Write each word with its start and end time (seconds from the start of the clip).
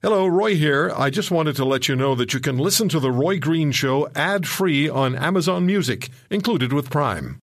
Hello, 0.00 0.28
Roy 0.28 0.54
here. 0.54 0.92
I 0.94 1.10
just 1.10 1.32
wanted 1.32 1.56
to 1.56 1.64
let 1.64 1.88
you 1.88 1.96
know 1.96 2.14
that 2.14 2.32
you 2.32 2.38
can 2.38 2.56
listen 2.56 2.88
to 2.90 3.00
The 3.00 3.10
Roy 3.10 3.40
Green 3.40 3.72
Show 3.72 4.08
ad 4.14 4.46
free 4.46 4.88
on 4.88 5.16
Amazon 5.16 5.66
Music, 5.66 6.10
included 6.30 6.72
with 6.72 6.88
Prime. 6.88 7.40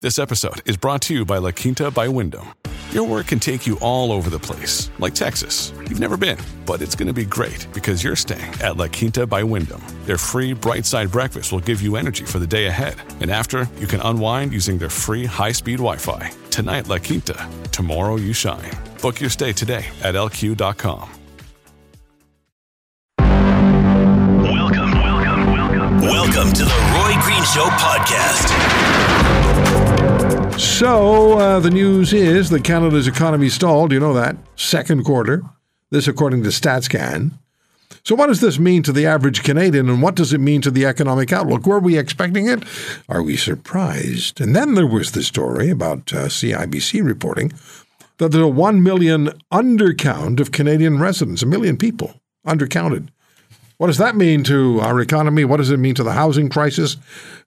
This 0.00 0.16
episode 0.16 0.62
is 0.64 0.76
brought 0.76 1.02
to 1.02 1.14
you 1.14 1.24
by 1.24 1.38
La 1.38 1.50
Quinta 1.50 1.90
by 1.90 2.06
Wyndham. 2.06 2.46
Your 2.92 3.02
work 3.02 3.26
can 3.26 3.40
take 3.40 3.66
you 3.66 3.76
all 3.80 4.12
over 4.12 4.30
the 4.30 4.38
place, 4.38 4.92
like 5.00 5.12
Texas. 5.16 5.72
You've 5.88 5.98
never 5.98 6.16
been, 6.16 6.38
but 6.66 6.82
it's 6.82 6.94
going 6.94 7.08
to 7.08 7.12
be 7.12 7.24
great 7.24 7.66
because 7.74 8.04
you're 8.04 8.14
staying 8.14 8.54
at 8.62 8.76
La 8.76 8.86
Quinta 8.86 9.26
by 9.26 9.42
Wyndham. 9.42 9.82
Their 10.04 10.18
free 10.18 10.52
bright 10.52 10.86
side 10.86 11.10
breakfast 11.10 11.50
will 11.50 11.58
give 11.58 11.82
you 11.82 11.96
energy 11.96 12.24
for 12.26 12.38
the 12.38 12.46
day 12.46 12.66
ahead. 12.66 12.94
And 13.20 13.28
after, 13.28 13.68
you 13.80 13.88
can 13.88 14.00
unwind 14.02 14.52
using 14.52 14.78
their 14.78 14.88
free 14.88 15.24
high 15.24 15.50
speed 15.50 15.78
Wi 15.78 15.96
Fi. 15.96 16.30
Tonight, 16.50 16.86
La 16.86 16.98
Quinta. 16.98 17.48
Tomorrow, 17.72 18.18
you 18.18 18.32
shine. 18.32 18.70
Book 19.02 19.20
your 19.20 19.30
stay 19.30 19.52
today 19.52 19.84
at 20.04 20.14
lq.com. 20.14 21.15
welcome. 26.06 26.52
To 26.52 26.64
the 26.64 26.70
Roy 26.94 27.20
Green 27.22 27.42
Show 27.42 27.66
podcast. 27.76 28.50
So, 30.58 31.38
uh, 31.38 31.60
the 31.60 31.70
news 31.70 32.12
is 32.12 32.50
that 32.50 32.64
Canada's 32.64 33.08
economy 33.08 33.48
stalled. 33.48 33.92
You 33.92 34.00
know 34.00 34.14
that? 34.14 34.36
Second 34.54 35.04
quarter. 35.04 35.42
This, 35.90 36.08
according 36.08 36.42
to 36.44 36.50
StatsCan. 36.50 37.32
So, 38.04 38.14
what 38.14 38.28
does 38.28 38.40
this 38.40 38.58
mean 38.58 38.82
to 38.84 38.92
the 38.92 39.06
average 39.06 39.42
Canadian, 39.42 39.88
and 39.88 40.00
what 40.00 40.14
does 40.14 40.32
it 40.32 40.38
mean 40.38 40.62
to 40.62 40.70
the 40.70 40.86
economic 40.86 41.32
outlook? 41.32 41.66
Were 41.66 41.80
we 41.80 41.98
expecting 41.98 42.48
it? 42.48 42.62
Are 43.08 43.22
we 43.22 43.36
surprised? 43.36 44.40
And 44.40 44.54
then 44.54 44.74
there 44.74 44.86
was 44.86 45.12
the 45.12 45.22
story 45.22 45.70
about 45.70 46.12
uh, 46.12 46.26
CIBC 46.26 47.04
reporting 47.04 47.52
that 48.18 48.30
there's 48.30 48.44
a 48.44 48.48
1 48.48 48.82
million 48.82 49.30
undercount 49.52 50.40
of 50.40 50.52
Canadian 50.52 50.98
residents, 50.98 51.42
a 51.42 51.46
million 51.46 51.76
people 51.76 52.20
undercounted. 52.46 53.08
What 53.78 53.88
does 53.88 53.98
that 53.98 54.16
mean 54.16 54.42
to 54.44 54.80
our 54.80 55.00
economy? 55.00 55.44
What 55.44 55.58
does 55.58 55.70
it 55.70 55.78
mean 55.78 55.94
to 55.96 56.02
the 56.02 56.12
housing 56.12 56.48
crisis? 56.48 56.96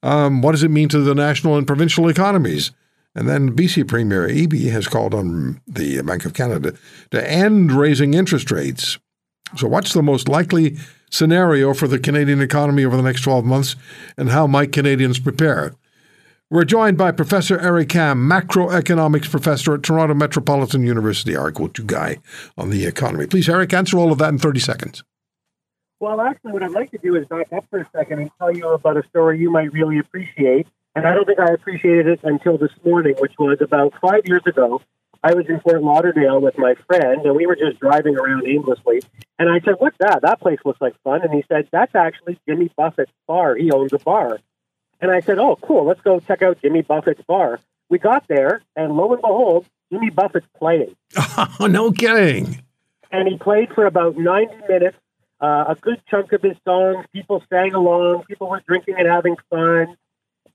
Um, 0.04 0.42
what 0.42 0.52
does 0.52 0.64
it 0.64 0.70
mean 0.70 0.90
to 0.90 1.00
the 1.00 1.16
national 1.16 1.58
and 1.58 1.66
provincial 1.66 2.08
economies? 2.08 2.72
And 3.16 3.28
then 3.28 3.56
BC 3.56 3.88
Premier 3.88 4.28
Eby 4.28 4.70
has 4.72 4.88
called 4.88 5.14
on 5.14 5.60
the 5.68 6.02
Bank 6.02 6.26
of 6.26 6.34
Canada 6.34 6.76
to 7.12 7.32
end 7.32 7.72
raising 7.72 8.14
interest 8.14 8.52
rates. 8.52 9.00
So, 9.56 9.68
what's 9.68 9.94
the 9.94 10.04
most 10.04 10.28
likely 10.28 10.78
scenario 11.10 11.74
for 11.74 11.88
the 11.88 11.98
Canadian 11.98 12.40
economy 12.40 12.86
over 12.86 12.96
the 12.96 13.04
next 13.04 13.22
12 13.22 13.44
months, 13.44 13.76
and 14.16 14.30
how 14.30 14.46
might 14.46 14.72
Canadians 14.72 15.20
prepare? 15.20 15.74
We're 16.52 16.66
joined 16.66 16.98
by 16.98 17.12
Professor 17.12 17.60
Eric 17.60 17.90
Kam, 17.90 18.30
macroeconomics 18.30 19.30
professor 19.30 19.76
at 19.76 19.84
Toronto 19.84 20.14
Metropolitan 20.14 20.84
University, 20.84 21.36
our 21.36 21.52
go-to 21.52 21.84
guy 21.84 22.18
on 22.58 22.70
the 22.70 22.86
economy. 22.86 23.26
Please, 23.26 23.50
Eric, 23.50 23.74
answer 23.74 23.98
all 23.98 24.12
of 24.12 24.20
that 24.20 24.30
in 24.30 24.38
30 24.38 24.60
seconds. 24.60 25.04
Well, 26.00 26.22
actually, 26.22 26.54
what 26.54 26.64
I'd 26.64 26.72
like 26.72 26.92
to 26.92 26.98
do 26.98 27.16
is 27.16 27.28
back 27.28 27.52
up 27.52 27.66
for 27.70 27.80
a 27.80 27.90
second 27.92 28.20
and 28.20 28.32
tell 28.40 28.56
you 28.56 28.70
about 28.70 28.96
a 28.96 29.04
story 29.10 29.40
you 29.40 29.52
might 29.52 29.74
really 29.74 30.00
appreciate. 30.00 30.68
And 30.96 31.06
I 31.06 31.14
don't 31.14 31.26
think 31.26 31.40
I 31.40 31.54
appreciated 31.54 32.08
it 32.08 32.20
until 32.24 32.58
this 32.58 32.72
morning, 32.86 33.16
which 33.20 33.34
was 33.38 33.60
about 33.62 33.94
five 34.02 34.26
years 34.26 34.42
ago. 34.46 34.82
I 35.22 35.34
was 35.34 35.48
in 35.50 35.60
Fort 35.60 35.84
Lauderdale 35.84 36.40
with 36.40 36.58
my 36.58 36.76
friend, 36.88 37.26
and 37.26 37.36
we 37.36 37.46
were 37.46 37.58
just 37.58 37.80
driving 37.80 38.18
around 38.18 38.48
aimlessly. 38.48 39.02
And 39.38 39.50
I 39.50 39.60
said, 39.60 39.76
What's 39.80 39.98
that? 40.00 40.22
That 40.22 40.40
place 40.40 40.60
looks 40.64 40.80
like 40.80 40.96
fun. 41.04 41.22
And 41.22 41.34
he 41.34 41.44
said, 41.50 41.68
That's 41.72 41.94
actually 41.94 42.40
Jimmy 42.48 42.72
Buffett's 42.78 43.12
bar. 43.28 43.56
He 43.56 43.70
owns 43.70 43.92
a 43.92 44.00
bar. 44.00 44.40
And 45.02 45.12
I 45.12 45.20
said, 45.20 45.38
Oh, 45.38 45.58
cool. 45.62 45.86
Let's 45.86 46.02
go 46.02 46.22
check 46.22 46.42
out 46.42 46.62
Jimmy 46.62 46.82
Buffett's 46.82 47.22
bar. 47.24 47.60
We 47.90 48.00
got 48.00 48.28
there, 48.30 48.62
and 48.76 48.96
lo 48.96 49.12
and 49.12 49.22
behold, 49.22 49.66
Jimmy 49.92 50.12
Buffett's 50.12 50.48
playing. 50.58 50.96
Oh, 51.18 51.68
no 51.70 51.92
kidding. 51.92 52.64
And 53.12 53.28
he 53.28 53.38
played 53.38 53.74
for 53.74 53.86
about 53.86 54.16
90 54.16 54.56
minutes 54.70 54.98
uh, 55.42 55.66
a 55.70 55.76
good 55.76 56.02
chunk 56.10 56.34
of 56.34 56.42
his 56.42 56.58
songs. 56.66 57.06
People 57.14 57.44
sang 57.50 57.74
along. 57.74 58.24
People 58.24 58.50
were 58.50 58.62
drinking 58.68 58.96
and 58.98 59.08
having 59.08 59.38
fun. 59.50 59.96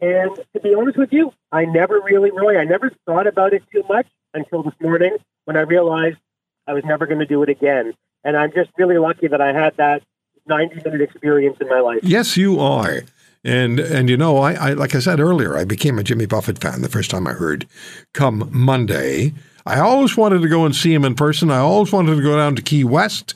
And 0.00 0.36
to 0.52 0.60
be 0.60 0.74
honest 0.74 0.98
with 0.98 1.12
you, 1.12 1.32
I 1.50 1.64
never 1.64 2.00
really, 2.00 2.30
Roy, 2.30 2.58
I 2.58 2.64
never 2.64 2.90
thought 3.06 3.26
about 3.26 3.54
it 3.54 3.62
too 3.72 3.84
much 3.88 4.06
until 4.34 4.62
this 4.62 4.74
morning 4.80 5.16
when 5.44 5.56
I 5.56 5.60
realized 5.60 6.18
I 6.66 6.72
was 6.72 6.84
never 6.84 7.06
going 7.06 7.20
to 7.20 7.26
do 7.26 7.42
it 7.42 7.48
again. 7.48 7.94
And 8.24 8.36
I'm 8.36 8.52
just 8.52 8.70
really 8.76 8.98
lucky 8.98 9.28
that 9.28 9.40
I 9.40 9.52
had 9.52 9.76
that 9.76 10.02
90 10.46 10.82
minute 10.84 11.00
experience 11.00 11.58
in 11.60 11.68
my 11.68 11.80
life. 11.80 12.00
Yes, 12.02 12.36
you 12.36 12.60
are. 12.60 13.02
And 13.46 13.78
and 13.78 14.08
you 14.08 14.16
know, 14.16 14.38
I, 14.38 14.54
I 14.54 14.72
like 14.72 14.94
I 14.94 15.00
said 15.00 15.20
earlier, 15.20 15.56
I 15.56 15.64
became 15.64 15.98
a 15.98 16.02
Jimmy 16.02 16.24
Buffett 16.24 16.58
fan 16.58 16.80
the 16.80 16.88
first 16.88 17.10
time 17.10 17.26
I 17.26 17.32
heard 17.32 17.66
come 18.14 18.48
Monday. 18.50 19.34
I 19.66 19.80
always 19.80 20.16
wanted 20.16 20.40
to 20.40 20.48
go 20.48 20.64
and 20.64 20.74
see 20.74 20.94
him 20.94 21.04
in 21.04 21.14
person. 21.14 21.50
I 21.50 21.58
always 21.58 21.92
wanted 21.92 22.16
to 22.16 22.22
go 22.22 22.36
down 22.36 22.56
to 22.56 22.62
Key 22.62 22.84
West 22.84 23.34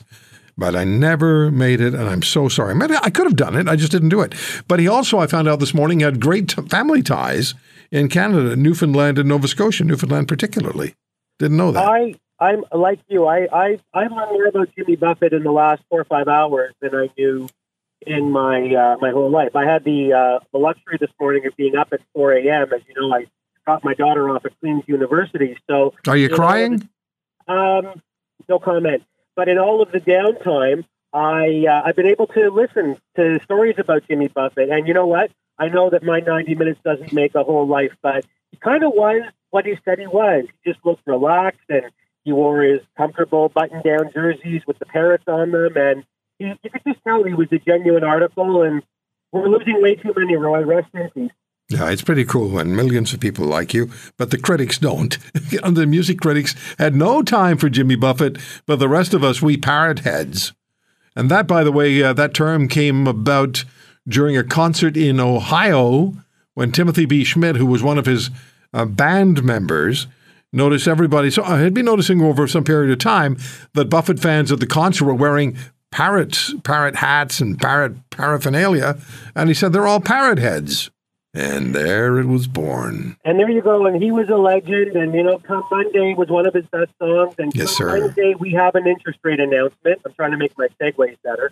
but 0.59 0.75
I 0.75 0.83
never 0.83 1.49
made 1.49 1.79
it, 1.79 1.93
and 1.93 2.09
I'm 2.09 2.21
so 2.21 2.49
sorry. 2.49 2.75
Maybe 2.75 2.95
I 3.01 3.09
could 3.09 3.25
have 3.25 3.35
done 3.35 3.55
it, 3.55 3.67
I 3.67 3.75
just 3.75 3.91
didn't 3.91 4.09
do 4.09 4.21
it. 4.21 4.35
But 4.67 4.79
he 4.79 4.87
also, 4.87 5.17
I 5.17 5.27
found 5.27 5.47
out 5.47 5.59
this 5.59 5.73
morning, 5.73 6.01
had 6.01 6.19
great 6.19 6.49
t- 6.49 6.61
family 6.63 7.01
ties 7.01 7.55
in 7.91 8.09
Canada, 8.09 8.55
Newfoundland 8.55 9.17
and 9.17 9.29
Nova 9.29 9.47
Scotia, 9.47 9.85
Newfoundland 9.85 10.27
particularly. 10.27 10.95
Didn't 11.39 11.57
know 11.57 11.71
that. 11.71 11.83
I, 11.85 12.15
I'm 12.39 12.65
like 12.73 12.99
you. 13.07 13.25
I, 13.25 13.47
I, 13.51 13.79
I 13.93 14.07
learned 14.07 14.31
more 14.31 14.47
about 14.47 14.69
Jimmy 14.75 14.97
Buffett 14.97 15.33
in 15.33 15.43
the 15.43 15.51
last 15.51 15.81
four 15.89 16.01
or 16.01 16.05
five 16.05 16.27
hours 16.27 16.73
than 16.81 16.93
I 16.93 17.09
knew 17.17 17.47
in 18.05 18.31
my 18.31 18.73
uh, 18.73 18.97
my 19.01 19.11
whole 19.11 19.29
life. 19.29 19.55
I 19.55 19.65
had 19.65 19.83
the 19.83 20.13
uh, 20.13 20.45
the 20.51 20.57
luxury 20.57 20.97
this 20.99 21.11
morning 21.19 21.45
of 21.45 21.55
being 21.55 21.75
up 21.75 21.89
at 21.91 22.01
4 22.13 22.33
a.m. 22.33 22.73
As 22.73 22.81
you 22.87 23.01
know, 23.01 23.13
I 23.13 23.25
dropped 23.65 23.83
my 23.83 23.93
daughter 23.93 24.29
off 24.29 24.45
at 24.45 24.57
Queen's 24.59 24.83
University. 24.87 25.57
So, 25.69 25.93
are 26.07 26.15
you, 26.15 26.29
you 26.29 26.35
crying? 26.35 26.89
Know, 27.47 27.79
um, 27.79 28.01
no 28.47 28.59
comment. 28.59 29.03
But 29.39 29.47
in 29.47 29.57
all 29.57 29.81
of 29.81 29.93
the 29.93 30.01
downtime, 30.01 30.83
I 31.13 31.65
uh, 31.65 31.83
I've 31.85 31.95
been 31.95 32.07
able 32.07 32.27
to 32.27 32.49
listen 32.49 32.97
to 33.15 33.39
stories 33.45 33.75
about 33.77 34.05
Jimmy 34.05 34.27
Buffett, 34.27 34.67
and 34.69 34.85
you 34.85 34.93
know 34.93 35.07
what? 35.07 35.31
I 35.57 35.69
know 35.69 35.89
that 35.91 36.03
my 36.03 36.19
90 36.19 36.55
minutes 36.55 36.81
doesn't 36.83 37.13
make 37.13 37.35
a 37.35 37.43
whole 37.45 37.65
life, 37.65 37.93
but 38.01 38.25
he 38.51 38.57
kind 38.57 38.83
of 38.83 38.91
was 38.93 39.21
what 39.51 39.65
he 39.65 39.77
said 39.85 39.97
he 39.97 40.07
was. 40.07 40.43
He 40.61 40.73
just 40.73 40.85
looked 40.85 41.07
relaxed, 41.07 41.69
and 41.69 41.85
he 42.25 42.33
wore 42.33 42.63
his 42.63 42.81
comfortable 42.97 43.47
button-down 43.47 44.11
jerseys 44.13 44.63
with 44.67 44.77
the 44.77 44.85
parrots 44.85 45.23
on 45.25 45.51
them, 45.51 45.77
and 45.77 46.03
you 46.37 46.57
could 46.61 46.81
just 46.85 47.01
tell 47.05 47.23
he 47.23 47.33
was 47.33 47.47
a 47.53 47.59
genuine 47.59 48.03
article. 48.03 48.63
And 48.63 48.83
we're 49.31 49.47
losing 49.47 49.81
way 49.81 49.95
too 49.95 50.13
many, 50.17 50.35
Roy. 50.35 50.65
Rest 50.65 50.89
in 50.93 51.09
peace. 51.11 51.31
Yeah, 51.69 51.91
it's 51.91 52.01
pretty 52.01 52.25
cool 52.25 52.49
when 52.49 52.75
millions 52.75 53.13
of 53.13 53.19
people 53.19 53.45
like 53.45 53.75
you, 53.75 53.91
but 54.17 54.31
the 54.31 54.39
critics 54.39 54.79
don't. 54.79 55.17
the 55.33 55.85
music 55.87 56.19
critics 56.19 56.55
had 56.79 56.95
no 56.95 57.21
time 57.21 57.57
for 57.57 57.69
Jimmy 57.69 57.95
Buffett, 57.95 58.37
but 58.65 58.77
the 58.77 58.89
rest 58.89 59.13
of 59.13 59.23
us, 59.23 59.39
we 59.39 59.55
parrot 59.55 59.99
heads. 59.99 60.53
And 61.15 61.29
that, 61.29 61.45
by 61.45 61.63
the 61.63 61.71
way, 61.71 62.01
uh, 62.01 62.13
that 62.13 62.33
term 62.33 62.67
came 62.67 63.05
about 63.05 63.65
during 64.07 64.35
a 64.35 64.43
concert 64.43 64.97
in 64.97 65.19
Ohio 65.19 66.15
when 66.55 66.71
Timothy 66.71 67.05
B. 67.05 67.23
Schmit, 67.23 67.57
who 67.57 67.67
was 67.67 67.83
one 67.83 67.99
of 67.99 68.07
his 68.07 68.31
uh, 68.73 68.85
band 68.85 69.43
members, 69.43 70.07
noticed 70.51 70.87
everybody. 70.87 71.29
So 71.29 71.43
I 71.43 71.59
had 71.59 71.75
been 71.75 71.85
noticing 71.85 72.21
over 72.21 72.47
some 72.47 72.63
period 72.63 72.91
of 72.91 72.97
time 72.97 73.37
that 73.73 73.89
Buffett 73.89 74.19
fans 74.19 74.51
at 74.51 74.59
the 74.59 74.65
concert 74.65 75.05
were 75.05 75.13
wearing 75.13 75.55
parrot 75.91 76.49
parrot 76.63 76.95
hats 76.95 77.39
and 77.39 77.59
parrot 77.59 77.93
paraphernalia, 78.09 78.97
and 79.35 79.49
he 79.49 79.53
said 79.53 79.71
they're 79.73 79.87
all 79.87 79.99
parrot 79.99 80.39
heads. 80.39 80.89
And 81.33 81.75
there 81.75 82.17
it 82.17 82.25
was 82.25 82.47
born. 82.47 83.17
And 83.23 83.39
there 83.39 83.49
you 83.49 83.61
go. 83.61 83.85
And 83.85 84.01
he 84.01 84.11
was 84.11 84.29
a 84.29 84.35
legend. 84.35 84.95
And, 84.95 85.13
you 85.13 85.21
know, 85.21 85.37
Come 85.37 85.63
Monday 85.69 86.15
was 86.15 86.27
one 86.27 86.47
of 86.47 86.53
his 86.53 86.65
best 86.67 86.91
songs. 86.97 87.35
And 87.37 87.53
yes, 87.53 87.77
Come 87.77 87.89
sir. 87.89 87.99
Monday, 87.99 88.33
we 88.39 88.51
have 88.53 88.75
an 88.75 88.87
interest 88.87 89.19
rate 89.23 89.39
announcement. 89.39 90.01
I'm 90.05 90.13
trying 90.13 90.31
to 90.31 90.37
make 90.37 90.57
my 90.57 90.67
segues 90.81 91.17
better. 91.23 91.51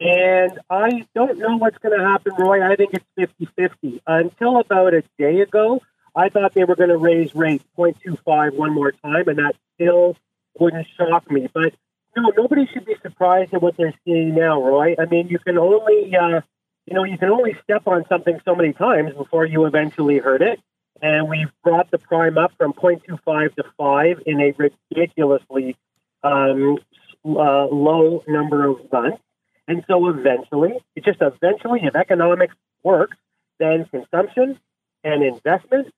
And 0.00 0.58
I 0.68 1.06
don't 1.14 1.38
know 1.38 1.56
what's 1.56 1.78
going 1.78 1.96
to 1.96 2.04
happen, 2.04 2.32
Roy. 2.36 2.68
I 2.68 2.74
think 2.74 2.94
it's 2.94 3.04
50 3.16 3.46
50. 3.56 4.02
Until 4.06 4.58
about 4.58 4.94
a 4.94 5.04
day 5.16 5.40
ago, 5.40 5.80
I 6.16 6.28
thought 6.28 6.52
they 6.54 6.64
were 6.64 6.76
going 6.76 6.90
to 6.90 6.96
raise 6.96 7.34
rates 7.36 7.64
0.25 7.78 8.54
one 8.54 8.72
more 8.74 8.90
time. 8.90 9.28
And 9.28 9.38
that 9.38 9.54
still 9.74 10.16
wouldn't 10.58 10.88
shock 10.98 11.30
me. 11.30 11.48
But, 11.54 11.72
no, 12.16 12.32
nobody 12.36 12.66
should 12.66 12.84
be 12.84 12.96
surprised 13.00 13.54
at 13.54 13.62
what 13.62 13.76
they're 13.76 13.94
seeing 14.04 14.34
now, 14.34 14.60
Roy. 14.60 14.96
I 14.98 15.04
mean, 15.04 15.28
you 15.28 15.38
can 15.38 15.56
only. 15.56 16.16
Uh, 16.16 16.40
you 16.86 16.94
know, 16.94 17.04
you 17.04 17.18
can 17.18 17.30
only 17.30 17.56
step 17.62 17.86
on 17.86 18.04
something 18.08 18.40
so 18.44 18.54
many 18.54 18.72
times 18.72 19.14
before 19.14 19.46
you 19.46 19.64
eventually 19.66 20.18
hurt 20.18 20.42
it. 20.42 20.60
And 21.00 21.28
we've 21.28 21.50
brought 21.62 21.90
the 21.90 21.98
prime 21.98 22.38
up 22.38 22.52
from 22.56 22.72
0.25 22.72 23.54
to 23.56 23.64
5 23.76 24.22
in 24.26 24.40
a 24.40 24.52
ridiculously 24.56 25.76
um, 26.22 26.78
uh, 27.24 27.66
low 27.66 28.22
number 28.28 28.66
of 28.66 28.92
months. 28.92 29.20
And 29.66 29.84
so 29.88 30.08
eventually, 30.08 30.74
it 30.94 31.04
just 31.04 31.20
eventually, 31.20 31.80
if 31.84 31.96
economics 31.96 32.54
works, 32.82 33.16
then 33.58 33.86
consumption 33.86 34.58
and 35.02 35.22
investment, 35.22 35.92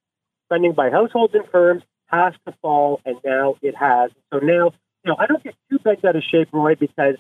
spending 0.47 0.73
by 0.73 0.91
households 0.91 1.35
and 1.35 1.47
firms 1.49 1.83
has 2.07 2.35
to 2.47 2.53
fall, 2.63 3.01
and 3.05 3.17
now 3.25 3.57
it 3.63 3.75
has. 3.75 4.13
So 4.33 4.39
now, 4.39 4.73
you 5.05 5.11
know, 5.11 5.17
I 5.19 5.27
don't 5.27 5.43
get 5.43 5.57
too 5.69 5.79
bent 5.81 6.05
out 6.05 6.15
of 6.15 6.23
shape, 6.23 6.49
Roy, 6.53 6.77
because 6.77 7.17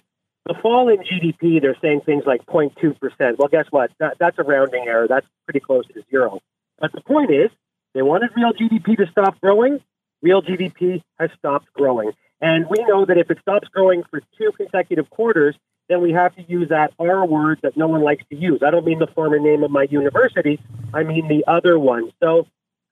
the 0.47 0.55
fall 0.55 0.89
in 0.89 0.99
GDP, 0.99 1.61
they're 1.61 1.77
saying 1.83 2.03
things 2.03 2.25
like 2.25 2.47
0.2%. 2.47 3.39
Well, 3.39 3.49
guess 3.49 3.67
what? 3.71 3.91
That, 3.99 4.17
that's 4.19 4.39
a 4.39 4.45
rounding 4.45 4.87
error. 4.87 5.09
That's 5.09 5.27
pretty 5.45 5.61
close 5.61 5.87
to 5.89 6.05
zero. 6.11 6.41
But 6.79 6.93
the 6.93 7.01
point 7.01 7.31
is, 7.31 7.51
they 7.95 8.03
wanted 8.03 8.31
real 8.37 8.53
GDP 8.53 8.97
to 8.99 9.07
stop 9.11 9.41
growing. 9.41 9.81
Real 10.23 10.43
GDP 10.43 11.03
has 11.19 11.31
stopped 11.39 11.73
growing. 11.73 12.13
And 12.41 12.67
we 12.69 12.85
know 12.85 13.05
that 13.05 13.17
if 13.17 13.31
it 13.31 13.39
stops 13.41 13.69
growing 13.69 14.05
for 14.05 14.21
two 14.39 14.53
consecutive 14.57 15.11
quarters, 15.11 15.57
then 15.89 16.01
we 16.01 16.13
have 16.13 16.35
to 16.37 16.43
use 16.43 16.69
that 16.69 16.93
R 16.99 17.27
word 17.27 17.61
that 17.63 17.77
no 17.77 17.89
one 17.89 18.03
likes 18.03 18.25
to 18.31 18.37
use. 18.37 18.61
I 18.65 18.71
don't 18.71 18.85
mean 18.85 18.99
the 18.99 19.07
former 19.07 19.39
name 19.39 19.63
of 19.63 19.71
my 19.71 19.87
university. 19.89 20.61
I 20.93 21.03
mean 21.03 21.29
the 21.29 21.45
other 21.47 21.79
one. 21.79 22.13
So 22.23 22.47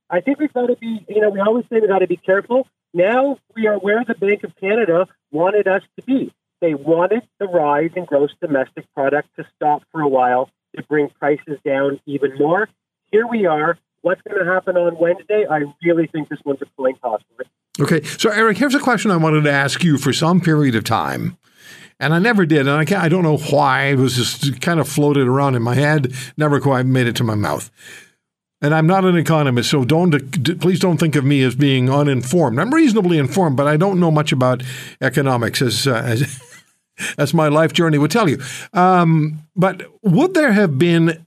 I 0.09 0.21
think 0.21 0.39
we've 0.39 0.53
got 0.53 0.67
to 0.67 0.77
be, 0.77 1.05
you 1.09 1.21
know, 1.21 1.31
we 1.31 1.41
always 1.41 1.65
say 1.67 1.81
we've 1.81 1.89
got 1.89 1.99
to 2.01 2.07
be 2.07 2.17
careful. 2.17 2.67
Now 2.93 3.39
we 3.55 3.67
are 3.67 3.79
where 3.79 4.05
the 4.05 4.15
Bank 4.15 4.45
of 4.45 4.57
Canada 4.57 5.07
wanted 5.31 5.69
us 5.69 5.83
to 5.97 6.03
be. 6.03 6.33
They 6.65 6.73
wanted 6.73 7.29
the 7.39 7.47
rise 7.47 7.91
in 7.95 8.07
gross 8.07 8.31
domestic 8.41 8.87
product 8.95 9.29
to 9.37 9.45
stop 9.55 9.83
for 9.93 10.01
a 10.01 10.09
while 10.09 10.49
to 10.75 10.83
bring 10.85 11.11
prices 11.11 11.59
down 11.63 12.01
even 12.07 12.39
more. 12.39 12.71
Here 13.13 13.27
we 13.27 13.45
are. 13.45 13.77
What's 14.01 14.23
going 14.23 14.43
to 14.43 14.51
happen 14.51 14.75
on 14.79 14.97
Wednesday? 14.97 15.45
I 15.47 15.65
really 15.85 16.07
think 16.07 16.31
this 16.31 16.39
one's 16.43 16.63
a 16.63 16.67
coin 16.79 16.97
toss. 17.03 17.21
Okay, 17.79 18.03
so 18.03 18.31
Eric, 18.31 18.57
here's 18.57 18.75
a 18.75 18.81
question 18.81 19.11
I 19.11 19.19
wanted 19.19 19.45
to 19.45 19.53
ask 19.53 19.85
you 19.85 19.99
for 19.99 20.15
some 20.15 20.41
period 20.41 20.75
of 20.75 20.85
time. 20.85 21.37
And 22.01 22.15
I 22.15 22.19
never 22.19 22.47
did, 22.47 22.61
and 22.61 22.71
I, 22.71 22.87
can't, 22.87 23.03
I 23.03 23.11
don't 23.11 23.25
know 23.25 23.37
why. 23.37 23.89
It 23.89 23.97
was 23.97 24.17
just 24.17 24.63
kind 24.63 24.81
of 24.81 24.89
floated 24.89 25.29
around 25.29 25.57
in 25.57 25.63
my 25.63 25.75
head, 25.75 26.15
never 26.39 26.61
quite 26.61 26.87
made 26.87 27.07
it 27.07 27.17
to 27.17 27.25
my 27.25 27.35
mouth. 27.35 27.71
And 28.65 28.75
I'm 28.75 28.87
not 28.87 29.05
an 29.05 29.15
economist, 29.15 29.71
so 29.71 29.85
don't 29.85 30.59
please 30.59 30.81
don't 30.81 30.97
think 30.97 31.17
of 31.17 31.25
me 31.27 31.43
as 31.43 31.55
being 31.55 31.91
uninformed. 31.91 32.59
I'm 32.59 32.73
reasonably 32.73 33.19
informed, 33.19 33.59
but 33.59 33.67
I 33.67 33.77
don't 33.77 34.01
know 34.01 34.11
much 34.11 34.33
about 34.33 34.63
economics, 35.03 35.61
as 35.61 35.87
uh, 35.87 35.97
as, 35.97 36.41
as 37.19 37.35
my 37.35 37.49
life 37.49 37.73
journey 37.73 37.99
would 37.99 38.11
tell 38.11 38.29
you. 38.29 38.41
Um, 38.73 39.41
but 39.57 39.83
would 40.03 40.35
there 40.35 40.53
have 40.53 40.79
been 40.79 41.25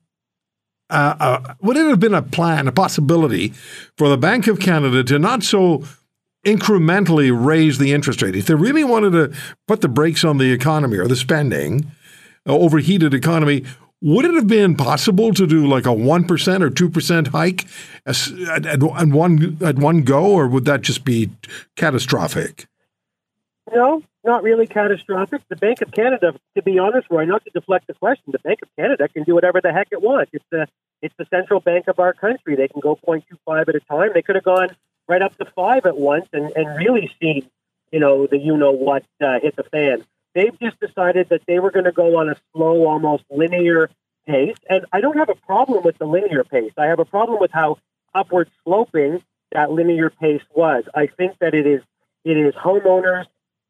would 0.89 1.77
it 1.77 1.87
have 1.87 1.99
been 1.99 2.13
a 2.13 2.21
plan, 2.21 2.67
a 2.67 2.71
possibility 2.71 3.49
for 3.97 4.07
the 4.07 4.17
Bank 4.17 4.47
of 4.47 4.59
Canada 4.59 5.03
to 5.03 5.19
not 5.19 5.43
so 5.43 5.83
incrementally 6.45 7.29
raise 7.33 7.77
the 7.77 7.91
interest 7.91 8.21
rate. 8.21 8.35
If 8.35 8.45
they 8.45 8.55
really 8.55 8.83
wanted 8.83 9.11
to 9.11 9.37
put 9.67 9.81
the 9.81 9.89
brakes 9.89 10.23
on 10.23 10.37
the 10.37 10.51
economy 10.51 10.97
or 10.97 11.07
the 11.07 11.15
spending, 11.15 11.91
uh, 12.47 12.55
overheated 12.57 13.13
economy, 13.13 13.65
would 14.01 14.25
it 14.25 14.33
have 14.35 14.47
been 14.47 14.75
possible 14.75 15.33
to 15.33 15.45
do 15.45 15.67
like 15.67 15.85
a 15.85 15.89
1% 15.89 16.61
or 16.61 16.69
2% 16.69 17.27
hike 17.27 17.65
at, 18.05 18.31
at, 18.49 18.65
at, 18.65 19.09
one, 19.09 19.57
at 19.61 19.75
one 19.75 20.03
go, 20.03 20.23
or 20.23 20.47
would 20.47 20.65
that 20.65 20.81
just 20.81 21.03
be 21.03 21.31
catastrophic? 21.75 22.67
No, 23.73 24.03
not 24.27 24.43
really 24.43 24.67
catastrophic. 24.67 25.41
The 25.49 25.55
Bank 25.55 25.81
of 25.81 25.91
Canada, 25.91 26.35
to 26.55 26.61
be 26.61 26.77
honest, 26.77 27.07
Roy, 27.09 27.25
not 27.25 27.43
to 27.45 27.51
deflect 27.51 27.87
the 27.87 27.93
question, 27.95 28.25
the 28.31 28.39
Bank 28.39 28.59
of 28.61 28.69
Canada 28.77 29.07
can 29.07 29.23
do 29.23 29.33
whatever 29.33 29.61
the 29.61 29.71
heck 29.71 29.87
it 29.91 30.01
wants. 30.01 30.31
It's 30.33 30.45
the 30.51 30.67
it's 31.01 31.15
the 31.17 31.25
central 31.29 31.59
bank 31.59 31.87
of 31.87 31.99
our 31.99 32.13
country. 32.13 32.55
They 32.55 32.67
can 32.67 32.81
go 32.81 32.97
0.25 33.07 33.69
at 33.69 33.75
a 33.75 33.79
time. 33.81 34.09
They 34.13 34.23
could 34.23 34.35
have 34.35 34.43
gone 34.43 34.69
right 35.07 35.21
up 35.21 35.37
to 35.37 35.45
five 35.45 35.85
at 35.85 35.95
once 35.95 36.27
and, 36.33 36.51
and 36.55 36.75
really 36.75 37.11
seen, 37.21 37.47
you 37.91 37.99
know, 37.99 38.25
the 38.25 38.37
you 38.37 38.57
know 38.57 38.71
what 38.71 39.03
uh, 39.21 39.39
hit 39.39 39.55
the 39.55 39.63
fan. 39.63 40.03
They've 40.33 40.59
just 40.59 40.79
decided 40.79 41.29
that 41.29 41.41
they 41.47 41.59
were 41.59 41.71
going 41.71 41.85
to 41.85 41.91
go 41.91 42.17
on 42.17 42.29
a 42.29 42.35
slow, 42.53 42.85
almost 42.87 43.23
linear 43.31 43.89
pace. 44.27 44.57
And 44.69 44.85
I 44.91 45.01
don't 45.01 45.17
have 45.17 45.29
a 45.29 45.35
problem 45.35 45.83
with 45.83 45.97
the 45.97 46.05
linear 46.05 46.43
pace. 46.43 46.73
I 46.77 46.85
have 46.85 46.99
a 46.99 47.05
problem 47.05 47.39
with 47.39 47.51
how 47.51 47.77
upward 48.13 48.49
sloping 48.63 49.23
that 49.51 49.71
linear 49.71 50.09
pace 50.09 50.43
was. 50.53 50.83
I 50.93 51.07
think 51.07 51.37
that 51.39 51.53
it 51.53 51.65
is 51.65 51.81
it 52.25 52.37
is 52.37 52.53
homeowners 52.55 53.25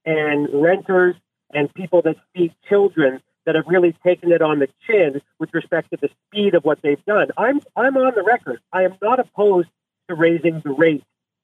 and 0.08 0.48
renters 0.54 1.16
and 1.54 1.72
people 1.74 2.02
that 2.02 2.16
feed 2.34 2.56
children 2.68 3.22
that 3.46 3.56
have 3.56 3.66
really 3.68 3.94
taken 4.04 4.32
it 4.32 4.42
on 4.42 4.60
the 4.60 4.68
chin 4.88 5.22
with 5.40 5.54
respect 5.54 5.92
to 5.92 5.98
the 5.98 6.10
speed 6.28 6.56
of 6.56 6.64
what 6.64 6.82
they've 6.82 7.04
done. 7.06 7.28
I'm 7.38 7.62
I'm 7.76 7.96
on 7.98 8.16
the 8.16 8.24
record. 8.24 8.60
I 8.74 8.84
am 8.84 8.96
not 9.02 9.20
opposed 9.20 9.70
to 10.10 10.16
raising 10.16 10.62
the 10.62 10.72
rate 10.72 11.04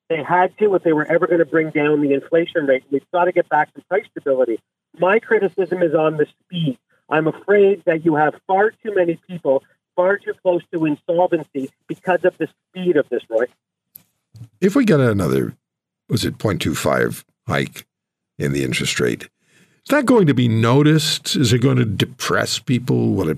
they 0.10 0.24
had 0.24 0.58
to 0.60 0.76
if 0.76 0.84
they 0.84 0.94
were 0.94 1.06
ever 1.06 1.28
going 1.28 1.40
to 1.40 1.46
bring 1.46 1.70
down 1.70 2.02
the 2.02 2.14
inflation 2.14 2.66
rate. 2.66 2.84
We've 2.90 3.10
got 3.12 3.26
to 3.26 3.32
get 3.32 3.48
back 3.50 3.74
to 3.74 3.82
price 3.84 4.06
stability. 4.12 4.60
My 4.98 5.20
criticism 5.20 5.82
is 5.82 5.94
on 5.94 6.18
the 6.18 6.28
speed. 6.42 6.78
I'm 7.10 7.28
afraid 7.28 7.84
that 7.86 8.06
you 8.06 8.16
have 8.16 8.40
far 8.48 8.72
too 8.72 8.96
many 8.96 9.20
people 9.28 9.64
far 9.96 10.18
too 10.18 10.34
close 10.42 10.62
to 10.74 10.86
insolvency 10.86 11.70
because 11.88 12.24
of 12.26 12.38
the 12.38 12.48
speed 12.70 12.98
of 12.98 13.08
this, 13.10 13.24
Roy. 13.30 13.46
If 14.60 14.76
we 14.76 14.86
get 14.86 15.00
another, 15.00 15.56
was 16.10 16.26
it 16.26 16.38
0.25 16.38 17.24
hike 17.48 17.86
in 18.38 18.52
the 18.52 18.64
interest 18.64 19.00
rate, 19.00 19.24
is 19.24 19.90
that 19.90 20.06
going 20.06 20.28
to 20.28 20.34
be 20.34 20.48
noticed? 20.48 21.36
Is 21.36 21.54
it 21.54 21.60
going 21.60 21.78
to 21.78 21.86
depress 21.86 22.60
people? 22.60 23.14
Will 23.14 23.30
it 23.30 23.38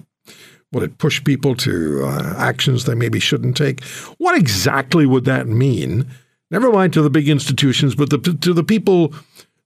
will 0.72 0.84
it 0.84 0.98
push 0.98 1.24
people 1.24 1.56
to 1.56 2.04
uh, 2.06 2.34
actions 2.38 2.84
they 2.84 2.96
maybe 2.96 3.20
shouldn't 3.20 3.56
take? 3.56 3.84
What 4.18 4.38
exactly 4.38 5.06
would 5.06 5.26
that 5.26 5.48
mean 5.48 6.06
Never 6.52 6.72
mind 6.72 6.94
to 6.94 7.02
the 7.02 7.10
big 7.10 7.28
institutions, 7.28 7.96
but 7.96 8.10
the, 8.10 8.18
to 8.20 8.54
the 8.54 8.64
people 8.64 9.14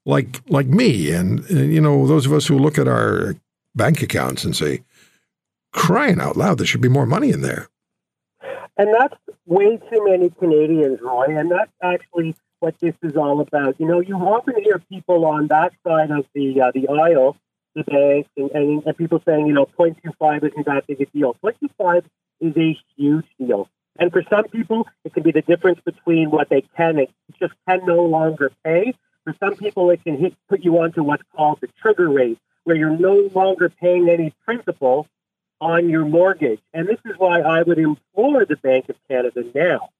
like 0.06 0.40
like 0.48 0.66
me 0.66 1.12
and, 1.12 1.48
and 1.50 1.72
you 1.72 1.80
know 1.80 2.06
those 2.06 2.26
of 2.26 2.32
us 2.32 2.46
who 2.46 2.58
look 2.58 2.78
at 2.78 2.88
our 2.88 3.36
bank 3.74 4.02
accounts 4.02 4.44
and 4.44 4.56
say, 4.56 4.82
crying 5.72 6.20
out 6.20 6.36
loud, 6.36 6.58
there 6.58 6.66
should 6.66 6.80
be 6.80 6.88
more 6.88 7.06
money 7.06 7.30
in 7.30 7.42
there. 7.42 7.68
And 8.78 8.94
that's 8.94 9.14
way 9.46 9.76
too 9.76 10.04
many 10.04 10.30
Canadians, 10.30 11.00
Roy. 11.02 11.26
And 11.38 11.50
that's 11.50 11.70
actually 11.82 12.34
what 12.60 12.78
this 12.78 12.94
is 13.02 13.16
all 13.16 13.40
about. 13.40 13.80
You 13.80 13.86
know, 13.86 14.00
you 14.00 14.14
often 14.16 14.62
hear 14.62 14.78
people 14.78 15.24
on 15.24 15.48
that 15.48 15.72
side 15.86 16.10
of 16.10 16.26
the 16.34 16.60
uh, 16.60 16.70
the 16.72 16.88
aisle, 16.88 17.36
the 17.74 17.84
banks, 17.84 18.28
and, 18.36 18.50
and, 18.52 18.86
and 18.86 18.96
people 18.96 19.20
saying, 19.26 19.46
you 19.46 19.54
know, 19.54 19.66
0.25 19.66 20.44
isn't 20.44 20.66
that 20.66 20.86
big 20.86 21.00
a 21.00 21.06
deal. 21.06 21.34
0.25 21.42 22.04
is 22.40 22.56
a 22.56 22.78
huge 22.96 23.26
deal. 23.38 23.68
And 23.98 24.12
for 24.12 24.22
some 24.30 24.44
people, 24.44 24.86
it 25.04 25.12
can 25.12 25.22
be 25.22 25.32
the 25.32 25.42
difference 25.42 25.80
between 25.84 26.30
what 26.30 26.48
they 26.48 26.62
can 26.76 26.98
and 26.98 27.08
just 27.38 27.54
can 27.68 27.84
no 27.84 28.04
longer 28.04 28.50
pay. 28.64 28.94
For 29.24 29.34
some 29.40 29.56
people, 29.56 29.90
it 29.90 30.02
can 30.04 30.16
hit, 30.16 30.34
put 30.48 30.64
you 30.64 30.78
onto 30.78 31.02
what's 31.02 31.22
called 31.36 31.60
the 31.60 31.68
trigger 31.82 32.08
rate, 32.08 32.38
where 32.64 32.76
you're 32.76 32.96
no 32.96 33.28
longer 33.34 33.68
paying 33.68 34.08
any 34.08 34.32
principal 34.44 35.06
on 35.60 35.90
your 35.90 36.04
mortgage. 36.04 36.60
And 36.72 36.88
this 36.88 36.98
is 37.04 37.18
why 37.18 37.40
I 37.40 37.62
would 37.62 37.78
implore 37.78 38.44
the 38.46 38.56
Bank 38.56 38.88
of 38.88 38.96
Canada 39.08 39.44
now 39.54 39.90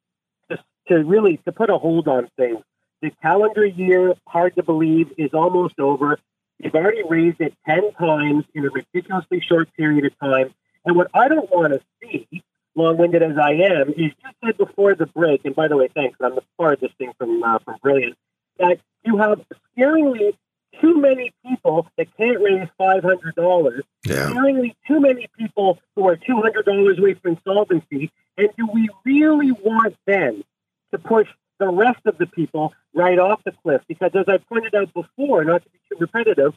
to, 0.91 1.03
really 1.05 1.39
to 1.39 1.53
put 1.53 1.71
a 1.71 1.79
hold 1.79 2.09
on 2.09 2.29
things. 2.37 2.61
The 3.03 3.11
calendar 3.23 3.65
year, 3.65 4.15
hard 4.27 4.55
to 4.57 4.63
believe, 4.63 5.13
is 5.17 5.33
almost 5.33 5.81
over. 5.81 6.19
They've 6.59 6.75
already 6.75 7.03
raised 7.09 7.41
it 7.41 7.55
10 7.67 7.93
times 7.93 8.45
in 8.55 8.67
a 8.67 8.71
ridiculously 8.71 9.41
short 9.41 9.73
period 9.75 10.05
of 10.05 10.19
time. 10.19 10.55
And 10.85 10.97
what 10.97 11.09
I 11.15 11.29
don't 11.29 11.51
want 11.51 11.73
to 11.73 11.81
see 12.03 12.43
long-winded 12.77 13.23
as 13.23 13.39
I 13.39 13.53
am, 13.53 13.91
is 13.91 13.97
you 13.99 14.31
said 14.45 14.57
before 14.57 14.95
the 14.95 15.07
break, 15.07 15.45
and 15.45 15.55
by 15.55 15.69
the 15.69 15.77
way, 15.77 15.89
thanks, 15.95 16.19
I'm 16.21 16.35
the 16.35 16.45
farthest 16.57 16.97
thing 16.97 17.13
from 17.19 17.43
uh, 17.43 17.59
from 17.59 17.77
brilliant, 17.83 18.17
that 18.59 18.79
you 19.05 19.19
have 19.19 19.41
scaringly 19.77 20.37
too 20.81 21.01
many 21.01 21.33
people 21.45 21.87
that 21.97 22.07
can't 22.17 22.41
raise 22.41 22.69
five 22.79 23.03
hundred 23.03 23.35
dollars. 23.35 23.83
Yeah. 24.05 24.31
Scaringly 24.31 24.75
too 24.87 25.01
many 25.01 25.29
people 25.39 25.79
who 25.97 26.09
are 26.09 26.17
two 26.17 26.41
hundred 26.41 26.65
dollars 26.65 26.99
away 26.99 27.15
from 27.15 27.32
insolvency. 27.32 28.11
And 28.37 28.49
do 28.56 28.67
we 28.73 28.89
really 29.05 29.53
want 29.53 29.97
then 30.06 30.44
to 30.93 30.99
push 30.99 31.29
the 31.59 31.69
rest 31.69 32.01
of 32.06 32.19
the 32.19 32.27
people 32.27 32.73
right 32.94 33.19
off 33.19 33.43
the 33.44 33.53
cliff? 33.53 33.82
Because 33.89 34.13
as 34.15 34.29
I 34.29 34.39
pointed 34.39 34.75
out 34.75 34.93
before, 34.94 35.44
not 35.44 35.63
to 35.63 35.70
be 35.70 35.79
too 35.89 35.97
repetitive, 35.99 36.55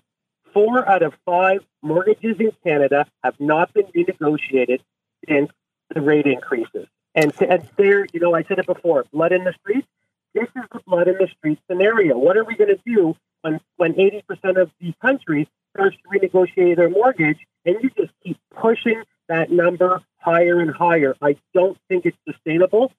four 0.53 0.87
out 0.87 1.01
of 1.01 1.13
five 1.25 1.65
mortgages 1.81 2.39
in 2.39 2.51
Canada 2.63 3.05
have 3.23 3.39
not 3.39 3.73
been 3.73 3.85
renegotiated 3.87 4.79
since 5.27 5.51
the 5.93 6.01
rate 6.01 6.25
increases. 6.25 6.87
And, 7.15 7.33
and 7.41 7.67
there, 7.77 8.05
you 8.13 8.19
know, 8.19 8.33
I 8.33 8.43
said 8.43 8.59
it 8.59 8.65
before, 8.65 9.05
blood 9.11 9.31
in 9.31 9.43
the 9.43 9.53
streets. 9.53 9.87
This 10.33 10.47
is 10.55 10.63
the 10.71 10.79
blood 10.85 11.07
in 11.07 11.15
the 11.15 11.27
streets 11.37 11.61
scenario. 11.69 12.17
What 12.17 12.37
are 12.37 12.43
we 12.43 12.55
going 12.55 12.75
to 12.75 12.81
do 12.85 13.15
when, 13.41 13.59
when 13.77 13.93
80% 13.93 14.23
of 14.59 14.71
the 14.79 14.93
country 15.01 15.47
starts 15.75 15.95
to 15.97 16.19
renegotiate 16.19 16.75
their 16.77 16.89
mortgage 16.89 17.39
and 17.65 17.75
you 17.83 17.91
just 17.95 18.11
keep 18.23 18.37
pushing 18.55 19.03
that 19.29 19.51
number 19.51 20.01
higher 20.17 20.59
and 20.59 20.71
higher? 20.71 21.15
I 21.21 21.35
don't 21.53 21.77
think 21.87 22.05
it's 22.05 22.17
sustainable. 22.27 22.91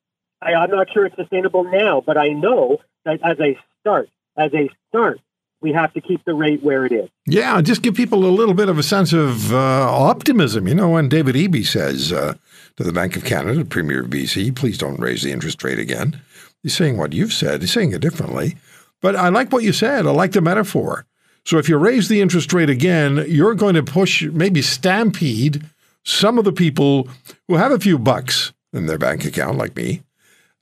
I, 0.42 0.54
I'm 0.54 0.70
not 0.70 0.92
sure 0.92 1.06
it's 1.06 1.16
sustainable 1.16 1.64
now, 1.64 2.02
but 2.04 2.16
I 2.16 2.28
know 2.28 2.78
that 3.04 3.20
as 3.22 3.38
a 3.40 3.58
start, 3.80 4.08
as 4.36 4.52
a 4.54 4.68
start, 4.88 5.20
we 5.60 5.72
have 5.72 5.94
to 5.94 6.00
keep 6.00 6.24
the 6.24 6.34
rate 6.34 6.62
where 6.62 6.84
it 6.84 6.92
is. 6.92 7.08
Yeah, 7.26 7.60
just 7.62 7.80
give 7.80 7.94
people 7.94 8.26
a 8.26 8.28
little 8.28 8.52
bit 8.52 8.68
of 8.68 8.78
a 8.78 8.82
sense 8.82 9.14
of 9.14 9.52
uh, 9.52 9.56
optimism. 9.90 10.68
You 10.68 10.74
know, 10.74 10.90
when 10.90 11.08
David 11.08 11.36
Eby 11.36 11.66
says 11.66 12.12
uh, 12.12 12.34
to 12.76 12.84
the 12.84 12.92
Bank 12.92 13.16
of 13.16 13.24
Canada, 13.24 13.64
Premier 13.64 14.02
of 14.02 14.10
BC, 14.10 14.54
please 14.54 14.76
don't 14.76 15.00
raise 15.00 15.22
the 15.22 15.32
interest 15.32 15.64
rate 15.64 15.78
again, 15.78 16.20
he's 16.62 16.76
saying 16.76 16.98
what 16.98 17.14
you've 17.14 17.32
said. 17.32 17.62
He's 17.62 17.72
saying 17.72 17.92
it 17.92 18.02
differently. 18.02 18.56
But 19.00 19.16
I 19.16 19.30
like 19.30 19.52
what 19.52 19.64
you 19.64 19.72
said. 19.72 20.06
I 20.06 20.10
like 20.10 20.32
the 20.32 20.40
metaphor. 20.40 21.06
So 21.46 21.58
if 21.58 21.68
you 21.68 21.76
raise 21.76 22.08
the 22.08 22.20
interest 22.20 22.52
rate 22.52 22.70
again, 22.70 23.24
you're 23.28 23.54
going 23.54 23.74
to 23.74 23.82
push, 23.82 24.22
maybe 24.22 24.62
stampede 24.62 25.62
some 26.02 26.38
of 26.38 26.44
the 26.44 26.52
people 26.52 27.08
who 27.48 27.56
have 27.56 27.72
a 27.72 27.78
few 27.78 27.98
bucks 27.98 28.52
in 28.72 28.86
their 28.86 28.98
bank 28.98 29.24
account, 29.24 29.58
like 29.58 29.76
me. 29.76 30.02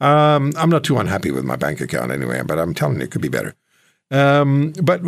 Um, 0.03 0.53
I'm 0.57 0.71
not 0.71 0.85
too 0.85 0.99
unhappy 0.99 1.31
with 1.31 1.45
my 1.45 1.57
bank 1.57 1.81
account 1.81 2.11
anyway, 2.11 2.43
but 2.45 2.59
I'm 2.59 2.75
telling 2.75 2.99
you, 2.99 3.05
it 3.05 3.11
could 3.11 3.23
be 3.23 3.29
better. 3.29 3.55
Um, 4.11 4.73
but 4.83 5.01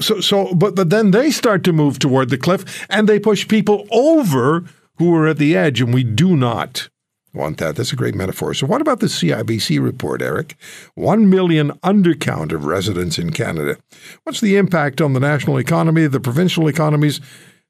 so 0.00 0.20
so 0.20 0.54
but 0.54 0.76
but 0.76 0.90
then 0.90 1.10
they 1.10 1.32
start 1.32 1.64
to 1.64 1.72
move 1.72 1.98
toward 1.98 2.30
the 2.30 2.38
cliff 2.38 2.86
and 2.88 3.08
they 3.08 3.18
push 3.18 3.48
people 3.48 3.88
over 3.90 4.64
who 4.98 5.12
are 5.16 5.26
at 5.26 5.38
the 5.38 5.56
edge, 5.56 5.80
and 5.80 5.92
we 5.92 6.04
do 6.04 6.36
not 6.36 6.88
Want 7.32 7.58
that? 7.58 7.76
That's 7.76 7.92
a 7.92 7.96
great 7.96 8.16
metaphor. 8.16 8.54
So, 8.54 8.66
what 8.66 8.80
about 8.80 8.98
the 8.98 9.06
CIBC 9.06 9.80
report, 9.80 10.20
Eric? 10.20 10.56
One 10.96 11.30
million 11.30 11.70
undercount 11.84 12.52
of 12.52 12.64
residents 12.64 13.20
in 13.20 13.30
Canada. 13.30 13.76
What's 14.24 14.40
the 14.40 14.56
impact 14.56 15.00
on 15.00 15.12
the 15.12 15.20
national 15.20 15.58
economy, 15.58 16.08
the 16.08 16.18
provincial 16.18 16.66
economies, 16.66 17.20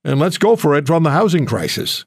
and 0.02 0.18
let's 0.18 0.38
go 0.38 0.56
for 0.56 0.74
it 0.76 0.86
from 0.86 1.02
the 1.02 1.10
housing 1.10 1.44
crisis? 1.44 2.06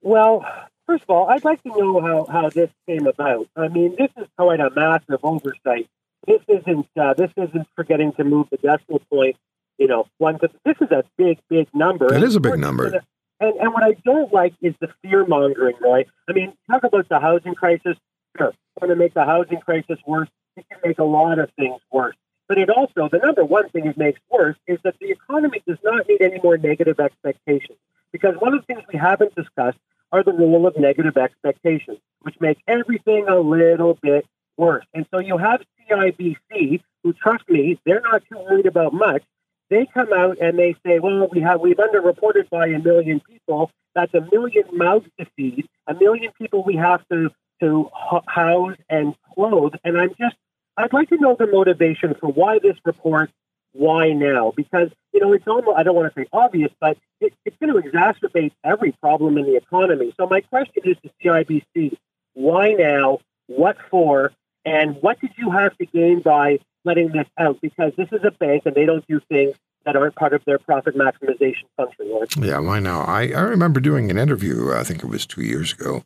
Well, 0.00 0.44
first 0.88 1.04
of 1.04 1.10
all, 1.10 1.28
I'd 1.28 1.44
like 1.44 1.62
to 1.62 1.68
know 1.68 2.00
how, 2.00 2.26
how 2.30 2.48
this 2.48 2.70
came 2.86 3.06
about. 3.06 3.46
I 3.54 3.68
mean, 3.68 3.94
this 3.96 4.10
is 4.16 4.26
quite 4.36 4.60
a 4.60 4.70
massive 4.70 5.20
oversight. 5.22 5.88
This 6.26 6.40
isn't 6.48 6.88
uh, 7.00 7.14
this 7.14 7.30
isn't 7.36 7.68
forgetting 7.76 8.12
to 8.14 8.24
move 8.24 8.48
the 8.50 8.56
decimal 8.56 9.00
point. 9.10 9.36
You 9.78 9.86
know, 9.86 10.06
one. 10.18 10.38
This 10.64 10.76
is 10.80 10.90
a 10.90 11.04
big, 11.16 11.38
big 11.48 11.68
number. 11.72 12.12
It 12.12 12.22
is 12.22 12.34
a 12.34 12.40
big 12.40 12.58
number. 12.58 13.00
And, 13.40 13.54
and 13.54 13.72
what 13.72 13.84
I 13.84 13.92
don't 14.04 14.32
like 14.32 14.54
is 14.60 14.74
the 14.80 14.88
fear 15.00 15.24
mongering, 15.24 15.76
right? 15.80 16.08
I 16.28 16.32
mean, 16.32 16.54
talk 16.68 16.82
about 16.82 17.08
the 17.08 17.20
housing 17.20 17.54
crisis. 17.54 17.96
Sure, 18.36 18.52
going 18.80 18.90
to 18.90 18.96
make 18.96 19.14
the 19.14 19.24
housing 19.24 19.60
crisis 19.60 19.98
worse. 20.06 20.28
It 20.56 20.66
can 20.68 20.80
make 20.84 20.98
a 20.98 21.04
lot 21.04 21.38
of 21.38 21.50
things 21.56 21.80
worse. 21.92 22.16
But 22.48 22.58
it 22.58 22.68
also, 22.70 23.08
the 23.08 23.18
number 23.18 23.44
one 23.44 23.68
thing 23.68 23.86
it 23.86 23.96
makes 23.96 24.20
worse 24.30 24.56
is 24.66 24.78
that 24.82 24.96
the 25.00 25.10
economy 25.10 25.62
does 25.66 25.78
not 25.84 26.08
need 26.08 26.20
any 26.20 26.40
more 26.42 26.56
negative 26.56 26.98
expectations. 26.98 27.78
Because 28.10 28.34
one 28.38 28.54
of 28.54 28.60
the 28.60 28.66
things 28.66 28.82
we 28.92 28.98
haven't 28.98 29.34
discussed 29.34 29.78
are 30.12 30.22
the 30.22 30.32
rule 30.32 30.66
of 30.66 30.76
negative 30.76 31.16
expectations, 31.16 31.98
which 32.22 32.40
make 32.40 32.58
everything 32.66 33.26
a 33.28 33.38
little 33.38 33.98
bit 34.00 34.26
worse. 34.56 34.84
And 34.94 35.06
so 35.10 35.20
you 35.20 35.38
have 35.38 35.62
CIBC, 35.90 36.80
who 37.02 37.12
trust 37.12 37.48
me, 37.48 37.78
they're 37.84 38.00
not 38.00 38.22
too 38.30 38.38
worried 38.38 38.66
about 38.66 38.92
much. 38.92 39.22
They 39.70 39.86
come 39.92 40.12
out 40.12 40.38
and 40.40 40.58
they 40.58 40.74
say, 40.84 40.98
well, 40.98 41.28
we 41.30 41.40
have 41.40 41.60
we've 41.60 41.76
underreported 41.76 42.48
by 42.48 42.68
a 42.68 42.78
million 42.78 43.20
people. 43.20 43.70
That's 43.94 44.14
a 44.14 44.26
million 44.32 44.64
mouths 44.72 45.08
to 45.18 45.26
feed, 45.36 45.68
a 45.86 45.94
million 45.94 46.32
people 46.38 46.64
we 46.64 46.76
have 46.76 47.06
to 47.08 47.30
to 47.60 47.90
house 48.26 48.76
and 48.88 49.14
clothe. 49.34 49.74
And 49.84 49.98
I'm 49.98 50.10
just, 50.10 50.36
I'd 50.76 50.92
like 50.92 51.08
to 51.08 51.16
know 51.16 51.36
the 51.38 51.46
motivation 51.46 52.14
for 52.20 52.30
why 52.30 52.60
this 52.60 52.76
report, 52.84 53.30
why 53.72 54.12
now? 54.12 54.52
Because 54.56 54.90
you 55.12 55.20
know, 55.20 55.32
it's 55.32 55.46
almost 55.46 55.76
I 55.76 55.82
don't 55.82 55.94
want 55.94 56.12
to 56.12 56.20
say 56.20 56.26
obvious, 56.32 56.70
but 56.80 56.98
it, 57.20 57.32
it's 57.44 57.56
going 57.58 57.72
to 57.72 57.88
exacerbate 57.88 58.52
every 58.64 58.92
problem 58.92 59.38
in 59.38 59.44
the 59.44 59.56
economy. 59.56 60.12
So 60.16 60.26
my 60.26 60.40
question 60.40 60.82
is 60.84 60.96
to 61.02 61.10
CIBC: 61.22 61.96
Why 62.34 62.72
now? 62.72 63.18
What 63.46 63.76
for? 63.90 64.32
And 64.64 64.96
what 65.00 65.18
did 65.20 65.30
you 65.38 65.50
have 65.50 65.76
to 65.78 65.86
gain 65.86 66.20
by 66.20 66.58
letting 66.84 67.08
this 67.08 67.26
out? 67.38 67.60
Because 67.60 67.92
this 67.96 68.08
is 68.12 68.20
a 68.24 68.30
bank 68.30 68.64
and 68.66 68.74
they 68.74 68.84
don't 68.84 69.06
do 69.06 69.20
things 69.30 69.56
that 69.84 69.96
aren't 69.96 70.14
part 70.16 70.34
of 70.34 70.44
their 70.44 70.58
profit 70.58 70.94
maximization 70.94 71.64
function. 71.76 72.10
Right? 72.12 72.36
Yeah, 72.36 72.58
why 72.58 72.78
now? 72.78 73.00
I, 73.02 73.28
I 73.28 73.40
remember 73.40 73.80
doing 73.80 74.10
an 74.10 74.18
interview, 74.18 74.72
I 74.74 74.84
think 74.84 75.02
it 75.02 75.06
was 75.06 75.24
two 75.24 75.42
years 75.42 75.72
ago, 75.72 76.04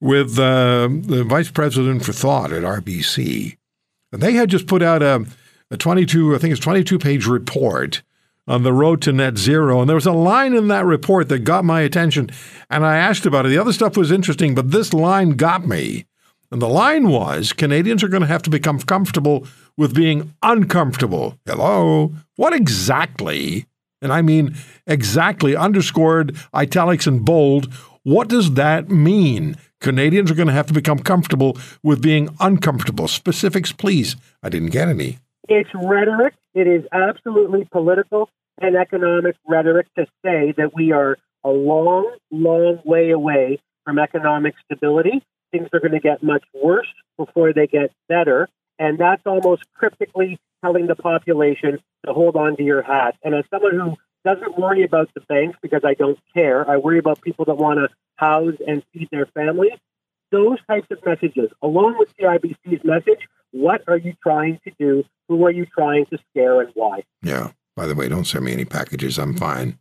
with 0.00 0.38
uh, 0.38 0.88
the 0.90 1.24
vice 1.24 1.50
president 1.50 2.04
for 2.04 2.12
thought 2.12 2.52
at 2.52 2.64
RBC. 2.64 3.56
And 4.12 4.22
they 4.22 4.32
had 4.32 4.50
just 4.50 4.66
put 4.66 4.82
out 4.82 5.02
a, 5.02 5.24
a 5.70 5.76
22, 5.76 6.34
I 6.34 6.38
think 6.38 6.52
it's 6.52 6.60
22 6.60 6.98
page 6.98 7.26
report 7.26 8.02
on 8.48 8.62
the 8.62 8.72
road 8.72 9.02
to 9.02 9.12
net 9.12 9.36
zero. 9.38 9.80
And 9.80 9.88
there 9.88 9.96
was 9.96 10.06
a 10.06 10.12
line 10.12 10.54
in 10.54 10.68
that 10.68 10.84
report 10.84 11.28
that 11.28 11.40
got 11.40 11.64
my 11.64 11.80
attention. 11.80 12.30
And 12.70 12.84
I 12.86 12.96
asked 12.96 13.26
about 13.26 13.46
it. 13.46 13.48
The 13.48 13.58
other 13.58 13.72
stuff 13.72 13.96
was 13.96 14.12
interesting, 14.12 14.54
but 14.54 14.70
this 14.70 14.92
line 14.92 15.30
got 15.30 15.66
me. 15.66 16.06
And 16.52 16.62
the 16.62 16.68
line 16.68 17.08
was 17.08 17.52
Canadians 17.52 18.04
are 18.04 18.08
going 18.08 18.20
to 18.20 18.28
have 18.28 18.42
to 18.42 18.50
become 18.50 18.78
comfortable 18.78 19.46
with 19.76 19.94
being 19.94 20.34
uncomfortable. 20.42 21.36
Hello? 21.44 22.14
What 22.36 22.52
exactly, 22.52 23.66
and 24.00 24.12
I 24.12 24.22
mean 24.22 24.54
exactly, 24.86 25.56
underscored, 25.56 26.36
italics, 26.54 27.06
and 27.06 27.24
bold, 27.24 27.72
what 28.04 28.28
does 28.28 28.54
that 28.54 28.88
mean? 28.88 29.56
Canadians 29.80 30.30
are 30.30 30.36
going 30.36 30.46
to 30.46 30.54
have 30.54 30.68
to 30.68 30.72
become 30.72 31.00
comfortable 31.00 31.58
with 31.82 32.00
being 32.00 32.28
uncomfortable. 32.38 33.08
Specifics, 33.08 33.72
please. 33.72 34.14
I 34.42 34.48
didn't 34.48 34.70
get 34.70 34.88
any. 34.88 35.18
It's 35.48 35.70
rhetoric. 35.74 36.34
It 36.54 36.66
is 36.66 36.84
absolutely 36.92 37.64
political 37.70 38.28
and 38.60 38.76
economic 38.76 39.36
rhetoric 39.46 39.86
to 39.96 40.06
say 40.24 40.52
that 40.56 40.74
we 40.74 40.92
are 40.92 41.18
a 41.44 41.50
long, 41.50 42.16
long 42.30 42.80
way 42.84 43.10
away 43.10 43.58
from 43.84 43.98
economic 43.98 44.54
stability 44.64 45.22
things 45.56 45.68
are 45.72 45.80
going 45.80 45.92
to 45.92 46.00
get 46.00 46.22
much 46.22 46.44
worse 46.54 46.88
before 47.16 47.52
they 47.52 47.66
get 47.66 47.92
better. 48.08 48.48
And 48.78 48.98
that's 48.98 49.22
almost 49.26 49.62
cryptically 49.74 50.38
telling 50.64 50.86
the 50.86 50.96
population 50.96 51.78
to 52.04 52.12
hold 52.12 52.36
on 52.36 52.56
to 52.56 52.62
your 52.62 52.82
hat. 52.82 53.16
And 53.22 53.34
as 53.34 53.44
someone 53.50 53.78
who 53.78 53.96
doesn't 54.24 54.58
worry 54.58 54.82
about 54.82 55.08
the 55.14 55.20
banks 55.22 55.58
because 55.62 55.82
I 55.84 55.94
don't 55.94 56.18
care, 56.34 56.68
I 56.68 56.76
worry 56.76 56.98
about 56.98 57.22
people 57.22 57.44
that 57.46 57.54
want 57.54 57.78
to 57.78 57.88
house 58.16 58.54
and 58.66 58.82
feed 58.92 59.08
their 59.10 59.26
families. 59.26 59.78
Those 60.32 60.58
types 60.66 60.88
of 60.90 60.98
messages, 61.06 61.50
along 61.62 61.98
with 61.98 62.14
CIBC's 62.16 62.84
message, 62.84 63.28
what 63.56 63.82
are 63.88 63.96
you 63.96 64.14
trying 64.22 64.60
to 64.64 64.72
do? 64.78 65.04
Who 65.28 65.44
are 65.46 65.50
you 65.50 65.66
trying 65.66 66.06
to 66.06 66.18
scare 66.30 66.60
and 66.60 66.70
why? 66.74 67.04
Yeah. 67.22 67.52
By 67.74 67.86
the 67.86 67.94
way, 67.94 68.08
don't 68.08 68.26
send 68.26 68.44
me 68.44 68.52
any 68.52 68.64
packages. 68.64 69.18
I'm 69.18 69.34
fine. 69.34 69.78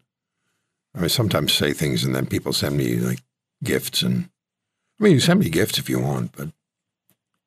I 0.93 1.07
sometimes 1.07 1.53
say 1.53 1.73
things 1.73 2.03
and 2.03 2.15
then 2.15 2.25
people 2.25 2.53
send 2.53 2.77
me 2.77 2.95
like 2.95 3.19
gifts 3.63 4.01
and 4.01 4.29
I 4.99 5.03
mean, 5.03 5.13
you 5.13 5.19
send 5.19 5.41
me 5.41 5.49
gifts 5.49 5.77
if 5.77 5.89
you 5.89 5.99
want, 5.99 6.31
but 6.37 6.49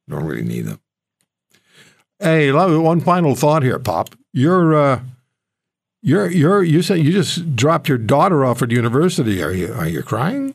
don't 0.06 0.25
really 0.25 0.42
need 0.42 0.66
them. 0.66 0.80
Hey, 2.18 2.52
love 2.52 2.78
one 2.82 3.00
final 3.00 3.35
thought 3.35 3.62
here, 3.62 3.78
Pop. 3.78 4.14
You're, 4.32 4.75
uh, 4.75 5.00
you're, 6.02 6.30
you're, 6.30 6.62
you 6.62 6.82
said 6.82 6.99
you 6.99 7.12
just 7.12 7.56
dropped 7.56 7.88
your 7.88 7.97
daughter 7.97 8.44
off 8.44 8.61
at 8.61 8.70
university. 8.70 9.42
Are 9.42 9.52
you, 9.52 9.73
are 9.73 9.88
you 9.88 10.02
crying? 10.02 10.54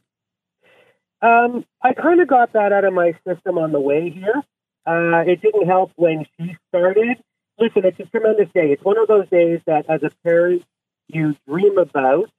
Um, 1.24 1.66
I 1.82 1.94
kind 1.94 2.22
of 2.22 2.28
got 2.28 2.54
that 2.54 2.72
out 2.72 2.84
of 2.84 2.94
my 2.94 3.14
system 3.28 3.58
on 3.58 3.72
the 3.72 3.80
way 3.80 4.10
here. 4.10 4.44
Uh, 4.86 5.24
it 5.26 5.42
didn't 5.42 5.68
help 5.68 5.92
when 5.96 6.26
she 6.38 6.58
started. 6.70 7.18
Listen, 7.60 7.86
it's 7.86 8.00
a 8.00 8.06
tremendous 8.06 8.50
day. 8.54 8.72
It's 8.72 8.84
one 8.84 8.98
of 8.98 9.08
those 9.08 9.30
days 9.30 9.62
that, 9.66 9.90
as 9.90 10.04
a 10.04 10.12
parent, 10.24 10.64
you 11.08 11.36
dream 11.48 11.78
about 11.78 12.30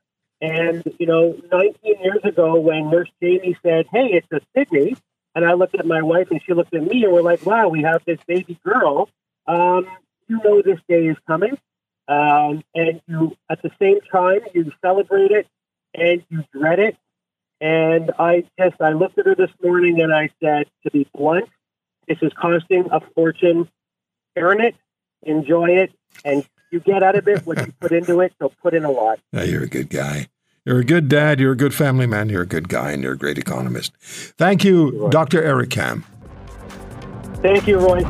and, 0.40 0.82
you 0.98 1.06
know, 1.06 1.40
19 1.50 2.02
years 2.02 2.20
ago 2.24 2.58
when 2.60 2.90
Nurse 2.90 3.10
Jamie 3.22 3.56
said, 3.62 3.86
hey, 3.90 4.08
it's 4.12 4.26
a 4.30 4.40
Sydney, 4.54 4.96
and 5.34 5.44
I 5.44 5.54
looked 5.54 5.74
at 5.74 5.86
my 5.86 6.02
wife 6.02 6.30
and 6.30 6.40
she 6.44 6.52
looked 6.52 6.74
at 6.74 6.82
me 6.82 7.04
and 7.04 7.12
we're 7.12 7.22
like, 7.22 7.46
wow, 7.46 7.68
we 7.68 7.82
have 7.82 8.04
this 8.04 8.18
baby 8.26 8.58
girl. 8.64 9.08
Um, 9.46 9.86
you 10.28 10.40
know 10.42 10.62
this 10.62 10.80
day 10.88 11.06
is 11.06 11.16
coming. 11.26 11.56
Um, 12.08 12.62
and 12.74 13.00
you, 13.06 13.36
at 13.50 13.62
the 13.62 13.70
same 13.80 14.00
time, 14.12 14.40
you 14.52 14.70
celebrate 14.82 15.30
it 15.30 15.46
and 15.94 16.22
you 16.28 16.44
dread 16.52 16.78
it. 16.78 16.96
And 17.60 18.10
I 18.18 18.44
just, 18.60 18.80
I 18.80 18.90
looked 18.90 19.18
at 19.18 19.26
her 19.26 19.34
this 19.34 19.50
morning 19.62 20.00
and 20.02 20.12
I 20.12 20.28
said, 20.42 20.66
to 20.82 20.90
be 20.90 21.08
blunt, 21.14 21.48
this 22.06 22.18
is 22.22 22.32
costing 22.32 22.88
a 22.90 23.00
fortune. 23.00 23.68
Earn 24.36 24.60
it, 24.60 24.74
enjoy 25.22 25.70
it, 25.70 25.92
and 26.24 26.44
you 26.70 26.80
get 26.80 27.02
out 27.02 27.16
of 27.16 27.28
it 27.28 27.46
what 27.46 27.64
you 27.64 27.72
put 27.80 27.92
into 27.92 28.20
it. 28.20 28.32
So 28.38 28.52
put 28.62 28.74
in 28.74 28.84
a 28.84 28.90
lot. 28.90 29.20
Yeah, 29.32 29.44
you're 29.44 29.62
a 29.62 29.68
good 29.68 29.90
guy. 29.90 30.28
You're 30.64 30.80
a 30.80 30.84
good 30.84 31.08
dad. 31.08 31.40
You're 31.40 31.52
a 31.52 31.56
good 31.56 31.74
family 31.74 32.06
man. 32.06 32.30
You're 32.30 32.42
a 32.42 32.46
good 32.46 32.68
guy, 32.68 32.92
and 32.92 33.02
you're 33.02 33.12
a 33.12 33.18
great 33.18 33.38
economist. 33.38 33.92
Thank 33.98 34.64
you, 34.64 34.92
you 34.92 35.08
Dr. 35.10 35.42
Eric 35.42 35.70
Kam. 35.70 36.04
Thank 37.42 37.66
you, 37.66 37.78
Roy. 37.78 38.00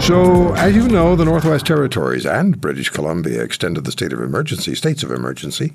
So, 0.00 0.54
as 0.54 0.76
you 0.76 0.86
know, 0.86 1.16
the 1.16 1.24
Northwest 1.24 1.66
Territories 1.66 2.26
and 2.26 2.60
British 2.60 2.90
Columbia 2.90 3.42
extended 3.42 3.84
the 3.84 3.90
state 3.90 4.12
of 4.12 4.20
emergency, 4.20 4.74
states 4.74 5.02
of 5.02 5.10
emergency, 5.10 5.72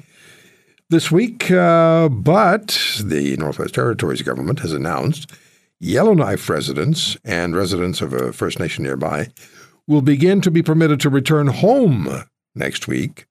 this 0.89 1.12
week. 1.12 1.50
Uh, 1.50 2.08
but 2.08 2.79
the 3.03 3.36
Northwest 3.38 3.74
Territories 3.74 4.22
government 4.22 4.60
has 4.60 4.72
announced 4.72 5.31
Yellowknife 5.81 6.50
residents 6.50 7.17
and 7.25 7.55
residents 7.55 8.01
of 8.01 8.13
a 8.13 8.31
First 8.31 8.59
Nation 8.59 8.83
nearby 8.83 9.27
will 9.88 10.01
begin 10.01 10.39
to 10.41 10.51
be 10.51 10.61
permitted 10.61 11.00
to 11.01 11.09
return 11.09 11.47
home 11.47 12.23
next 12.55 12.88
week 12.88 13.25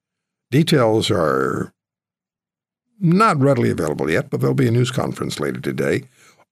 Details 0.51 1.09
are 1.09 1.73
not 2.99 3.39
readily 3.39 3.71
available 3.71 4.11
yet, 4.11 4.29
but 4.29 4.41
there'll 4.41 4.53
be 4.53 4.67
a 4.67 4.71
news 4.71 4.91
conference 4.91 5.39
later 5.39 5.61
today 5.61 6.03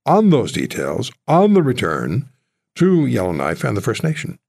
on 0.06 0.30
those 0.30 0.54
details 0.54 1.12
on 1.28 1.54
the 1.54 1.62
return 1.62 2.30
to 2.76 3.06
Yellowknife 3.06 3.66
and 3.66 3.76
the 3.76 3.82
First 3.82 4.04
Nation. 4.04 4.40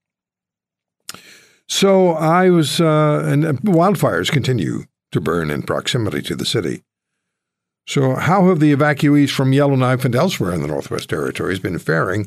So 1.66 2.12
I 2.12 2.48
was, 2.48 2.80
uh, 2.80 3.24
and 3.26 3.44
wildfires 3.62 4.30
continue 4.30 4.84
to 5.10 5.20
burn 5.20 5.50
in 5.50 5.62
proximity 5.62 6.22
to 6.22 6.36
the 6.36 6.46
city. 6.46 6.84
So, 7.86 8.14
how 8.14 8.48
have 8.48 8.60
the 8.60 8.74
evacuees 8.74 9.30
from 9.30 9.52
Yellowknife 9.52 10.04
and 10.04 10.14
elsewhere 10.14 10.52
in 10.52 10.62
the 10.62 10.68
Northwest 10.68 11.08
Territories 11.08 11.58
been 11.58 11.78
faring 11.78 12.26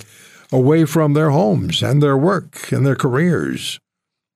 away 0.51 0.85
from 0.85 1.13
their 1.13 1.29
homes 1.29 1.81
and 1.81 2.01
their 2.01 2.17
work 2.17 2.71
and 2.71 2.85
their 2.85 2.95
careers? 2.95 3.79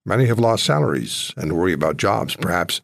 Many 0.05 0.25
have 0.27 0.39
lost 0.39 0.63
salaries 0.63 1.33
and 1.35 1.57
worry 1.57 1.73
about 1.73 1.97
jobs, 1.97 2.35
perhaps 2.35 2.81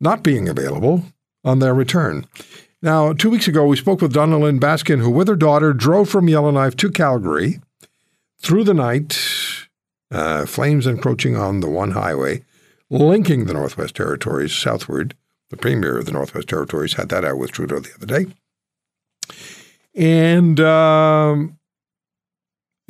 not 0.00 0.22
being 0.22 0.48
available 0.48 1.04
on 1.42 1.58
their 1.58 1.74
return. 1.74 2.26
Now, 2.82 3.12
two 3.12 3.30
weeks 3.30 3.48
ago, 3.48 3.66
we 3.66 3.76
spoke 3.76 4.00
with 4.00 4.12
Donna-Lynn 4.12 4.60
Baskin, 4.60 5.00
who, 5.00 5.10
with 5.10 5.26
her 5.26 5.36
daughter, 5.36 5.72
drove 5.72 6.08
from 6.08 6.28
Yellowknife 6.28 6.76
to 6.76 6.90
Calgary 6.90 7.60
through 8.38 8.64
the 8.64 8.74
night, 8.74 9.18
uh, 10.10 10.46
flames 10.46 10.86
encroaching 10.86 11.34
on 11.34 11.60
the 11.60 11.70
one 11.70 11.92
highway 11.92 12.44
linking 12.90 13.46
the 13.46 13.54
Northwest 13.54 13.96
Territories 13.96 14.52
southward 14.52 15.16
the 15.54 15.60
premier 15.60 15.96
of 15.98 16.06
the 16.06 16.12
Northwest 16.12 16.48
Territories, 16.48 16.94
had 16.94 17.08
that 17.10 17.24
out 17.24 17.38
with 17.38 17.52
Trudeau 17.52 17.78
the 17.80 17.94
other 17.94 18.06
day. 18.06 18.26
And 19.94 20.58
um, 20.60 21.58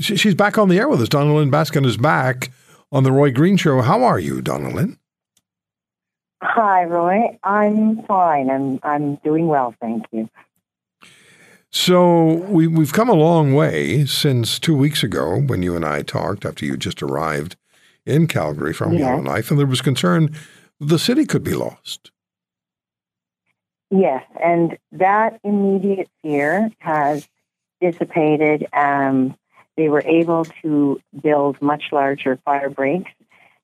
she, 0.00 0.16
she's 0.16 0.34
back 0.34 0.56
on 0.56 0.68
the 0.68 0.78
air 0.78 0.88
with 0.88 1.02
us. 1.02 1.08
Donna-Lynn 1.08 1.50
Baskin 1.50 1.84
is 1.84 1.96
back 1.98 2.50
on 2.90 3.02
the 3.04 3.12
Roy 3.12 3.30
Green 3.30 3.56
Show. 3.56 3.82
How 3.82 4.02
are 4.04 4.18
you, 4.18 4.40
Donna-Lynn? 4.40 4.98
Hi, 6.42 6.84
Roy. 6.84 7.38
I'm 7.42 8.02
fine. 8.04 8.50
I'm 8.50 8.78
I'm 8.82 9.14
doing 9.16 9.46
well, 9.46 9.74
thank 9.80 10.04
you. 10.12 10.28
So 11.70 12.34
we 12.34 12.66
we've 12.66 12.92
come 12.92 13.08
a 13.08 13.14
long 13.14 13.54
way 13.54 14.04
since 14.04 14.58
two 14.58 14.76
weeks 14.76 15.02
ago 15.02 15.40
when 15.40 15.62
you 15.62 15.74
and 15.74 15.86
I 15.86 16.02
talked 16.02 16.44
after 16.44 16.66
you 16.66 16.76
just 16.76 17.02
arrived 17.02 17.56
in 18.04 18.26
Calgary 18.26 18.74
from 18.74 18.92
Yes. 18.92 19.00
Yellowknife, 19.00 19.50
and 19.50 19.58
there 19.58 19.66
was 19.66 19.80
concern 19.80 20.34
the 20.78 20.98
city 20.98 21.24
could 21.24 21.44
be 21.44 21.54
lost. 21.54 22.10
Yes, 23.96 24.24
and 24.42 24.76
that 24.90 25.38
immediate 25.44 26.08
fear 26.20 26.68
has 26.80 27.28
dissipated. 27.80 28.66
Um, 28.72 29.36
they 29.76 29.88
were 29.88 30.02
able 30.04 30.46
to 30.62 31.00
build 31.22 31.62
much 31.62 31.84
larger 31.92 32.36
fire 32.44 32.70
breaks, 32.70 33.12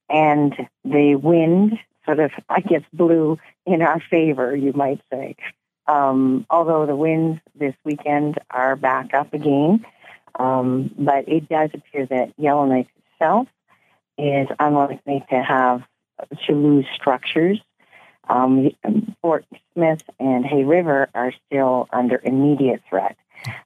and 0.08 0.54
the 0.84 1.16
wind 1.16 1.80
sort 2.04 2.20
of, 2.20 2.30
I 2.48 2.60
guess, 2.60 2.82
blew 2.92 3.40
in 3.66 3.82
our 3.82 3.98
favor, 4.08 4.54
you 4.54 4.72
might 4.72 5.00
say. 5.12 5.34
Um, 5.88 6.46
although 6.48 6.86
the 6.86 6.94
winds 6.94 7.40
this 7.56 7.74
weekend 7.84 8.38
are 8.52 8.76
back 8.76 9.12
up 9.12 9.34
again, 9.34 9.84
um, 10.38 10.94
but 10.96 11.28
it 11.28 11.48
does 11.48 11.70
appear 11.74 12.06
that 12.06 12.34
Yellowknife 12.38 12.86
itself 13.14 13.48
is 14.16 14.46
unlikely 14.60 15.24
to 15.30 15.42
have 15.42 15.82
to 16.46 16.52
lose 16.52 16.86
structures. 16.94 17.60
Um, 18.30 18.70
Fort 19.20 19.44
Smith 19.74 20.02
and 20.20 20.46
Hay 20.46 20.62
River 20.62 21.08
are 21.14 21.32
still 21.46 21.88
under 21.92 22.20
immediate 22.22 22.80
threat, 22.88 23.16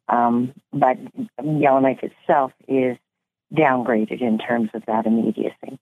um, 0.09 0.55
but 0.73 0.97
Yellowknife 1.43 2.03
itself 2.03 2.53
is 2.67 2.97
downgraded 3.55 4.23
in 4.23 4.39
terms 4.39 4.71
of 4.73 4.85
that 4.87 5.07
immediacy. 5.07 5.79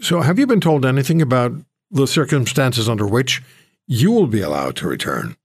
So 0.00 0.20
have 0.20 0.38
you 0.38 0.46
been 0.46 0.60
told 0.60 0.86
anything 0.86 1.20
about 1.20 1.52
the 1.90 2.06
circumstances 2.06 2.88
under 2.88 3.06
which 3.06 3.42
you 3.88 4.12
will 4.12 4.28
be 4.28 4.42
allowed 4.42 4.76
to 4.76 4.86
return? 4.86 5.36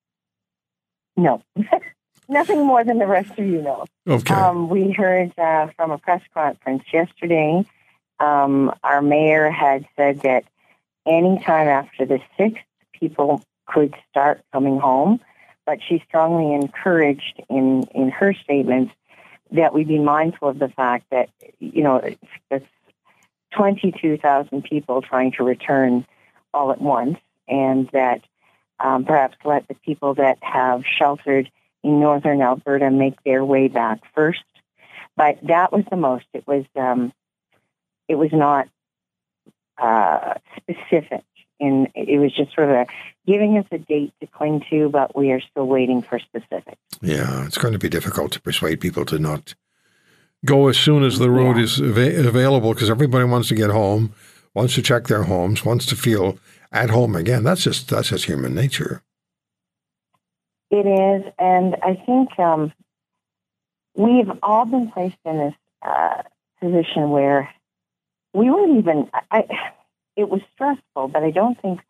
No, 1.17 1.41
nothing 2.29 2.65
more 2.65 2.83
than 2.83 2.99
the 2.99 3.07
rest 3.07 3.31
of 3.31 3.45
you 3.45 3.61
know. 3.61 3.85
Okay. 4.07 4.33
Um, 4.33 4.69
we 4.69 4.91
heard 4.91 5.37
uh, 5.39 5.67
from 5.75 5.91
a 5.91 5.97
press 5.97 6.21
conference 6.33 6.83
yesterday. 6.93 7.65
Um, 8.19 8.73
our 8.83 9.01
mayor 9.01 9.49
had 9.49 9.87
said 9.95 10.21
that 10.21 10.43
anytime 11.05 11.67
after 11.67 12.05
the 12.05 12.19
sixth, 12.37 12.63
people 12.91 13.43
could 13.65 13.95
start 14.09 14.41
coming 14.51 14.79
home, 14.79 15.19
but 15.65 15.79
she 15.87 16.03
strongly 16.07 16.53
encouraged 16.53 17.41
in 17.49 17.83
in 17.93 18.09
her 18.09 18.33
statements 18.33 18.93
that 19.51 19.73
we 19.73 19.83
be 19.83 19.99
mindful 19.99 20.49
of 20.49 20.59
the 20.59 20.69
fact 20.69 21.05
that 21.11 21.29
you 21.59 21.83
know 21.83 21.97
it's, 21.97 22.19
it's 22.49 22.65
twenty 23.51 23.93
two 24.01 24.17
thousand 24.17 24.63
people 24.63 25.01
trying 25.01 25.31
to 25.33 25.43
return 25.43 26.05
all 26.53 26.71
at 26.71 26.81
once, 26.81 27.17
and 27.47 27.89
that 27.93 28.21
um, 28.79 29.05
perhaps 29.05 29.37
let 29.45 29.67
the 29.67 29.75
people 29.75 30.15
that 30.15 30.37
have 30.41 30.83
sheltered 30.85 31.49
in 31.83 31.99
northern 31.99 32.41
Alberta 32.41 32.89
make 32.89 33.21
their 33.23 33.43
way 33.43 33.67
back 33.67 33.99
first. 34.13 34.43
But 35.15 35.37
that 35.43 35.71
was 35.71 35.83
the 35.89 35.97
most. 35.97 36.25
It 36.33 36.47
was 36.47 36.65
um, 36.75 37.13
it 38.07 38.15
was 38.15 38.31
not 38.33 38.67
uh, 39.77 40.35
specific. 40.57 41.23
And 41.59 41.87
it 41.95 42.19
was 42.19 42.33
just 42.35 42.53
sort 42.53 42.69
of 42.69 42.75
a, 42.75 42.85
giving 43.25 43.57
us 43.57 43.65
a 43.71 43.77
date 43.77 44.13
to 44.19 44.27
cling 44.27 44.65
to, 44.69 44.89
but 44.89 45.15
we 45.15 45.31
are 45.31 45.39
still 45.39 45.65
waiting 45.67 46.01
for 46.01 46.19
specifics. 46.19 46.77
yeah, 47.01 47.45
it's 47.45 47.57
going 47.57 47.71
to 47.73 47.79
be 47.79 47.89
difficult 47.89 48.31
to 48.33 48.41
persuade 48.41 48.81
people 48.81 49.05
to 49.05 49.17
not 49.19 49.55
go 50.45 50.67
as 50.67 50.77
soon 50.77 51.03
as 51.03 51.19
the 51.19 51.29
road 51.29 51.55
Yeah. 51.57 51.63
is 51.63 51.79
ava- 51.81 52.27
available 52.27 52.73
because 52.73 52.89
everybody 52.89 53.23
wants 53.25 53.47
to 53.49 53.55
get 53.55 53.69
home, 53.69 54.13
wants 54.53 54.75
to 54.75 54.81
check 54.81 55.07
their 55.07 55.23
homes, 55.23 55.63
wants 55.63 55.85
to 55.85 55.95
feel 55.95 56.37
at 56.71 56.89
home 56.89 57.15
again. 57.15 57.43
That's 57.43 57.63
just 57.63 57.87
that's 57.89 58.09
just 58.09 58.25
human 58.25 58.53
nature. 58.53 59.01
It 60.69 60.85
is, 60.87 61.31
and 61.37 61.75
I 61.83 61.93
think 62.05 62.37
um, 62.39 62.73
we've 63.95 64.29
all 64.41 64.65
been 64.65 64.89
placed 64.91 65.17
in 65.23 65.37
this 65.37 65.53
uh, 65.83 66.23
position 66.59 67.11
where 67.11 67.49
we 68.33 68.49
weren't 68.49 68.79
even. 68.79 69.09
I, 69.31 69.45
it 70.15 70.29
was 70.29 70.41
stressful, 70.53 71.07
but 71.09 71.23
I 71.23 71.31
don't 71.31 71.59
think 71.61 71.81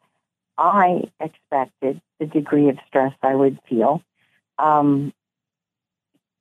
I 0.57 1.09
expected 1.19 2.01
the 2.19 2.25
degree 2.25 2.69
of 2.69 2.77
stress 2.87 3.13
I 3.21 3.35
would 3.35 3.59
feel. 3.67 4.01
Um, 4.57 5.13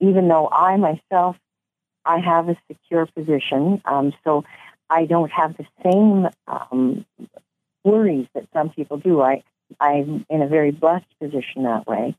even 0.00 0.28
though 0.28 0.48
I 0.48 0.76
myself, 0.76 1.36
I 2.04 2.18
have 2.18 2.48
a 2.48 2.56
secure 2.68 3.06
position, 3.06 3.80
um, 3.84 4.12
so 4.24 4.44
I 4.90 5.06
don't 5.06 5.30
have 5.30 5.56
the 5.56 5.66
same 5.82 6.28
um, 6.46 7.06
worries 7.84 8.26
that 8.34 8.48
some 8.52 8.70
people 8.70 8.98
do. 8.98 9.20
I 9.20 9.42
I'm 9.80 10.26
in 10.28 10.42
a 10.42 10.46
very 10.46 10.70
blessed 10.70 11.06
position 11.20 11.62
that 11.64 11.86
way. 11.86 12.14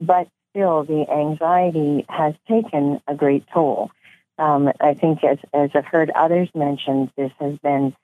But 0.00 0.28
still, 0.50 0.84
the 0.84 1.06
anxiety 1.10 2.04
has 2.08 2.34
taken 2.48 3.00
a 3.06 3.14
great 3.14 3.44
toll. 3.52 3.90
Um, 4.38 4.70
I 4.80 4.94
think, 4.94 5.24
as, 5.24 5.38
as 5.52 5.70
I've 5.74 5.86
heard 5.86 6.10
others 6.10 6.48
mention, 6.54 7.10
this 7.16 7.32
has 7.40 7.58
been 7.58 7.94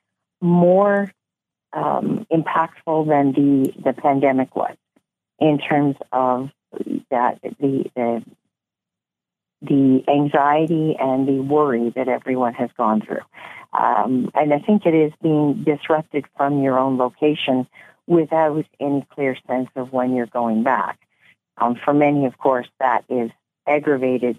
more 0.41 1.13
um, 1.73 2.27
impactful 2.33 3.09
than 3.09 3.33
the, 3.33 3.73
the 3.83 3.93
pandemic 3.93 4.55
was 4.57 4.77
in 5.39 5.59
terms 5.59 5.97
of 6.13 6.51
that 7.11 7.41
the, 7.43 7.91
the 7.95 8.25
the 9.63 10.05
anxiety 10.09 10.97
and 10.99 11.27
the 11.27 11.41
worry 11.41 11.91
that 11.91 12.09
everyone 12.09 12.53
has 12.55 12.71
gone 12.77 13.01
through. 13.01 13.23
Um, 13.73 14.31
and 14.35 14.53
I 14.53 14.59
think 14.59 14.85
it 14.85 14.95
is 14.95 15.13
being 15.23 15.65
disrupted 15.65 16.27
from 16.37 16.63
your 16.63 16.79
own 16.79 16.99
location 16.99 17.67
without 18.07 18.67
any 18.79 19.07
clear 19.11 19.37
sense 19.47 19.71
of 19.75 19.93
when 19.93 20.15
you're 20.15 20.27
going 20.27 20.63
back. 20.63 20.99
Um, 21.57 21.77
for 21.83 21.95
many, 21.95 22.27
of 22.27 22.37
course, 22.37 22.69
that 22.79 23.05
is 23.09 23.31
aggravated 23.67 24.39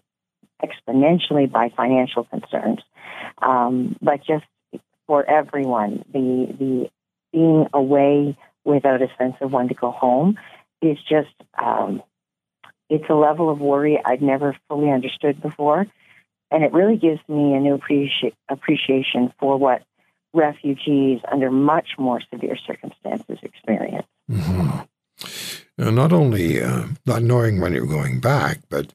exponentially 0.64 1.52
by 1.52 1.70
financial 1.76 2.24
concerns. 2.26 2.80
Um, 3.42 3.96
but 4.02 4.24
just 4.26 4.46
for 5.08 5.24
everyone, 5.30 6.04
the 6.12 6.56
the 6.58 6.90
being 7.32 7.68
away 7.74 8.38
without 8.64 9.02
a 9.02 9.08
sense 9.18 9.36
of 9.42 9.52
when 9.52 9.68
to 9.68 9.74
go 9.74 9.92
home 9.92 10.38
is 10.82 10.98
just 11.08 11.34
um, 11.62 12.02
it's 12.90 13.10
a 13.10 13.14
level 13.14 13.50
of 13.50 13.60
worry 13.60 14.00
I'd 14.04 14.22
never 14.22 14.56
fully 14.70 14.92
understood 14.92 15.42
before, 15.42 15.86
and 16.52 16.64
it 16.64 16.74
really 16.74 16.98
gives 16.98 17.22
me 17.28 17.54
a 17.54 17.60
new 17.60 17.78
appreci- 17.78 18.34
appreciation 18.50 19.34
for 19.40 19.58
what 19.58 19.84
refugees 20.34 21.22
under 21.32 21.50
much 21.50 21.90
more 21.98 22.22
severe 22.32 22.58
circumstances 22.58 23.40
experience. 23.42 24.06
Mhm. 24.30 24.88
Now, 25.78 25.90
not 25.90 26.14
only 26.14 26.62
uh, 26.62 26.88
not 27.06 27.24
knowing 27.24 27.60
when 27.60 27.74
you're 27.74 27.86
going 27.86 28.20
back, 28.20 28.60
but 28.70 28.94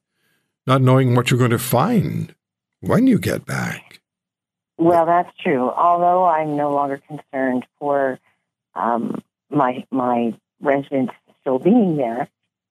not 0.71 0.83
knowing 0.83 1.17
what 1.17 1.31
you're 1.31 1.39
going 1.39 1.51
to 1.51 1.59
find 1.59 2.33
when 2.79 3.09
you 3.09 3.19
get 3.19 3.45
back. 3.45 4.01
Well, 4.79 5.05
that's 5.05 5.37
true. 5.39 5.69
Although 5.69 6.25
I'm 6.25 6.57
no 6.57 6.71
longer 6.71 7.03
concerned 7.09 7.67
for 7.81 8.21
um, 8.77 9.21
my 9.51 9.85
my 9.91 10.33
residents 10.61 11.13
still 11.41 11.59
being 11.59 11.97
there, 11.97 12.29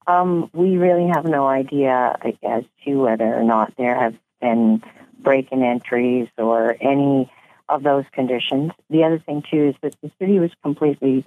um, 0.07 0.49
we 0.53 0.77
really 0.77 1.09
have 1.09 1.25
no 1.25 1.45
idea 1.45 2.17
as 2.41 2.63
to 2.85 2.95
whether 2.95 3.25
or 3.25 3.43
not 3.43 3.73
there 3.77 3.99
have 3.99 4.15
been 4.39 4.81
break-in 5.19 5.61
entries 5.61 6.29
or 6.37 6.77
any 6.79 7.29
of 7.67 7.83
those 7.83 8.05
conditions. 8.13 8.71
The 8.89 9.03
other 9.03 9.19
thing 9.19 9.43
too 9.51 9.67
is 9.67 9.75
that 9.81 9.93
the 10.01 10.09
city 10.19 10.39
was 10.39 10.51
completely 10.63 11.25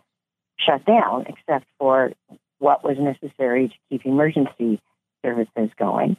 shut 0.58 0.86
down, 0.86 1.26
except 1.28 1.66
for 1.78 2.12
what 2.60 2.82
was 2.82 2.96
necessary 2.98 3.68
to 3.68 3.74
keep 3.90 4.06
emergency 4.06 4.80
services 5.22 5.70
going. 5.78 6.16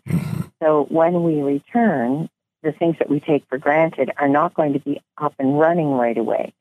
So 0.63 0.85
when 0.85 1.23
we 1.23 1.41
return, 1.41 2.29
the 2.61 2.71
things 2.71 2.97
that 2.99 3.09
we 3.09 3.19
take 3.19 3.45
for 3.49 3.57
granted 3.57 4.11
are 4.15 4.29
not 4.29 4.53
going 4.53 4.73
to 4.73 4.79
be 4.79 5.01
up 5.17 5.33
and 5.37 5.59
running 5.59 5.91
right 5.91 6.17
away. 6.17 6.53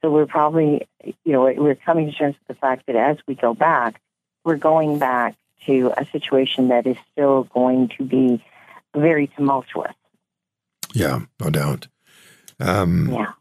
So 0.00 0.10
we're 0.10 0.26
probably, 0.26 0.88
you 1.04 1.32
know, 1.32 1.42
we're 1.42 1.74
coming 1.74 2.10
to 2.10 2.16
terms 2.16 2.36
with 2.38 2.56
the 2.56 2.58
fact 2.58 2.86
that 2.86 2.96
as 2.96 3.18
we 3.26 3.34
go 3.34 3.52
back, 3.52 4.00
we're 4.44 4.56
going 4.56 4.98
back 4.98 5.36
to 5.66 5.92
a 5.94 6.06
situation 6.06 6.68
that 6.68 6.86
is 6.86 6.96
still 7.12 7.44
going 7.44 7.88
to 7.98 8.04
be 8.04 8.42
very 8.94 9.26
tumultuous. 9.26 9.92
Yeah, 10.94 11.20
no 11.38 11.50
doubt. 11.50 11.86
Um, 12.58 13.10
Yeah. 13.10 13.32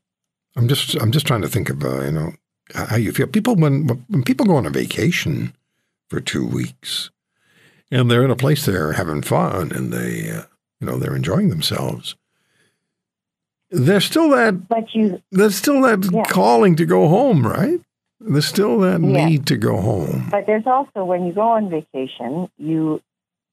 I'm 0.57 0.67
just 0.67 0.95
I'm 0.95 1.11
just 1.11 1.25
trying 1.25 1.43
to 1.43 1.47
think 1.47 1.69
of 1.69 1.83
uh, 1.83 2.01
you 2.01 2.11
know 2.11 2.33
how 2.73 2.97
you 2.97 3.13
feel. 3.13 3.27
People 3.27 3.55
when 3.55 3.87
when 4.09 4.23
people 4.23 4.45
go 4.45 4.57
on 4.57 4.65
a 4.65 4.69
vacation 4.69 5.53
for 6.09 6.19
two 6.19 6.45
weeks 6.45 7.11
and 7.91 8.09
they're 8.09 8.23
in 8.25 8.31
a 8.31 8.35
place 8.35 8.65
they're 8.65 8.93
having 8.93 9.21
fun 9.21 9.71
and 9.71 9.91
they 9.91 10.29
uh, 10.31 10.43
you 10.79 10.87
know 10.87 10.97
they're 10.97 11.15
enjoying 11.15 11.49
themselves. 11.49 12.15
There's 13.71 14.05
still 14.05 14.29
that 14.29 14.67
But 14.67 14.93
you, 14.95 15.21
there's 15.31 15.55
still 15.55 15.81
that 15.81 16.09
Yeah. 16.11 16.23
calling 16.23 16.75
to 16.77 16.85
go 16.85 17.07
home, 17.07 17.45
right? 17.45 17.79
There's 18.19 18.47
still 18.47 18.79
that 18.79 19.01
Yeah. 19.01 19.25
need 19.25 19.45
to 19.47 19.57
go 19.57 19.77
home. 19.77 20.27
But 20.31 20.45
there's 20.47 20.65
also 20.65 21.05
when 21.05 21.25
you 21.25 21.33
go 21.33 21.41
on 21.49 21.69
vacation, 21.69 22.49
you 22.57 23.01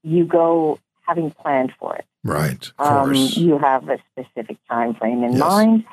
you 0.03 0.25
go 0.25 0.79
having 1.05 1.31
planned 1.31 1.73
for 1.79 1.95
it. 1.95 2.05
Right. 2.23 2.71
Of 2.79 2.85
Um, 2.91 3.09
course. 3.09 3.37
you 3.37 3.57
have 3.57 3.89
a 3.89 3.97
specific 4.11 4.57
time 4.69 4.93
frame 4.95 5.23
in 5.23 5.33
Yes. 5.33 5.39
mind, 5.41 5.85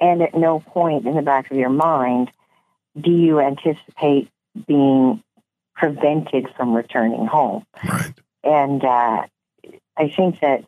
and 0.00 0.22
at 0.22 0.34
no 0.34 0.60
point 0.60 1.06
in 1.06 1.14
the 1.14 1.22
back 1.22 1.50
of 1.50 1.56
your 1.56 1.70
mind 1.70 2.30
do 3.00 3.10
you 3.12 3.38
anticipate 3.40 4.28
being 4.66 5.22
prevented 5.78 6.48
from 6.56 6.74
returning 6.74 7.26
home. 7.26 7.64
right. 7.88 8.12
And 8.42 8.84
uh, 8.84 9.26
I 9.96 10.08
think 10.14 10.40
that 10.40 10.64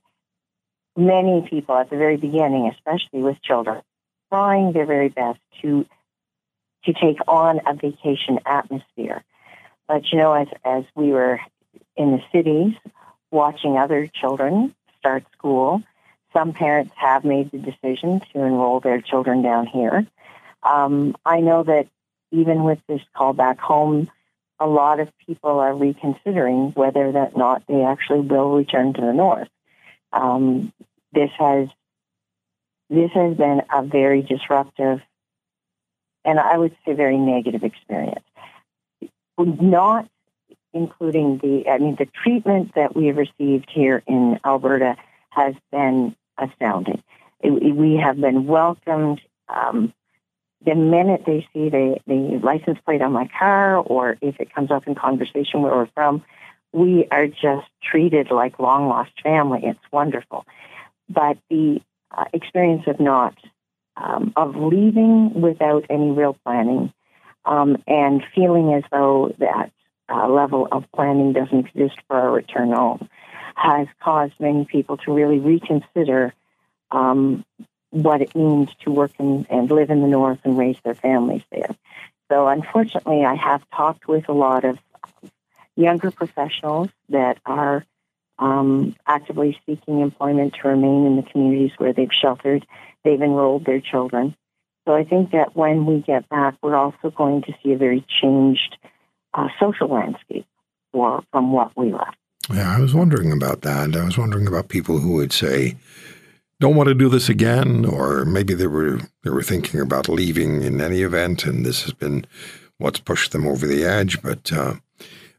many 0.96 1.46
people 1.48 1.74
at 1.74 1.90
the 1.90 1.96
very 1.96 2.16
beginning, 2.16 2.68
especially 2.68 3.22
with 3.22 3.42
children, 3.42 3.82
trying 4.30 4.72
their 4.72 4.86
very 4.86 5.08
best 5.08 5.40
to 5.62 5.86
to 6.84 6.94
take 6.94 7.18
on 7.28 7.60
a 7.66 7.74
vacation 7.74 8.38
atmosphere. 8.46 9.22
But 9.86 10.10
you 10.10 10.18
know, 10.18 10.32
as 10.32 10.48
as 10.64 10.84
we 10.94 11.10
were 11.10 11.40
in 11.96 12.12
the 12.12 12.22
cities 12.32 12.74
watching 13.30 13.76
other 13.76 14.06
children 14.06 14.74
start 14.98 15.24
school, 15.32 15.82
some 16.32 16.52
parents 16.52 16.92
have 16.96 17.24
made 17.24 17.50
the 17.50 17.58
decision 17.58 18.20
to 18.32 18.44
enroll 18.44 18.80
their 18.80 19.00
children 19.00 19.42
down 19.42 19.66
here. 19.66 20.06
Um, 20.62 21.16
I 21.24 21.40
know 21.40 21.62
that 21.64 21.88
even 22.30 22.64
with 22.64 22.80
this 22.86 23.00
call 23.16 23.32
back 23.32 23.58
home, 23.58 24.10
a 24.60 24.66
lot 24.66 25.00
of 25.00 25.08
people 25.26 25.58
are 25.58 25.74
reconsidering 25.74 26.72
whether 26.72 27.06
or 27.06 27.30
not 27.36 27.66
they 27.66 27.82
actually 27.82 28.20
will 28.20 28.56
return 28.56 28.92
to 28.92 29.00
the 29.00 29.12
north. 29.12 29.48
Um, 30.12 30.72
this 31.12 31.30
has 31.38 31.68
this 32.88 33.10
has 33.12 33.36
been 33.36 33.62
a 33.72 33.82
very 33.82 34.22
disruptive 34.22 35.00
and 36.24 36.38
I 36.38 36.56
would 36.58 36.76
say 36.84 36.92
very 36.92 37.16
negative 37.16 37.64
experience. 37.64 38.24
Not 39.38 40.08
including 40.72 41.38
the, 41.38 41.68
I 41.68 41.78
mean, 41.78 41.96
the 41.96 42.06
treatment 42.06 42.74
that 42.74 42.94
we 42.94 43.06
have 43.06 43.16
received 43.16 43.70
here 43.70 44.02
in 44.06 44.38
Alberta 44.44 44.96
has 45.30 45.54
been 45.72 46.14
astounding. 46.38 47.02
It- 47.40 47.74
we 47.74 47.96
have 47.96 48.20
been 48.20 48.46
welcomed. 48.46 49.20
Um, 49.48 49.92
the 50.64 50.74
minute 50.74 51.24
they 51.26 51.46
see 51.52 51.68
the, 51.68 51.96
the 52.06 52.40
license 52.42 52.78
plate 52.84 53.02
on 53.02 53.12
my 53.12 53.28
car, 53.38 53.76
or 53.76 54.16
if 54.20 54.38
it 54.40 54.54
comes 54.54 54.70
up 54.70 54.86
in 54.86 54.94
conversation 54.94 55.62
where 55.62 55.72
we're 55.72 55.86
from, 55.94 56.22
we 56.72 57.06
are 57.10 57.26
just 57.26 57.66
treated 57.82 58.30
like 58.30 58.58
long 58.58 58.88
lost 58.88 59.10
family. 59.22 59.60
It's 59.64 59.80
wonderful. 59.90 60.46
But 61.08 61.38
the 61.48 61.80
uh, 62.10 62.24
experience 62.32 62.84
of 62.86 63.00
not, 63.00 63.36
um, 63.96 64.32
of 64.36 64.56
leaving 64.56 65.40
without 65.40 65.86
any 65.90 66.10
real 66.10 66.36
planning, 66.44 66.92
um, 67.44 67.82
and 67.86 68.22
feeling 68.34 68.74
as 68.74 68.84
though 68.90 69.34
that 69.38 69.72
uh, 70.08 70.28
level 70.28 70.68
of 70.70 70.84
planning 70.94 71.32
doesn't 71.32 71.66
exist 71.68 71.96
for 72.06 72.16
our 72.16 72.30
return 72.30 72.72
home 72.72 73.08
has 73.54 73.86
caused 74.02 74.32
many 74.40 74.64
people 74.64 74.96
to 74.96 75.12
really 75.12 75.38
reconsider 75.38 76.32
um, 76.90 77.44
what 77.90 78.22
it 78.22 78.34
means 78.34 78.70
to 78.84 78.90
work 78.90 79.12
in, 79.18 79.46
and 79.50 79.70
live 79.70 79.90
in 79.90 80.00
the 80.00 80.08
north 80.08 80.40
and 80.44 80.56
raise 80.56 80.78
their 80.84 80.94
families 80.94 81.42
there. 81.50 81.74
So, 82.30 82.46
unfortunately, 82.46 83.24
I 83.24 83.34
have 83.34 83.68
talked 83.70 84.06
with 84.06 84.28
a 84.28 84.32
lot 84.32 84.64
of 84.64 84.78
younger 85.76 86.10
professionals 86.10 86.88
that 87.08 87.38
are 87.44 87.84
um, 88.38 88.96
actively 89.06 89.58
seeking 89.66 90.00
employment 90.00 90.54
to 90.62 90.68
remain 90.68 91.06
in 91.06 91.16
the 91.16 91.22
communities 91.22 91.72
where 91.78 91.92
they've 91.92 92.12
sheltered, 92.12 92.66
they've 93.04 93.20
enrolled 93.20 93.64
their 93.64 93.80
children. 93.80 94.34
So 94.86 94.94
I 94.94 95.04
think 95.04 95.32
that 95.32 95.54
when 95.54 95.84
we 95.84 96.00
get 96.00 96.28
back, 96.28 96.56
we're 96.62 96.76
also 96.76 97.10
going 97.10 97.42
to 97.42 97.54
see 97.62 97.72
a 97.72 97.76
very 97.76 98.04
changed 98.20 98.76
uh, 99.34 99.48
social 99.60 99.88
landscape 99.88 100.46
for, 100.92 101.22
from 101.30 101.52
what 101.52 101.76
we 101.76 101.92
left. 101.92 102.16
Yeah, 102.52 102.74
I 102.74 102.80
was 102.80 102.94
wondering 102.94 103.30
about 103.30 103.60
that. 103.62 103.94
I 103.94 104.04
was 104.04 104.18
wondering 104.18 104.46
about 104.46 104.68
people 104.68 104.98
who 104.98 105.12
would 105.12 105.32
say, 105.32 105.76
"Don't 106.60 106.76
want 106.76 106.88
to 106.88 106.94
do 106.94 107.08
this 107.08 107.28
again," 107.28 107.84
or 107.84 108.24
maybe 108.24 108.54
they 108.54 108.68
were 108.68 109.00
they 109.24 109.30
were 109.30 109.42
thinking 109.42 109.80
about 109.80 110.08
leaving 110.08 110.62
in 110.62 110.80
any 110.80 111.02
event, 111.02 111.44
and 111.44 111.66
this 111.66 111.82
has 111.82 111.92
been 111.92 112.26
what's 112.78 113.00
pushed 113.00 113.32
them 113.32 113.46
over 113.46 113.66
the 113.66 113.84
edge. 113.84 114.22
But 114.22 114.52
uh, 114.52 114.74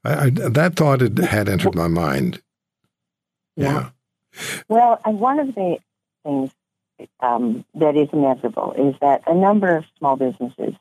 I, 0.03 0.25
I, 0.25 0.29
that 0.29 0.75
thought 0.75 1.01
had, 1.01 1.17
had 1.19 1.47
entered 1.47 1.75
my 1.75 1.87
mind. 1.87 2.41
Yeah. 3.55 3.89
Well, 4.67 4.99
and 5.05 5.19
one 5.19 5.39
of 5.39 5.47
the 5.55 5.77
things 6.23 6.51
um, 7.19 7.65
that 7.75 7.95
is 7.95 8.09
inevitable 8.13 8.73
is 8.77 8.95
that 9.01 9.23
a 9.27 9.33
number 9.33 9.75
of 9.75 9.85
small 9.97 10.15
businesses 10.15 10.75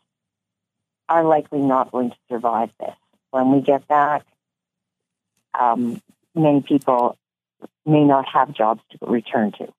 are 1.09 1.25
likely 1.25 1.61
not 1.61 1.91
going 1.91 2.11
to 2.11 2.17
survive 2.29 2.71
this. 2.79 2.95
When 3.31 3.53
we 3.53 3.61
get 3.61 3.87
back, 3.89 4.25
um, 5.59 6.01
many 6.35 6.63
people 6.63 7.17
may 7.85 8.05
not 8.05 8.29
have 8.29 8.53
jobs 8.53 8.81
to 8.91 8.99
return 9.07 9.53
to. 9.53 9.73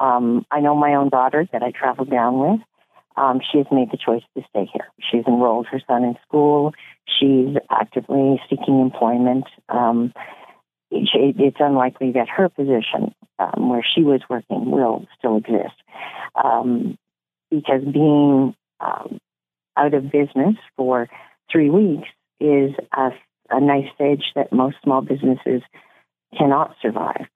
Um, 0.00 0.44
I 0.50 0.60
know 0.60 0.74
my 0.74 0.94
own 0.94 1.08
daughter 1.08 1.46
that 1.52 1.62
I 1.62 1.70
traveled 1.70 2.10
down 2.10 2.38
with. 2.38 2.60
Um, 3.16 3.40
she 3.40 3.58
has 3.58 3.66
made 3.70 3.90
the 3.92 3.96
choice 3.96 4.22
to 4.36 4.42
stay 4.50 4.68
here. 4.72 4.88
She's 5.00 5.24
enrolled 5.26 5.66
her 5.68 5.80
son 5.86 6.02
in 6.04 6.16
school. 6.26 6.74
She's 7.06 7.56
actively 7.70 8.40
seeking 8.50 8.80
employment. 8.80 9.44
Um, 9.68 10.12
it- 10.90 11.40
it's 11.40 11.60
unlikely 11.60 12.12
that 12.12 12.28
her 12.28 12.48
position 12.48 13.14
um, 13.38 13.68
where 13.68 13.82
she 13.82 14.02
was 14.02 14.20
working 14.28 14.70
will 14.70 15.06
still 15.18 15.36
exist 15.36 15.74
um, 16.36 16.96
because 17.50 17.82
being 17.84 18.54
um, 18.80 19.18
out 19.76 19.94
of 19.94 20.10
business 20.10 20.56
for 20.76 21.08
three 21.50 21.70
weeks 21.70 22.08
is 22.40 22.72
a, 22.96 23.10
a 23.50 23.60
nice 23.60 23.88
edge 23.98 24.24
that 24.34 24.52
most 24.52 24.76
small 24.82 25.00
businesses 25.00 25.62
cannot 26.36 26.76
survive. 26.82 27.26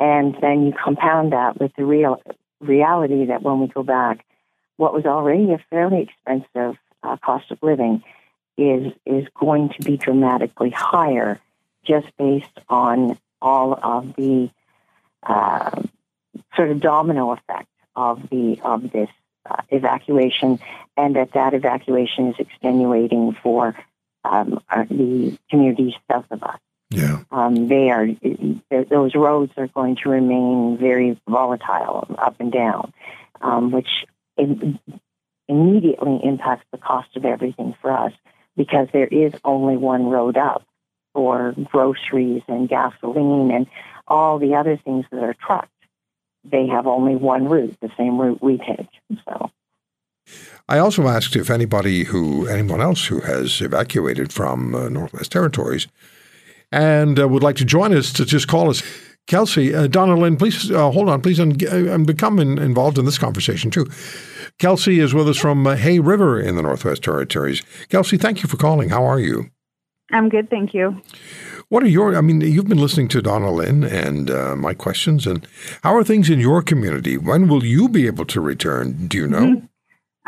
And 0.00 0.34
then 0.40 0.64
you 0.66 0.72
compound 0.72 1.32
that 1.32 1.60
with 1.60 1.72
the 1.76 1.84
real 1.84 2.20
reality 2.60 3.26
that 3.26 3.42
when 3.42 3.60
we 3.60 3.68
go 3.68 3.82
back, 3.82 4.24
what 4.78 4.94
was 4.94 5.04
already 5.04 5.52
a 5.52 5.58
fairly 5.68 6.02
expensive 6.02 6.78
uh, 7.02 7.16
cost 7.18 7.50
of 7.50 7.62
living 7.62 8.02
is 8.56 8.92
is 9.04 9.26
going 9.38 9.68
to 9.70 9.82
be 9.82 9.96
dramatically 9.98 10.70
higher 10.70 11.38
just 11.84 12.06
based 12.16 12.58
on 12.68 13.18
all 13.40 13.74
of 13.74 14.16
the 14.16 14.50
uh, 15.22 15.82
sort 16.56 16.70
of 16.70 16.80
domino 16.80 17.32
effect 17.32 17.68
of 17.94 18.28
the 18.30 18.58
of 18.62 18.90
this 18.90 19.10
uh, 19.48 19.62
evacuation, 19.68 20.58
and 20.96 21.16
that 21.16 21.32
that 21.32 21.52
evacuation 21.52 22.28
is 22.28 22.36
extenuating 22.38 23.36
for 23.42 23.76
um, 24.24 24.62
our, 24.68 24.86
the 24.86 25.36
communities 25.50 25.94
south 26.10 26.26
of 26.30 26.42
us. 26.42 26.58
Yeah. 26.90 27.22
Um, 27.30 27.68
they 27.68 27.90
are 27.90 28.08
those 28.70 29.14
roads 29.14 29.52
are 29.56 29.68
going 29.68 29.96
to 30.02 30.08
remain 30.08 30.76
very 30.76 31.18
volatile, 31.28 32.06
up 32.18 32.36
and 32.40 32.50
down, 32.50 32.92
um, 33.40 33.70
which 33.70 34.04
im- 34.36 34.78
immediately 35.48 36.20
impacts 36.24 36.66
the 36.72 36.78
cost 36.78 37.16
of 37.16 37.24
everything 37.24 37.76
for 37.80 37.92
us 37.92 38.12
because 38.56 38.88
there 38.92 39.06
is 39.06 39.32
only 39.44 39.76
one 39.76 40.06
road 40.06 40.36
up 40.36 40.64
for 41.14 41.54
groceries 41.64 42.42
and 42.48 42.68
gasoline 42.68 43.50
and 43.52 43.66
all 44.06 44.38
the 44.38 44.54
other 44.54 44.76
things 44.76 45.04
that 45.10 45.22
are 45.22 45.34
trucked. 45.34 45.70
They 46.44 46.66
have 46.66 46.86
only 46.86 47.16
one 47.16 47.48
route, 47.48 47.76
the 47.80 47.90
same 47.96 48.18
route 48.18 48.42
we 48.42 48.58
take. 48.58 48.88
So. 49.24 49.50
I 50.68 50.78
also 50.78 51.08
asked 51.08 51.36
if 51.36 51.50
anybody 51.50 52.04
who, 52.04 52.46
anyone 52.46 52.80
else 52.80 53.06
who 53.06 53.20
has 53.20 53.60
evacuated 53.60 54.32
from 54.32 54.74
uh, 54.74 54.88
Northwest 54.88 55.32
Territories 55.32 55.86
and 56.72 57.18
uh, 57.18 57.28
would 57.28 57.42
like 57.42 57.56
to 57.56 57.64
join 57.64 57.94
us 57.94 58.12
to 58.12 58.24
just 58.24 58.48
call 58.48 58.70
us. 58.70 58.82
Kelsey, 59.26 59.74
uh, 59.74 59.86
Donna 59.86 60.16
Lynn, 60.16 60.36
please 60.36 60.70
uh, 60.70 60.90
hold 60.90 61.08
on, 61.08 61.22
please, 61.22 61.38
and, 61.38 61.62
and 61.62 62.06
become 62.06 62.38
in, 62.38 62.58
involved 62.58 62.98
in 62.98 63.04
this 63.04 63.18
conversation 63.18 63.70
too. 63.70 63.86
Kelsey 64.58 64.98
is 64.98 65.14
with 65.14 65.28
us 65.28 65.36
from 65.36 65.66
uh, 65.66 65.76
Hay 65.76 66.00
River 66.00 66.40
in 66.40 66.56
the 66.56 66.62
Northwest 66.62 67.02
Territories. 67.02 67.62
Kelsey, 67.88 68.16
thank 68.16 68.42
you 68.42 68.48
for 68.48 68.56
calling. 68.56 68.88
How 68.88 69.04
are 69.04 69.20
you? 69.20 69.50
I'm 70.12 70.28
good, 70.28 70.50
thank 70.50 70.74
you. 70.74 71.00
What 71.68 71.84
are 71.84 71.88
your, 71.88 72.16
I 72.16 72.20
mean, 72.20 72.40
you've 72.40 72.66
been 72.66 72.80
listening 72.80 73.06
to 73.08 73.22
Donna 73.22 73.52
Lynn 73.52 73.84
and 73.84 74.28
uh, 74.28 74.56
my 74.56 74.74
questions, 74.74 75.24
and 75.24 75.46
how 75.84 75.94
are 75.94 76.02
things 76.02 76.28
in 76.28 76.40
your 76.40 76.62
community? 76.62 77.16
When 77.16 77.46
will 77.46 77.64
you 77.64 77.88
be 77.88 78.08
able 78.08 78.24
to 78.24 78.40
return? 78.40 79.06
Do 79.06 79.16
you 79.16 79.28
know? 79.28 79.62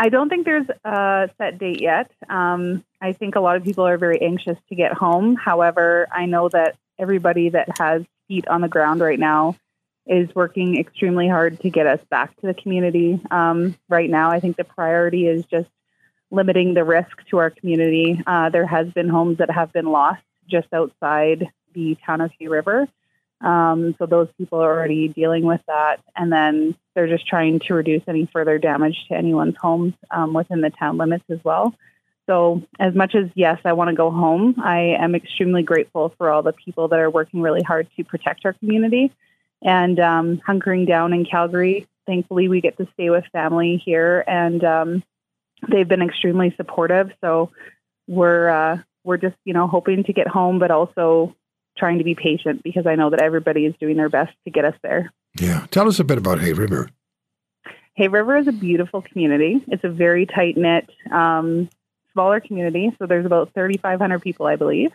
I 0.02 0.08
don't 0.08 0.28
think 0.28 0.44
there's 0.44 0.66
a 0.84 1.30
set 1.38 1.58
date 1.58 1.80
yet. 1.80 2.10
Um, 2.28 2.84
I 3.00 3.12
think 3.12 3.36
a 3.36 3.40
lot 3.40 3.54
of 3.54 3.62
people 3.62 3.86
are 3.86 3.98
very 3.98 4.20
anxious 4.20 4.58
to 4.68 4.74
get 4.74 4.92
home. 4.92 5.36
However, 5.36 6.08
I 6.10 6.26
know 6.26 6.48
that 6.48 6.76
everybody 6.98 7.50
that 7.50 7.78
has 7.78 8.02
feet 8.26 8.48
on 8.48 8.62
the 8.62 8.68
ground 8.68 9.00
right 9.00 9.18
now 9.18 9.54
is 10.04 10.34
working 10.34 10.76
extremely 10.76 11.28
hard 11.28 11.60
to 11.60 11.70
get 11.70 11.86
us 11.86 12.00
back 12.10 12.34
to 12.40 12.48
the 12.48 12.54
community. 12.54 13.20
Um, 13.30 13.76
right 13.88 14.10
now, 14.10 14.32
I 14.32 14.40
think 14.40 14.56
the 14.56 14.64
priority 14.64 15.28
is 15.28 15.44
just 15.44 15.70
limiting 16.32 16.74
the 16.74 16.82
risk 16.82 17.24
to 17.30 17.36
our 17.36 17.50
community. 17.50 18.20
Uh, 18.26 18.48
there 18.48 18.66
has 18.66 18.90
been 18.90 19.08
homes 19.08 19.38
that 19.38 19.52
have 19.52 19.72
been 19.72 19.86
lost 19.86 20.24
just 20.50 20.66
outside 20.72 21.52
the 21.74 21.96
town 22.04 22.22
of 22.22 22.32
Hay 22.40 22.48
River. 22.48 22.88
Um, 23.42 23.94
so 23.98 24.06
those 24.06 24.28
people 24.38 24.60
are 24.60 24.72
already 24.72 25.08
dealing 25.08 25.44
with 25.44 25.60
that, 25.66 26.00
and 26.16 26.32
then 26.32 26.76
they're 26.94 27.08
just 27.08 27.26
trying 27.26 27.60
to 27.60 27.74
reduce 27.74 28.02
any 28.06 28.26
further 28.26 28.58
damage 28.58 29.06
to 29.08 29.14
anyone's 29.14 29.56
homes 29.56 29.94
um, 30.10 30.32
within 30.32 30.60
the 30.60 30.70
town 30.70 30.96
limits 30.96 31.24
as 31.28 31.42
well. 31.42 31.74
So, 32.26 32.62
as 32.78 32.94
much 32.94 33.14
as 33.16 33.28
yes, 33.34 33.60
I 33.64 33.72
want 33.72 33.90
to 33.90 33.96
go 33.96 34.10
home, 34.10 34.54
I 34.62 34.96
am 34.98 35.14
extremely 35.16 35.64
grateful 35.64 36.10
for 36.16 36.30
all 36.30 36.42
the 36.42 36.52
people 36.52 36.88
that 36.88 37.00
are 37.00 37.10
working 37.10 37.42
really 37.42 37.62
hard 37.62 37.88
to 37.96 38.04
protect 38.04 38.46
our 38.46 38.52
community 38.52 39.12
and 39.60 39.98
um, 39.98 40.38
hunkering 40.38 40.86
down 40.86 41.12
in 41.12 41.24
Calgary. 41.24 41.86
Thankfully, 42.06 42.48
we 42.48 42.60
get 42.60 42.76
to 42.76 42.86
stay 42.94 43.10
with 43.10 43.24
family 43.32 43.82
here, 43.84 44.22
and 44.26 44.62
um, 44.62 45.02
they've 45.68 45.88
been 45.88 46.02
extremely 46.02 46.54
supportive. 46.56 47.12
So, 47.20 47.50
we're 48.06 48.48
uh, 48.48 48.78
we're 49.02 49.16
just 49.16 49.36
you 49.44 49.52
know 49.52 49.66
hoping 49.66 50.04
to 50.04 50.12
get 50.12 50.28
home, 50.28 50.60
but 50.60 50.70
also 50.70 51.34
trying 51.76 51.98
to 51.98 52.04
be 52.04 52.14
patient 52.14 52.62
because 52.62 52.86
I 52.86 52.94
know 52.94 53.10
that 53.10 53.22
everybody 53.22 53.66
is 53.66 53.74
doing 53.80 53.96
their 53.96 54.08
best 54.08 54.32
to 54.44 54.50
get 54.50 54.64
us 54.64 54.74
there. 54.82 55.12
Yeah, 55.38 55.66
tell 55.70 55.88
us 55.88 55.98
a 55.98 56.04
bit 56.04 56.18
about 56.18 56.40
Hay 56.40 56.52
River. 56.52 56.90
Hay 57.94 58.08
River 58.08 58.36
is 58.36 58.48
a 58.48 58.52
beautiful 58.52 59.02
community. 59.02 59.62
It's 59.68 59.84
a 59.84 59.88
very 59.88 60.26
tight 60.26 60.56
knit, 60.56 60.88
um, 61.10 61.68
smaller 62.12 62.40
community. 62.40 62.94
So 62.98 63.06
there's 63.06 63.26
about 63.26 63.52
3,500 63.54 64.20
people, 64.20 64.46
I 64.46 64.56
believe. 64.56 64.92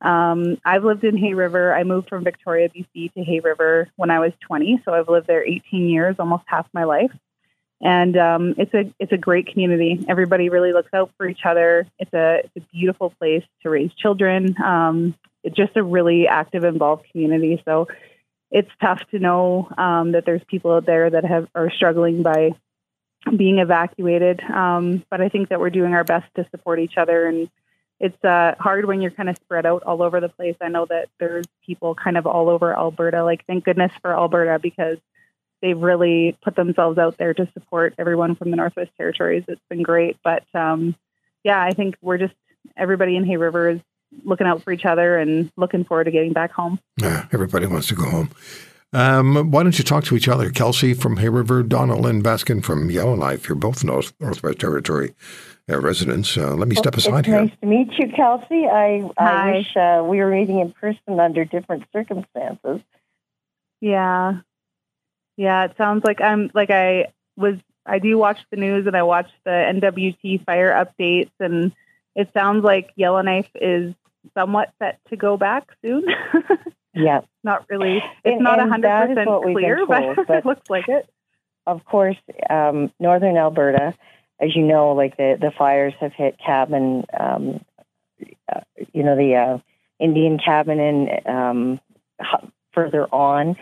Um, 0.00 0.58
I've 0.64 0.84
lived 0.84 1.04
in 1.04 1.16
Hay 1.16 1.34
River. 1.34 1.74
I 1.74 1.82
moved 1.82 2.08
from 2.08 2.22
Victoria, 2.22 2.68
BC 2.68 3.12
to 3.14 3.24
Hay 3.24 3.40
River 3.40 3.88
when 3.96 4.10
I 4.10 4.20
was 4.20 4.32
20. 4.40 4.82
So 4.84 4.94
I've 4.94 5.08
lived 5.08 5.26
there 5.26 5.44
18 5.44 5.88
years, 5.88 6.16
almost 6.18 6.44
half 6.46 6.68
my 6.72 6.84
life. 6.84 7.12
And 7.80 8.16
um, 8.16 8.54
it's 8.58 8.74
a 8.74 8.92
it's 8.98 9.12
a 9.12 9.16
great 9.16 9.46
community. 9.52 10.04
Everybody 10.08 10.48
really 10.48 10.72
looks 10.72 10.92
out 10.92 11.12
for 11.16 11.28
each 11.28 11.44
other. 11.44 11.86
It's 12.00 12.12
a 12.12 12.40
it's 12.44 12.56
a 12.56 12.74
beautiful 12.74 13.10
place 13.10 13.44
to 13.62 13.70
raise 13.70 13.94
children. 13.94 14.60
Um, 14.60 15.14
just 15.52 15.76
a 15.76 15.82
really 15.82 16.26
active, 16.26 16.64
involved 16.64 17.06
community. 17.10 17.62
So 17.64 17.88
it's 18.50 18.70
tough 18.80 19.00
to 19.10 19.18
know 19.18 19.68
um, 19.76 20.12
that 20.12 20.24
there's 20.24 20.42
people 20.44 20.72
out 20.72 20.86
there 20.86 21.10
that 21.10 21.24
have 21.24 21.48
are 21.54 21.70
struggling 21.70 22.22
by 22.22 22.52
being 23.36 23.58
evacuated. 23.58 24.40
Um, 24.42 25.04
but 25.10 25.20
I 25.20 25.28
think 25.28 25.48
that 25.48 25.60
we're 25.60 25.70
doing 25.70 25.92
our 25.92 26.04
best 26.04 26.32
to 26.36 26.46
support 26.50 26.78
each 26.78 26.96
other, 26.96 27.26
and 27.26 27.50
it's 28.00 28.24
uh, 28.24 28.54
hard 28.58 28.84
when 28.84 29.02
you're 29.02 29.10
kind 29.10 29.28
of 29.28 29.36
spread 29.36 29.66
out 29.66 29.82
all 29.82 30.02
over 30.02 30.20
the 30.20 30.28
place. 30.28 30.56
I 30.60 30.68
know 30.68 30.86
that 30.86 31.08
there's 31.18 31.46
people 31.66 31.94
kind 31.94 32.16
of 32.16 32.26
all 32.26 32.48
over 32.48 32.76
Alberta. 32.76 33.24
Like, 33.24 33.44
thank 33.46 33.64
goodness 33.64 33.92
for 34.00 34.12
Alberta 34.12 34.58
because 34.60 34.98
they've 35.60 35.78
really 35.78 36.36
put 36.42 36.54
themselves 36.54 36.98
out 36.98 37.16
there 37.18 37.34
to 37.34 37.48
support 37.52 37.94
everyone 37.98 38.36
from 38.36 38.50
the 38.50 38.56
Northwest 38.56 38.92
Territories. 38.96 39.44
It's 39.48 39.60
been 39.68 39.82
great, 39.82 40.16
but 40.22 40.44
um, 40.54 40.94
yeah, 41.42 41.60
I 41.60 41.72
think 41.72 41.96
we're 42.00 42.18
just 42.18 42.34
everybody 42.76 43.16
in 43.16 43.24
Hay 43.24 43.36
River 43.36 43.70
is 43.70 43.80
looking 44.24 44.46
out 44.46 44.62
for 44.62 44.72
each 44.72 44.84
other 44.84 45.18
and 45.18 45.50
looking 45.56 45.84
forward 45.84 46.04
to 46.04 46.10
getting 46.10 46.32
back 46.32 46.52
home. 46.52 46.78
Yeah, 47.00 47.26
everybody 47.32 47.66
wants 47.66 47.88
to 47.88 47.94
go 47.94 48.04
home. 48.04 48.30
Um, 48.92 49.50
why 49.50 49.62
don't 49.62 49.76
you 49.76 49.84
talk 49.84 50.04
to 50.04 50.16
each 50.16 50.28
other? 50.28 50.50
Kelsey 50.50 50.94
from 50.94 51.18
Hay 51.18 51.28
River, 51.28 51.62
Donna 51.62 51.96
Lynn 51.96 52.22
Baskin 52.22 52.64
from 52.64 52.90
Yellowknife. 52.90 53.48
You're 53.48 53.56
both 53.56 53.84
North, 53.84 54.14
Northwest 54.18 54.58
Territory 54.58 55.14
uh, 55.68 55.78
residents. 55.78 56.36
Uh, 56.36 56.54
let 56.54 56.68
me 56.68 56.76
step 56.76 56.96
aside 56.96 57.18
it's 57.20 57.28
here. 57.28 57.40
Nice 57.42 57.52
to 57.60 57.66
meet 57.66 57.98
you, 57.98 58.08
Kelsey. 58.08 58.66
I, 58.66 59.08
I 59.18 59.24
Hi. 59.24 59.52
wish 59.52 59.76
uh, 59.76 60.02
we 60.06 60.18
were 60.18 60.30
meeting 60.30 60.60
in 60.60 60.72
person 60.72 61.20
under 61.20 61.44
different 61.44 61.84
circumstances. 61.92 62.80
Yeah. 63.80 64.40
Yeah, 65.36 65.64
it 65.66 65.76
sounds 65.76 66.02
like 66.02 66.20
I'm 66.20 66.50
like 66.54 66.70
I 66.70 67.12
was 67.36 67.58
I 67.86 67.98
do 68.00 68.18
watch 68.18 68.38
the 68.50 68.56
news 68.56 68.86
and 68.86 68.96
I 68.96 69.02
watch 69.02 69.30
the 69.44 69.50
NWT 69.50 70.44
fire 70.44 70.72
updates 70.72 71.30
and 71.38 71.72
it 72.14 72.30
sounds 72.32 72.64
like 72.64 72.90
Yellowknife 72.96 73.48
is 73.54 73.94
somewhat 74.34 74.72
set 74.78 74.98
to 75.10 75.16
go 75.16 75.36
back 75.36 75.68
soon. 75.82 76.04
Yeah. 76.94 77.20
not 77.44 77.66
really 77.70 77.98
it's 77.98 78.06
And- 78.24 78.40
not 78.42 78.58
a 78.58 78.62
and 78.62 78.70
hundred 78.72 78.88
that 78.88 79.02
is 79.10 79.14
percent 79.14 79.28
what 79.30 79.44
we've 79.44 79.54
been 79.54 79.62
clear, 79.62 79.76
told, 79.86 80.16
but, 80.16 80.26
but- 80.26 80.36
it 80.38 80.46
looks 80.46 80.68
like 80.70 80.88
it. 80.88 81.08
Of 81.64 81.84
course, 81.84 82.16
um, 82.50 82.90
northern 82.98 83.36
Alberta, 83.36 83.94
as 84.40 84.56
you 84.56 84.62
know, 84.62 84.92
like 84.94 85.16
the, 85.16 85.36
the 85.40 85.52
fires 85.52 85.92
have 86.00 86.12
hit 86.14 86.38
cabin, 86.44 87.04
um, 87.18 87.60
uh, 88.52 88.60
you 88.92 89.04
know, 89.04 89.14
the 89.16 89.36
uh, 89.36 89.58
Indian 90.00 90.38
cabin 90.38 90.80
and 90.80 91.26
um, 91.28 91.80
further 92.72 93.04
on. 93.12 93.56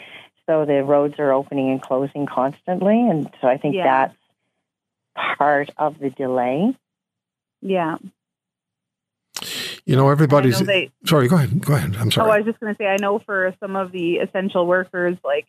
So 0.46 0.64
the 0.64 0.82
roads 0.84 1.16
are 1.18 1.32
opening 1.32 1.70
and 1.72 1.82
closing 1.82 2.24
constantly. 2.26 2.94
And 3.10 3.28
so 3.42 3.48
I 3.48 3.58
think 3.58 3.74
Yeah. 3.74 4.06
that's 5.14 5.26
part 5.36 5.68
of 5.76 5.98
the 5.98 6.08
delay. 6.10 6.74
Yeah. 7.60 7.96
You 9.86 9.94
know, 9.96 10.08
everybody's. 10.10 10.60
know 10.60 10.66
they 10.66 10.90
sorry, 11.06 11.28
go 11.28 11.36
ahead. 11.36 11.64
Go 11.64 11.74
ahead. 11.74 11.96
I'm 11.96 12.10
sorry. 12.10 12.28
Oh. 12.28 12.32
I 12.34 12.38
was 12.38 12.46
just 12.46 12.60
going 12.60 12.74
to 12.74 12.76
say, 12.76 12.86
I 12.88 12.96
know 13.00 13.18
for 13.20 13.54
some 13.60 13.76
of 13.76 13.92
the 13.92 14.16
essential 14.16 14.66
workers, 14.66 15.16
like 15.24 15.46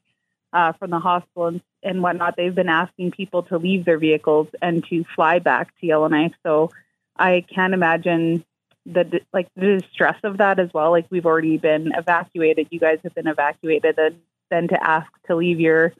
uh, 0.53 0.73
from 0.73 0.91
the 0.91 0.99
hospital 0.99 1.47
and, 1.47 1.61
and 1.83 2.03
whatnot, 2.03 2.35
they've 2.37 2.53
been 2.53 2.69
asking 2.69 3.11
people 3.11 3.43
to 3.43 3.57
leave 3.57 3.83
their 3.83 3.97
vehicles 3.97 4.47
and 4.61 4.85
to 4.85 5.03
fly 5.15 5.39
back 5.39 5.77
to 5.79 5.87
Yellowknife. 5.87 6.33
So 6.43 6.71
I 7.17 7.43
can't 7.53 7.73
imagine 7.73 8.45
the 8.85 9.21
like 9.33 9.47
the 9.55 9.79
distress 9.79 10.19
of 10.23 10.37
that 10.37 10.59
as 10.59 10.71
well. 10.73 10.91
Like 10.91 11.07
we've 11.09 11.25
already 11.25 11.57
been 11.57 11.91
evacuated, 11.95 12.67
you 12.69 12.79
guys 12.79 12.99
have 13.03 13.15
been 13.15 13.27
evacuated, 13.27 13.97
and 13.97 14.19
then 14.51 14.67
to 14.69 14.81
ask 14.81 15.11
to 15.25 15.35
leave 15.35 15.59
your 15.59 15.93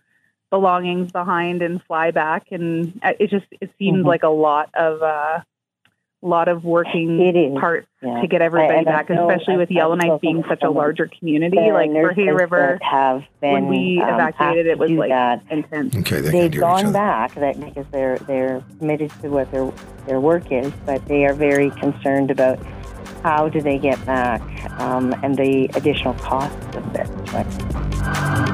belongings 0.52 1.12
behind 1.12 1.62
and 1.62 1.84
fly 1.84 2.12
back, 2.12 2.52
and 2.52 3.00
uh, 3.04 3.14
it 3.20 3.30
just 3.32 3.48
it 3.60 3.72
seems 3.80 4.04
Mhm. 4.04 4.08
like 4.08 4.24
a 4.24 4.30
lot 4.30 4.70
of 4.76 5.02
uh, 5.02 5.42
lot 6.24 6.48
of 6.48 6.64
working 6.66 7.20
It 7.22 7.36
is. 7.36 7.60
parts 7.60 7.88
Yeah. 8.02 8.22
to 8.22 8.28
get 8.28 8.42
everybody 8.42 8.80
and 8.80 8.88
I 8.90 8.92
back, 8.92 9.10
know- 9.10 9.30
especially 9.30 9.58
with 9.58 9.70
I've- 9.70 9.80
I've 9.80 9.84
Yellowknife 9.84 10.22
being 10.22 10.44
such 10.50 10.64
a 10.64 10.70
larger 10.70 11.08
community. 11.20 11.58
Like 11.72 11.92
for 11.92 12.12
Hay 12.14 12.32
River, 12.32 12.80
have 12.82 13.24
been 13.40 13.54
when 13.54 13.68
we 13.68 14.02
um, 14.02 14.16
evacuated, 14.16 14.66
it 14.68 14.80
was 14.80 14.90
like 14.92 15.10
that. 15.10 15.42
intense. 15.52 15.96
okay, 15.96 16.22
they 16.22 16.22
they've 16.22 16.32
can 16.32 16.34
hear 16.42 16.46
each 16.48 16.60
gone 16.84 16.92
back 16.94 17.36
that 17.36 17.60
because 17.60 17.86
they're 17.92 18.18
they're 18.20 18.64
committed 18.80 19.12
to 19.22 19.30
what 19.30 19.52
their 19.52 19.72
their 20.08 20.20
work 20.20 20.52
is, 20.52 20.72
but 20.86 21.06
they 21.08 21.26
are 21.26 21.34
very 21.34 21.70
concerned 21.72 22.32
about 22.32 22.58
how 23.24 23.48
do 23.50 23.62
they 23.62 23.78
get 23.78 24.04
back 24.06 24.42
um, 24.80 25.14
and 25.24 25.36
the 25.38 25.70
additional 25.76 26.14
costs 26.16 26.76
of 26.76 26.94
this. 26.94 27.10
Right? 27.34 28.54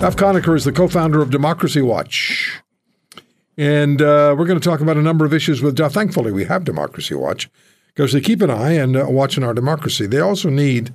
Duff 0.00 0.14
Conacher 0.14 0.54
is 0.56 0.64
the 0.64 0.70
co-founder 0.70 1.20
of 1.20 1.30
Democracy 1.30 1.82
Watch. 1.82 2.60
And 3.56 4.00
uh, 4.00 4.36
we're 4.38 4.46
going 4.46 4.60
to 4.60 4.68
talk 4.68 4.80
about 4.80 4.96
a 4.96 5.02
number 5.02 5.24
of 5.24 5.34
issues 5.34 5.60
with 5.60 5.74
Duff. 5.74 5.92
Thankfully, 5.92 6.30
we 6.30 6.44
have 6.44 6.62
Democracy 6.62 7.16
Watch 7.16 7.50
because 7.88 8.12
they 8.12 8.20
keep 8.20 8.40
an 8.40 8.50
eye 8.50 8.74
and 8.74 8.96
uh, 8.96 9.06
watching 9.08 9.42
our 9.42 9.52
democracy. 9.52 10.06
They 10.06 10.20
also 10.20 10.50
need, 10.50 10.92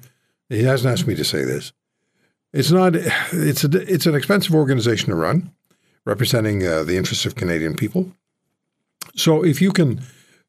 he 0.47 0.63
hasn't 0.63 0.91
asked 0.91 1.05
me 1.05 1.15
to 1.15 1.25
say 1.25 1.43
this, 1.43 1.73
it's 2.53 2.71
not, 2.71 2.95
it's, 2.95 3.65
a, 3.65 3.93
it's 3.93 4.05
an 4.05 4.15
expensive 4.15 4.55
organization 4.55 5.09
to 5.09 5.15
run, 5.15 5.51
representing 6.05 6.65
uh, 6.65 6.83
the 6.83 6.95
interests 6.95 7.25
of 7.25 7.35
Canadian 7.35 7.75
people. 7.75 8.09
So 9.15 9.43
if 9.43 9.61
you 9.61 9.73
can 9.73 10.01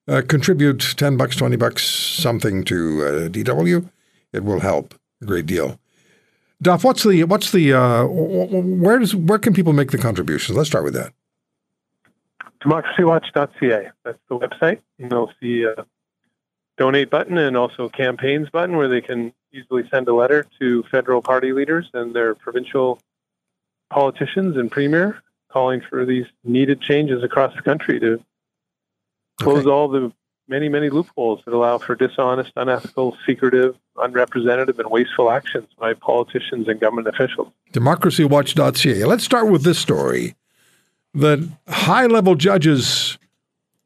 uh, 0.06 0.22
contribute 0.28 0.94
10 0.96 1.16
bucks, 1.16 1.34
20 1.34 1.56
bucks, 1.56 1.84
something 1.84 2.62
to 2.64 3.04
uh, 3.04 3.28
DW, 3.30 3.90
it 4.32 4.44
will 4.44 4.60
help 4.60 4.94
a 5.20 5.24
great 5.24 5.46
deal. 5.46 5.80
Duff, 6.62 6.84
what's 6.84 7.02
the 7.02 7.24
what's 7.24 7.52
the 7.52 7.72
uh, 7.74 8.04
wh- 8.06 8.48
wh- 8.48 8.80
where 8.82 8.98
does 8.98 9.14
where 9.14 9.38
can 9.38 9.52
people 9.52 9.72
make 9.72 9.90
the 9.90 9.98
contributions? 9.98 10.56
Let's 10.56 10.68
start 10.70 10.84
with 10.84 10.94
that. 10.94 11.12
democracywatch.ca. 12.62 13.90
That's 14.04 14.18
the 14.28 14.38
website. 14.38 14.80
And 14.98 15.10
you'll 15.10 15.32
see 15.40 15.64
a 15.64 15.84
donate 16.78 17.10
button 17.10 17.38
and 17.38 17.56
also 17.56 17.88
campaigns 17.88 18.48
button 18.50 18.76
where 18.76 18.88
they 18.88 19.00
can 19.00 19.32
easily 19.52 19.86
send 19.90 20.08
a 20.08 20.14
letter 20.14 20.46
to 20.58 20.82
federal 20.90 21.22
party 21.22 21.52
leaders 21.52 21.88
and 21.94 22.14
their 22.14 22.34
provincial 22.34 22.98
politicians 23.90 24.56
and 24.56 24.70
premier 24.70 25.22
calling 25.52 25.80
for 25.88 26.04
these 26.04 26.26
needed 26.42 26.80
changes 26.80 27.22
across 27.22 27.54
the 27.54 27.62
country 27.62 28.00
to 28.00 28.20
close 29.40 29.60
Okay. 29.60 29.70
all 29.70 29.88
the 29.88 30.12
many, 30.48 30.68
many 30.68 30.90
loopholes 30.90 31.40
that 31.44 31.54
allow 31.54 31.78
for 31.78 31.94
dishonest, 31.94 32.52
unethical, 32.56 33.16
secretive, 33.26 33.76
unrepresentative, 33.96 34.78
and 34.78 34.90
wasteful 34.90 35.30
actions 35.30 35.68
by 35.78 35.94
politicians 35.94 36.68
and 36.68 36.80
government 36.80 37.08
officials. 37.08 37.52
democracywatch.ca. 37.72 39.04
Let's 39.04 39.24
start 39.24 39.50
with 39.50 39.62
this 39.62 39.78
story 39.78 40.34
that 41.14 41.48
high 41.68 42.06
level 42.06 42.34
judges 42.34 43.18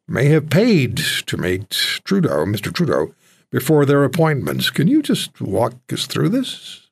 may 0.06 0.26
have 0.26 0.48
paid 0.48 0.96
to 1.26 1.36
meet 1.36 1.70
Trudeau, 2.04 2.46
Mr. 2.46 2.72
Trudeau, 2.72 3.14
before 3.50 3.84
their 3.84 4.04
appointments. 4.04 4.70
Can 4.70 4.88
you 4.88 5.02
just 5.02 5.40
walk 5.40 5.74
us 5.92 6.06
through 6.06 6.30
this? 6.30 6.88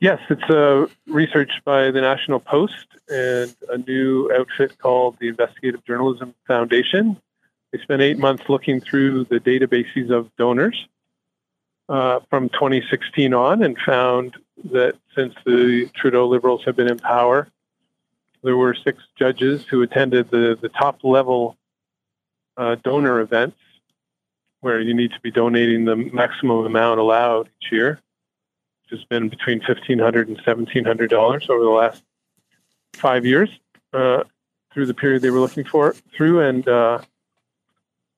Yes, 0.00 0.18
it's 0.30 0.48
a 0.48 0.88
research 1.06 1.50
by 1.64 1.90
the 1.90 2.00
National 2.00 2.40
Post 2.40 2.86
and 3.10 3.54
a 3.68 3.76
new 3.76 4.32
outfit 4.32 4.78
called 4.78 5.18
the 5.20 5.28
Investigative 5.28 5.84
Journalism 5.84 6.34
Foundation. 6.46 7.20
They 7.72 7.78
spent 7.78 8.02
eight 8.02 8.18
months 8.18 8.44
looking 8.48 8.80
through 8.80 9.24
the 9.24 9.38
databases 9.38 10.10
of 10.10 10.34
donors 10.36 10.86
uh, 11.88 12.20
from 12.28 12.48
2016 12.48 13.32
on 13.32 13.62
and 13.62 13.78
found 13.78 14.36
that 14.72 14.96
since 15.14 15.34
the 15.44 15.88
Trudeau 15.94 16.26
Liberals 16.28 16.64
have 16.64 16.76
been 16.76 16.88
in 16.88 16.98
power, 16.98 17.48
there 18.42 18.56
were 18.56 18.74
six 18.74 19.02
judges 19.18 19.64
who 19.66 19.82
attended 19.82 20.30
the, 20.30 20.58
the 20.60 20.68
top 20.68 21.04
level 21.04 21.56
uh, 22.56 22.76
donor 22.76 23.20
events 23.20 23.56
where 24.60 24.80
you 24.80 24.92
need 24.92 25.12
to 25.12 25.20
be 25.20 25.30
donating 25.30 25.84
the 25.84 25.96
maximum 25.96 26.66
amount 26.66 27.00
allowed 27.00 27.48
each 27.60 27.72
year 27.72 28.00
which 28.90 28.98
has 28.98 29.04
been 29.06 29.28
between 29.28 29.60
fifteen 29.60 29.98
hundred 29.98 30.28
and 30.28 30.40
seventeen 30.44 30.84
hundred 30.84 31.10
dollars 31.10 31.46
over 31.48 31.62
the 31.62 31.70
last 31.70 32.02
five 32.94 33.24
years 33.24 33.50
uh, 33.92 34.24
through 34.72 34.86
the 34.86 34.94
period 34.94 35.22
they 35.22 35.30
were 35.30 35.40
looking 35.40 35.64
for 35.64 35.94
through, 36.14 36.40
and 36.40 36.68
uh, 36.68 36.98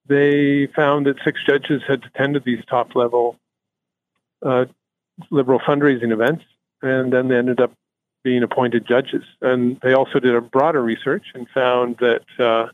they 0.06 0.66
found 0.66 1.06
that 1.06 1.16
six 1.24 1.40
judges 1.44 1.82
had 1.86 2.04
attended 2.04 2.44
these 2.44 2.64
top 2.66 2.94
level 2.94 3.38
uh, 4.42 4.64
liberal 5.30 5.60
fundraising 5.60 6.12
events, 6.12 6.44
and 6.82 7.12
then 7.12 7.28
they 7.28 7.36
ended 7.36 7.60
up 7.60 7.72
being 8.24 8.42
appointed 8.42 8.86
judges. 8.86 9.24
And 9.40 9.78
they 9.80 9.92
also 9.92 10.18
did 10.18 10.34
a 10.34 10.40
broader 10.40 10.82
research 10.82 11.26
and 11.34 11.48
found 11.48 11.98
that 11.98 12.24
uh, 12.38 12.68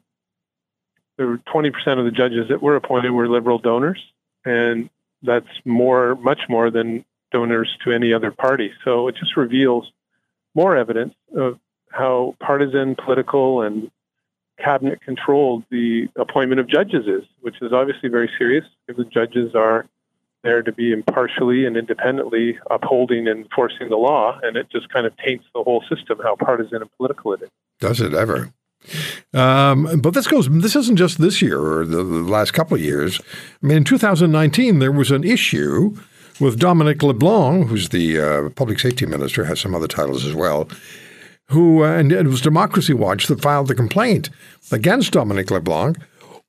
there 1.17 1.27
were 1.27 1.39
twenty 1.39 1.71
percent 1.71 1.99
of 2.01 2.07
the 2.07 2.13
judges 2.13 2.49
that 2.49 2.63
were 2.63 2.77
appointed 2.77 3.11
were 3.11 3.29
liberal 3.29 3.59
donors, 3.59 4.03
and 4.45 4.89
that's 5.23 5.49
more, 5.65 6.15
much 6.17 6.43
more 6.49 6.71
than 6.71 7.05
donors 7.33 7.77
to 7.85 7.93
any 7.93 8.13
other 8.13 8.31
party. 8.31 8.73
So 8.85 9.09
it 9.09 9.17
just 9.17 9.37
reveals 9.37 9.91
more 10.55 10.77
evidence 10.77 11.15
of 11.35 11.59
how 11.91 12.37
partisan, 12.41 12.95
political, 12.95 13.63
and 13.63 13.91
cabinet 14.59 15.01
controlled 15.01 15.65
the 15.71 16.09
appointment 16.17 16.61
of 16.61 16.69
judges 16.69 17.07
is, 17.07 17.25
which 17.41 17.57
is 17.63 17.73
obviously 17.73 18.09
very 18.09 18.31
serious 18.39 18.65
the 18.97 19.05
judges 19.05 19.55
are 19.55 19.87
there 20.43 20.63
to 20.63 20.73
be 20.73 20.93
impartially 20.93 21.67
and 21.67 21.77
independently 21.77 22.59
upholding 22.71 23.27
and 23.29 23.45
enforcing 23.45 23.89
the 23.89 23.97
law, 23.97 24.39
and 24.43 24.57
it 24.57 24.69
just 24.71 24.89
kind 24.89 25.07
of 25.07 25.17
taints 25.19 25.45
the 25.55 25.63
whole 25.63 25.83
system 25.89 26.19
how 26.23 26.37
partisan 26.37 26.81
and 26.81 26.91
political 26.97 27.33
it 27.33 27.43
is. 27.43 27.49
Does 27.81 28.01
it 28.01 28.15
ever? 28.15 28.53
Um, 29.35 30.01
but 30.01 30.15
this 30.15 30.27
goes. 30.27 30.49
This 30.49 30.77
isn't 30.77 30.97
just 30.97 31.19
this 31.19 31.43
year 31.43 31.61
or 31.61 31.85
the, 31.85 31.97
the 31.97 32.03
last 32.03 32.53
couple 32.53 32.77
of 32.77 32.81
years. 32.81 33.21
I 33.63 33.67
mean, 33.67 33.79
in 33.79 33.85
2019, 33.85 34.79
there 34.79 34.93
was 34.93 35.11
an 35.11 35.25
issue 35.25 35.97
with 36.41 36.59
Dominic 36.59 37.03
LeBlanc, 37.03 37.69
who's 37.69 37.89
the 37.89 38.21
uh, 38.21 38.49
public 38.51 38.79
safety 38.79 39.07
minister, 39.07 39.45
has 39.45 39.61
some 39.61 39.75
other 39.75 39.89
titles 39.89 40.25
as 40.25 40.35
well. 40.35 40.69
Who 41.51 41.83
uh, 41.83 41.93
and 41.93 42.13
it 42.13 42.27
was 42.27 42.41
Democracy 42.41 42.93
Watch 42.93 43.27
that 43.27 43.41
filed 43.41 43.69
the 43.69 43.75
complaint 43.75 44.29
against 44.71 45.13
Dominic 45.13 45.51
LeBlanc 45.51 45.97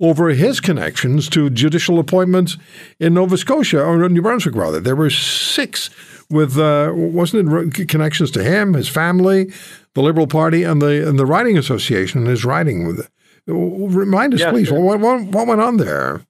over 0.02 0.30
his 0.30 0.60
connections 0.60 1.30
to 1.30 1.50
judicial 1.50 2.00
appointments 2.00 2.58
in 3.00 3.14
Nova 3.14 3.38
Scotia 3.38 3.84
or 3.84 4.08
New 4.10 4.22
Brunswick, 4.22 4.56
rather. 4.56 4.80
There 4.80 4.96
were 4.96 5.10
six 5.10 5.90
with 6.30 6.58
uh, 6.58 6.92
wasn't 6.94 7.78
it 7.78 7.90
connections 7.90 8.32
to 8.32 8.44
him, 8.44 8.74
his 8.74 8.88
family, 8.88 9.52
the 9.94 10.02
Liberal 10.02 10.28
Party, 10.28 10.64
and 10.64 10.82
the 10.82 11.08
and 11.08 11.18
the 11.18 11.26
Riding 11.26 11.58
Association, 11.58 12.22
and 12.22 12.30
his 12.30 12.46
riding 12.46 12.88
with. 12.88 13.00
It. 13.00 13.10
Remind 13.48 14.36
us, 14.36 14.42
Yes, 14.42 14.52
please, 14.52 14.72
what, 14.72 15.00
what, 15.00 15.24
what 15.24 15.48
went 15.48 15.60
on 15.60 15.78
there? 15.78 16.22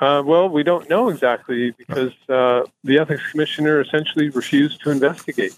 Uh, 0.00 0.22
well, 0.24 0.48
we 0.48 0.62
don't 0.62 0.88
know 0.88 1.10
exactly 1.10 1.70
because 1.72 2.12
uh, 2.30 2.62
the 2.82 2.98
ethics 2.98 3.30
commissioner 3.30 3.80
essentially 3.80 4.30
refused 4.30 4.80
to 4.82 4.90
investigate. 4.90 5.54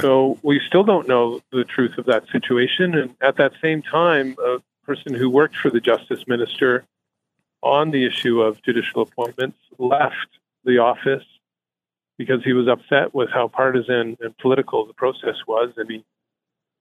So 0.00 0.38
we 0.42 0.60
still 0.66 0.84
don't 0.84 1.08
know 1.08 1.40
the 1.50 1.64
truth 1.64 1.98
of 1.98 2.06
that 2.06 2.24
situation. 2.30 2.94
And 2.94 3.14
at 3.20 3.36
that 3.36 3.52
same 3.62 3.82
time, 3.82 4.36
a 4.44 4.58
person 4.84 5.14
who 5.14 5.30
worked 5.30 5.56
for 5.56 5.70
the 5.70 5.80
justice 5.80 6.26
minister 6.26 6.84
on 7.62 7.90
the 7.90 8.04
issue 8.04 8.42
of 8.42 8.62
judicial 8.62 9.02
appointments 9.02 9.58
left 9.78 10.28
the 10.64 10.78
office 10.78 11.24
because 12.18 12.44
he 12.44 12.52
was 12.52 12.68
upset 12.68 13.14
with 13.14 13.30
how 13.30 13.48
partisan 13.48 14.16
and 14.20 14.36
political 14.38 14.86
the 14.86 14.92
process 14.92 15.36
was. 15.46 15.72
And 15.76 15.90
he 15.90 16.04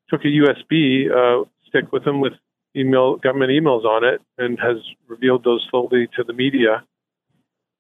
took 0.10 0.26
a 0.26 0.28
USB 0.28 1.10
uh, 1.10 1.46
stick 1.68 1.92
with 1.92 2.06
him 2.06 2.20
with 2.20 2.34
email 2.76 3.16
government 3.18 3.52
emails 3.52 3.86
on 3.86 4.04
it 4.04 4.22
and 4.38 4.60
has 4.60 4.78
revealed 5.08 5.44
those 5.44 5.66
slowly 5.70 6.08
to 6.16 6.24
the 6.24 6.34
media. 6.34 6.84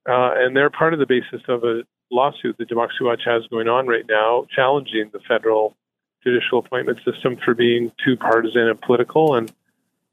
Uh, 0.08 0.32
and 0.36 0.56
they're 0.56 0.69
part 0.69 0.93
of 0.93 1.00
the 1.00 1.06
basis 1.06 1.41
of 1.47 1.63
a 1.63 1.84
lawsuit 2.12 2.58
that 2.58 2.67
Democracy 2.67 3.04
Watch 3.04 3.24
has 3.26 3.47
going 3.47 3.67
on 3.67 3.88
right 3.88 4.06
now, 4.08 4.45
challenging 4.54 5.10
the 5.12 5.19
federal 5.19 5.76
judicial 6.24 6.60
appointment 6.60 7.00
system 7.04 7.38
for 7.38 7.54
being 7.54 7.91
too 8.04 8.15
partisan 8.15 8.67
and 8.67 8.80
political, 8.80 9.36
and, 9.36 9.52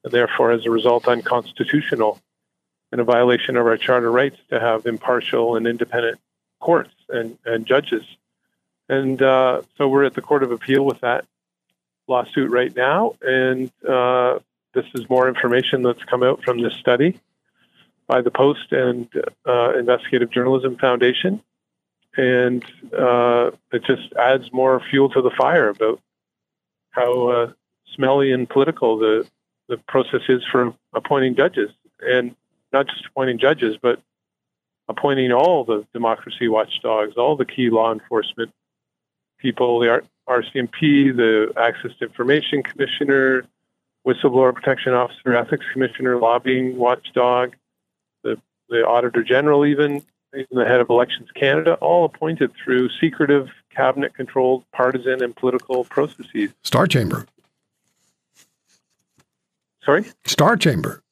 and 0.05 0.13
therefore, 0.13 0.53
as 0.53 0.65
a 0.65 0.71
result, 0.71 1.07
unconstitutional 1.07 2.21
and 2.91 3.01
a 3.01 3.05
violation 3.05 3.57
of 3.57 3.67
our 3.67 3.77
charter 3.77 4.11
rights 4.11 4.39
to 4.49 4.59
have 4.59 4.87
impartial 4.87 5.57
and 5.57 5.67
independent 5.67 6.19
courts 6.61 6.95
and, 7.09 7.37
and 7.45 7.67
judges. 7.67 8.05
And 8.89 9.21
uh, 9.21 9.63
so 9.77 9.89
we're 9.89 10.05
at 10.05 10.15
the 10.15 10.23
Court 10.23 10.43
of 10.43 10.51
Appeal 10.51 10.85
with 10.85 11.01
that 11.01 11.27
lawsuit 12.07 12.51
right 12.51 12.75
now, 12.75 13.17
and 13.21 13.71
uh, 13.87 14.39
this 14.73 14.87
is 14.95 15.09
more 15.11 15.29
information 15.29 15.83
that's 15.83 16.03
come 16.05 16.23
out 16.23 16.43
from 16.43 16.63
this 16.63 16.73
study 16.75 17.21
by 18.07 18.23
the 18.23 18.31
Post 18.31 18.73
and 18.73 19.07
uh, 19.47 19.75
Investigative 19.79 20.31
Journalism 20.31 20.77
Foundation 20.77 21.43
and 22.19 22.65
uh, 22.93 23.53
it 23.73 23.85
just 23.85 24.13
adds 24.15 24.53
more 24.53 24.83
fuel 24.91 25.09
to 25.11 25.23
the 25.23 25.31
fire 25.31 25.69
about 25.69 26.01
how 26.91 27.29
uh, 27.29 27.53
smelly 27.95 28.33
and 28.33 28.51
political 28.51 28.99
the 28.99 29.27
the 29.69 29.77
process 29.87 30.23
is 30.29 30.43
for 30.51 30.75
appointing 30.95 31.37
judges, 31.37 31.71
and 32.01 32.35
not 32.73 32.87
just 32.89 33.07
appointing 33.07 33.39
judges, 33.39 33.77
but 33.81 34.01
appointing 34.89 35.31
all 35.31 35.65
the 35.65 35.87
democracy 35.93 36.49
watchdogs, 36.49 37.17
all 37.17 37.37
the 37.37 37.45
key 37.45 37.69
law 37.71 37.93
enforcement 37.93 38.51
people, 39.39 39.79
the 39.79 40.03
RCMP, 40.27 41.15
the 41.15 41.53
Access 41.57 41.93
to 41.99 42.07
Information 42.07 42.63
Commissioner, 42.63 43.45
Whistleblower 44.07 44.55
Protection 44.55 44.95
Officer, 44.95 45.37
Ethics 45.37 45.67
Commissioner, 45.73 46.19
Lobbying 46.19 46.77
Watchdog, 46.77 47.55
the 48.25 48.41
the 48.69 48.85
Auditor 48.85 49.23
General, 49.23 49.65
even 49.67 50.03
the 50.33 50.65
head 50.65 50.81
of 50.81 50.91
Elections 50.91 51.29
Canada, 51.35 51.75
all 51.75 52.05
appointed 52.05 52.53
through 52.63 52.91
secretive, 53.01 53.49
cabinet 53.71 54.15
controlled, 54.15 54.65
partisan, 54.73 55.23
and 55.23 55.35
political 55.35 55.85
processes. 55.85 56.51
Star 56.63 56.87
Chamber. 56.87 57.27
Sorry? 59.85 60.05
Star 60.25 60.57
Chamber. 60.57 61.03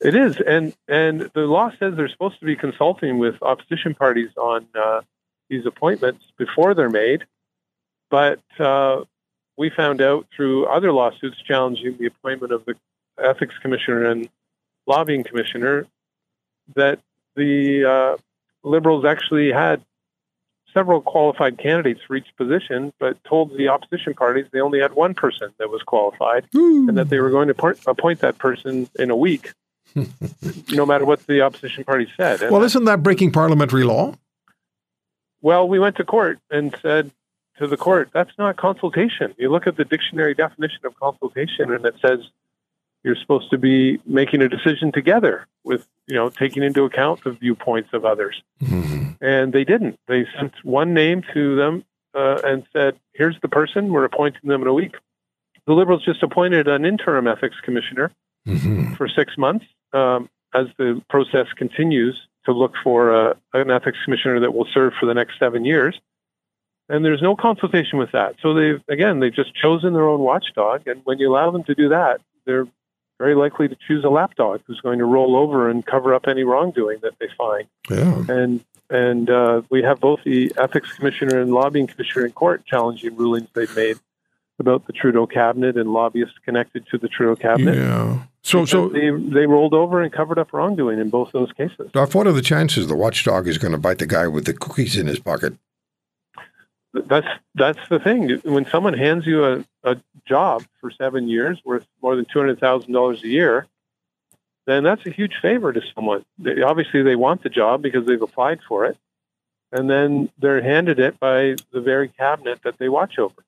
It 0.00 0.14
is. 0.14 0.36
And, 0.46 0.74
and 0.86 1.30
the 1.34 1.42
law 1.42 1.70
says 1.78 1.94
they're 1.96 2.08
supposed 2.08 2.38
to 2.40 2.44
be 2.44 2.56
consulting 2.56 3.18
with 3.18 3.42
opposition 3.42 3.94
parties 3.94 4.30
on 4.36 4.66
uh, 4.74 5.00
these 5.48 5.64
appointments 5.64 6.24
before 6.36 6.74
they're 6.74 6.90
made. 6.90 7.24
But 8.10 8.40
uh, 8.58 9.04
we 9.56 9.70
found 9.70 10.02
out 10.02 10.26
through 10.34 10.66
other 10.66 10.92
lawsuits 10.92 11.36
challenging 11.46 11.96
the 11.96 12.06
appointment 12.06 12.52
of 12.52 12.64
the 12.66 12.74
ethics 13.18 13.54
commissioner 13.62 14.04
and 14.04 14.28
lobbying 14.86 15.24
commissioner 15.24 15.86
that 16.74 17.00
the 17.36 17.84
uh, 17.84 18.16
Liberals 18.62 19.04
actually 19.04 19.52
had 19.52 19.82
several 20.72 21.00
qualified 21.00 21.58
candidates 21.58 22.00
for 22.06 22.16
each 22.16 22.26
position, 22.36 22.92
but 22.98 23.22
told 23.24 23.56
the 23.56 23.68
opposition 23.68 24.14
parties 24.14 24.46
they 24.52 24.60
only 24.60 24.80
had 24.80 24.92
one 24.94 25.14
person 25.14 25.52
that 25.58 25.70
was 25.70 25.82
qualified 25.82 26.46
and 26.52 26.96
that 26.98 27.08
they 27.10 27.20
were 27.20 27.30
going 27.30 27.46
to 27.46 27.52
appoint, 27.52 27.78
appoint 27.86 28.20
that 28.20 28.38
person 28.38 28.88
in 28.98 29.10
a 29.10 29.16
week, 29.16 29.52
no 30.72 30.84
matter 30.84 31.04
what 31.04 31.24
the 31.26 31.42
opposition 31.42 31.84
party 31.84 32.08
said. 32.16 32.42
And 32.42 32.50
Well, 32.50 32.62
isn't 32.64 32.84
that 32.86 33.02
breaking 33.02 33.32
parliamentary 33.32 33.84
law? 33.84 34.14
well, 35.40 35.68
we 35.68 35.78
went 35.78 35.96
to 35.96 36.04
court 36.04 36.38
and 36.50 36.74
said 36.80 37.10
to 37.58 37.66
the 37.66 37.76
court, 37.76 38.08
that's 38.12 38.32
not 38.38 38.56
consultation. 38.56 39.34
You 39.38 39.52
look 39.52 39.66
at 39.66 39.76
the 39.76 39.84
dictionary 39.84 40.34
definition 40.34 40.80
of 40.84 40.98
consultation, 40.98 41.70
and 41.72 41.84
it 41.84 41.94
says 42.00 42.20
you're 43.04 43.16
supposed 43.16 43.50
to 43.50 43.58
be 43.58 44.00
making 44.06 44.40
a 44.42 44.48
decision 44.48 44.90
together 44.90 45.46
with, 45.62 45.86
you 46.06 46.14
know, 46.14 46.30
taking 46.30 46.62
into 46.62 46.84
account 46.84 47.22
the 47.22 47.32
viewpoints 47.32 47.90
of 47.92 48.04
others. 48.04 48.42
And 49.20 49.52
they 49.52 49.64
didn't. 49.64 49.98
They 50.08 50.26
sent 50.38 50.52
one 50.64 50.94
name 50.94 51.22
to 51.34 51.54
them 51.54 51.84
uh, 52.14 52.40
and 52.44 52.64
said, 52.72 52.98
here's 53.12 53.38
the 53.40 53.48
person. 53.48 53.92
We're 53.92 54.04
appointing 54.04 54.48
them 54.48 54.62
in 54.62 54.68
a 54.68 54.72
week. 54.72 54.96
The 55.66 55.72
Liberals 55.72 56.04
just 56.04 56.22
appointed 56.22 56.66
an 56.66 56.84
interim 56.84 57.26
ethics 57.26 57.56
commissioner 57.62 58.10
mm-hmm. 58.46 58.94
for 58.94 59.08
six 59.08 59.38
months 59.38 59.66
um, 59.92 60.28
as 60.54 60.66
the 60.78 61.00
process 61.08 61.46
continues 61.56 62.20
to 62.44 62.52
look 62.52 62.74
for 62.82 63.12
a, 63.12 63.36
an 63.54 63.70
ethics 63.70 63.98
commissioner 64.04 64.40
that 64.40 64.54
will 64.54 64.68
serve 64.72 64.92
for 64.98 65.06
the 65.06 65.14
next 65.14 65.38
seven 65.38 65.64
years. 65.64 65.98
And 66.88 67.02
there's 67.02 67.22
no 67.22 67.34
consultation 67.34 67.98
with 67.98 68.12
that. 68.12 68.36
So 68.42 68.52
they've, 68.52 68.82
again, 68.88 69.20
they've 69.20 69.34
just 69.34 69.54
chosen 69.54 69.94
their 69.94 70.06
own 70.06 70.20
watchdog. 70.20 70.86
And 70.86 71.00
when 71.04 71.18
you 71.18 71.30
allow 71.30 71.50
them 71.50 71.64
to 71.64 71.74
do 71.74 71.88
that, 71.88 72.20
they're 72.44 72.66
very 73.18 73.34
likely 73.34 73.68
to 73.68 73.76
choose 73.86 74.04
a 74.04 74.08
lapdog 74.08 74.60
who's 74.66 74.80
going 74.80 74.98
to 74.98 75.04
roll 75.04 75.36
over 75.36 75.68
and 75.70 75.84
cover 75.84 76.14
up 76.14 76.26
any 76.26 76.42
wrongdoing 76.42 76.98
that 77.02 77.18
they 77.18 77.28
find. 77.36 77.66
Yeah. 77.90 78.24
And 78.28 78.64
and 78.90 79.30
uh, 79.30 79.62
we 79.70 79.82
have 79.82 80.00
both 80.00 80.20
the 80.24 80.52
ethics 80.58 80.92
commissioner 80.92 81.40
and 81.40 81.52
lobbying 81.52 81.86
commissioner 81.86 82.26
in 82.26 82.32
court 82.32 82.64
challenging 82.66 83.16
rulings 83.16 83.48
they've 83.54 83.74
made 83.74 83.98
about 84.58 84.86
the 84.86 84.92
Trudeau 84.92 85.26
cabinet 85.26 85.76
and 85.76 85.92
lobbyists 85.92 86.36
connected 86.44 86.86
to 86.88 86.98
the 86.98 87.08
Trudeau 87.08 87.34
cabinet. 87.34 87.76
Yeah. 87.76 88.22
So, 88.42 88.66
so 88.66 88.88
they, 88.90 89.10
they 89.10 89.46
rolled 89.46 89.72
over 89.72 90.02
and 90.02 90.12
covered 90.12 90.38
up 90.38 90.52
wrongdoing 90.52 90.98
in 91.00 91.08
both 91.08 91.32
those 91.32 91.50
cases. 91.52 91.90
Duff, 91.92 92.14
what 92.14 92.26
are 92.26 92.32
the 92.32 92.42
chances 92.42 92.86
the 92.86 92.94
watchdog 92.94 93.48
is 93.48 93.56
going 93.56 93.72
to 93.72 93.78
bite 93.78 93.98
the 93.98 94.06
guy 94.06 94.28
with 94.28 94.44
the 94.44 94.52
cookies 94.52 94.98
in 94.98 95.06
his 95.06 95.18
pocket? 95.18 95.54
That's 96.94 97.26
that's 97.56 97.88
the 97.90 97.98
thing. 97.98 98.40
When 98.44 98.66
someone 98.66 98.94
hands 98.94 99.26
you 99.26 99.44
a, 99.44 99.64
a 99.82 99.96
job 100.26 100.64
for 100.80 100.92
seven 100.92 101.28
years 101.28 101.60
worth 101.64 101.86
more 102.00 102.14
than 102.14 102.24
two 102.24 102.38
hundred 102.38 102.60
thousand 102.60 102.92
dollars 102.92 103.22
a 103.24 103.28
year, 103.28 103.66
then 104.66 104.84
that's 104.84 105.04
a 105.04 105.10
huge 105.10 105.34
favor 105.42 105.72
to 105.72 105.82
someone. 105.94 106.24
They, 106.38 106.62
obviously, 106.62 107.02
they 107.02 107.16
want 107.16 107.42
the 107.42 107.48
job 107.48 107.82
because 107.82 108.06
they've 108.06 108.22
applied 108.22 108.60
for 108.68 108.84
it, 108.86 108.96
and 109.72 109.90
then 109.90 110.30
they're 110.38 110.62
handed 110.62 111.00
it 111.00 111.18
by 111.18 111.56
the 111.72 111.80
very 111.80 112.08
cabinet 112.08 112.60
that 112.62 112.78
they 112.78 112.88
watch 112.88 113.18
over. 113.18 113.42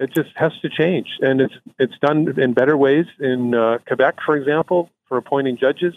It 0.00 0.14
just 0.14 0.30
has 0.36 0.52
to 0.62 0.70
change, 0.70 1.18
and 1.20 1.42
it's 1.42 1.54
it's 1.78 1.98
done 1.98 2.40
in 2.40 2.54
better 2.54 2.78
ways 2.78 3.06
in 3.20 3.54
uh, 3.54 3.78
Quebec, 3.86 4.16
for 4.24 4.36
example, 4.36 4.90
for 5.06 5.18
appointing 5.18 5.58
judges. 5.58 5.94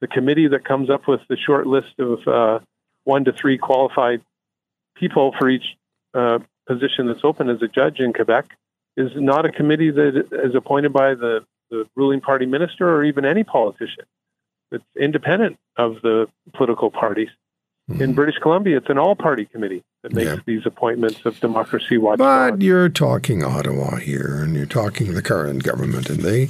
The 0.00 0.08
committee 0.08 0.48
that 0.48 0.64
comes 0.64 0.88
up 0.88 1.06
with 1.06 1.20
the 1.28 1.36
short 1.36 1.66
list 1.66 1.98
of 1.98 2.26
uh, 2.26 2.58
one 3.04 3.24
to 3.26 3.32
three 3.32 3.58
qualified 3.58 4.22
people 4.96 5.34
for 5.38 5.48
each 5.48 5.76
uh, 6.14 6.38
position 6.66 7.06
that's 7.06 7.24
open 7.24 7.48
as 7.48 7.62
a 7.62 7.68
judge 7.68 7.98
in 8.00 8.12
Quebec 8.12 8.46
is 8.96 9.10
not 9.16 9.44
a 9.44 9.52
committee 9.52 9.90
that 9.90 10.28
is 10.32 10.54
appointed 10.54 10.92
by 10.92 11.14
the, 11.14 11.44
the 11.70 11.88
ruling 11.96 12.20
party 12.20 12.46
minister 12.46 12.88
or 12.88 13.04
even 13.04 13.24
any 13.24 13.44
politician. 13.44 14.04
It's 14.70 14.84
independent 14.98 15.58
of 15.76 16.02
the 16.02 16.28
political 16.54 16.90
parties. 16.90 17.28
Mm-hmm. 17.90 18.02
In 18.02 18.14
British 18.14 18.38
Columbia, 18.40 18.76
it's 18.76 18.88
an 18.88 18.98
all-party 18.98 19.46
committee 19.46 19.82
that 20.02 20.12
makes 20.12 20.30
yeah. 20.30 20.36
these 20.46 20.64
appointments 20.64 21.20
of 21.24 21.38
Democracy 21.40 21.98
Watch. 21.98 22.18
But 22.18 22.62
you're 22.62 22.88
talking 22.88 23.44
Ottawa 23.44 23.96
here, 23.96 24.40
and 24.42 24.54
you're 24.54 24.66
talking 24.66 25.14
the 25.14 25.22
current 25.22 25.62
government, 25.64 26.08
and 26.08 26.20
they 26.20 26.48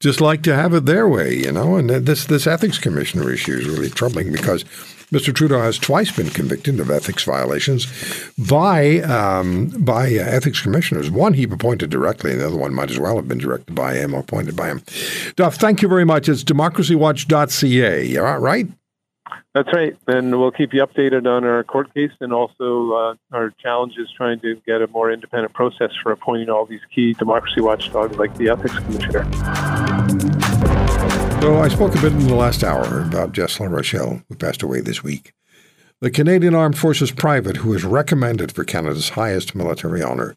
just 0.00 0.20
like 0.20 0.42
to 0.42 0.54
have 0.54 0.74
it 0.74 0.84
their 0.84 1.08
way, 1.08 1.34
you 1.34 1.52
know. 1.52 1.76
And 1.76 1.88
this 1.90 2.24
this 2.26 2.46
ethics 2.46 2.78
commissioner 2.78 3.30
issue 3.30 3.52
is 3.52 3.68
really 3.68 3.90
troubling 3.90 4.32
because 4.32 4.64
Mr. 5.10 5.34
Trudeau 5.34 5.60
has 5.60 5.78
twice 5.78 6.10
been 6.10 6.28
convicted 6.28 6.78
of 6.80 6.90
ethics 6.90 7.24
violations 7.24 7.86
by 8.36 9.00
um, 9.00 9.68
by 9.78 10.06
uh, 10.06 10.20
ethics 10.20 10.60
commissioners. 10.60 11.10
One 11.10 11.32
he 11.32 11.44
appointed 11.44 11.88
directly, 11.88 12.32
and 12.32 12.40
the 12.40 12.46
other 12.46 12.56
one 12.56 12.74
might 12.74 12.90
as 12.90 12.98
well 12.98 13.16
have 13.16 13.26
been 13.26 13.38
directed 13.38 13.74
by 13.74 13.94
him, 13.94 14.14
or 14.14 14.20
appointed 14.20 14.54
by 14.54 14.68
him. 14.68 14.82
Duff, 15.36 15.56
thank 15.56 15.80
you 15.80 15.88
very 15.88 16.04
much. 16.04 16.28
It's 16.28 16.44
democracywatch.ca. 16.44 18.18
Right? 18.38 18.68
That's 19.54 19.72
right, 19.72 19.96
and 20.06 20.38
we'll 20.38 20.52
keep 20.52 20.74
you 20.74 20.86
updated 20.86 21.26
on 21.26 21.44
our 21.44 21.64
court 21.64 21.92
case 21.94 22.12
and 22.20 22.32
also 22.32 22.92
uh, 22.92 23.14
our 23.32 23.50
challenges 23.58 24.10
trying 24.14 24.40
to 24.40 24.56
get 24.66 24.82
a 24.82 24.86
more 24.88 25.10
independent 25.10 25.54
process 25.54 25.90
for 26.02 26.12
appointing 26.12 26.50
all 26.50 26.66
these 26.66 26.84
key 26.94 27.14
democracy 27.14 27.60
watchdogs 27.60 28.16
like 28.18 28.36
the 28.36 28.50
ethics 28.50 28.78
commissioner. 28.78 30.27
So 31.40 31.56
I 31.58 31.68
spoke 31.68 31.94
a 31.94 32.00
bit 32.00 32.12
in 32.12 32.26
the 32.26 32.34
last 32.34 32.64
hour 32.64 33.00
about 33.00 33.32
Jess 33.32 33.58
Larochelle, 33.58 34.24
who 34.28 34.34
passed 34.34 34.62
away 34.62 34.80
this 34.80 35.04
week. 35.04 35.32
The 36.00 36.10
Canadian 36.10 36.54
Armed 36.54 36.76
Forces 36.76 37.12
private 37.12 37.58
who 37.58 37.70
was 37.70 37.84
recommended 37.84 38.50
for 38.50 38.64
Canada's 38.64 39.10
highest 39.10 39.54
military 39.54 40.02
honor, 40.02 40.36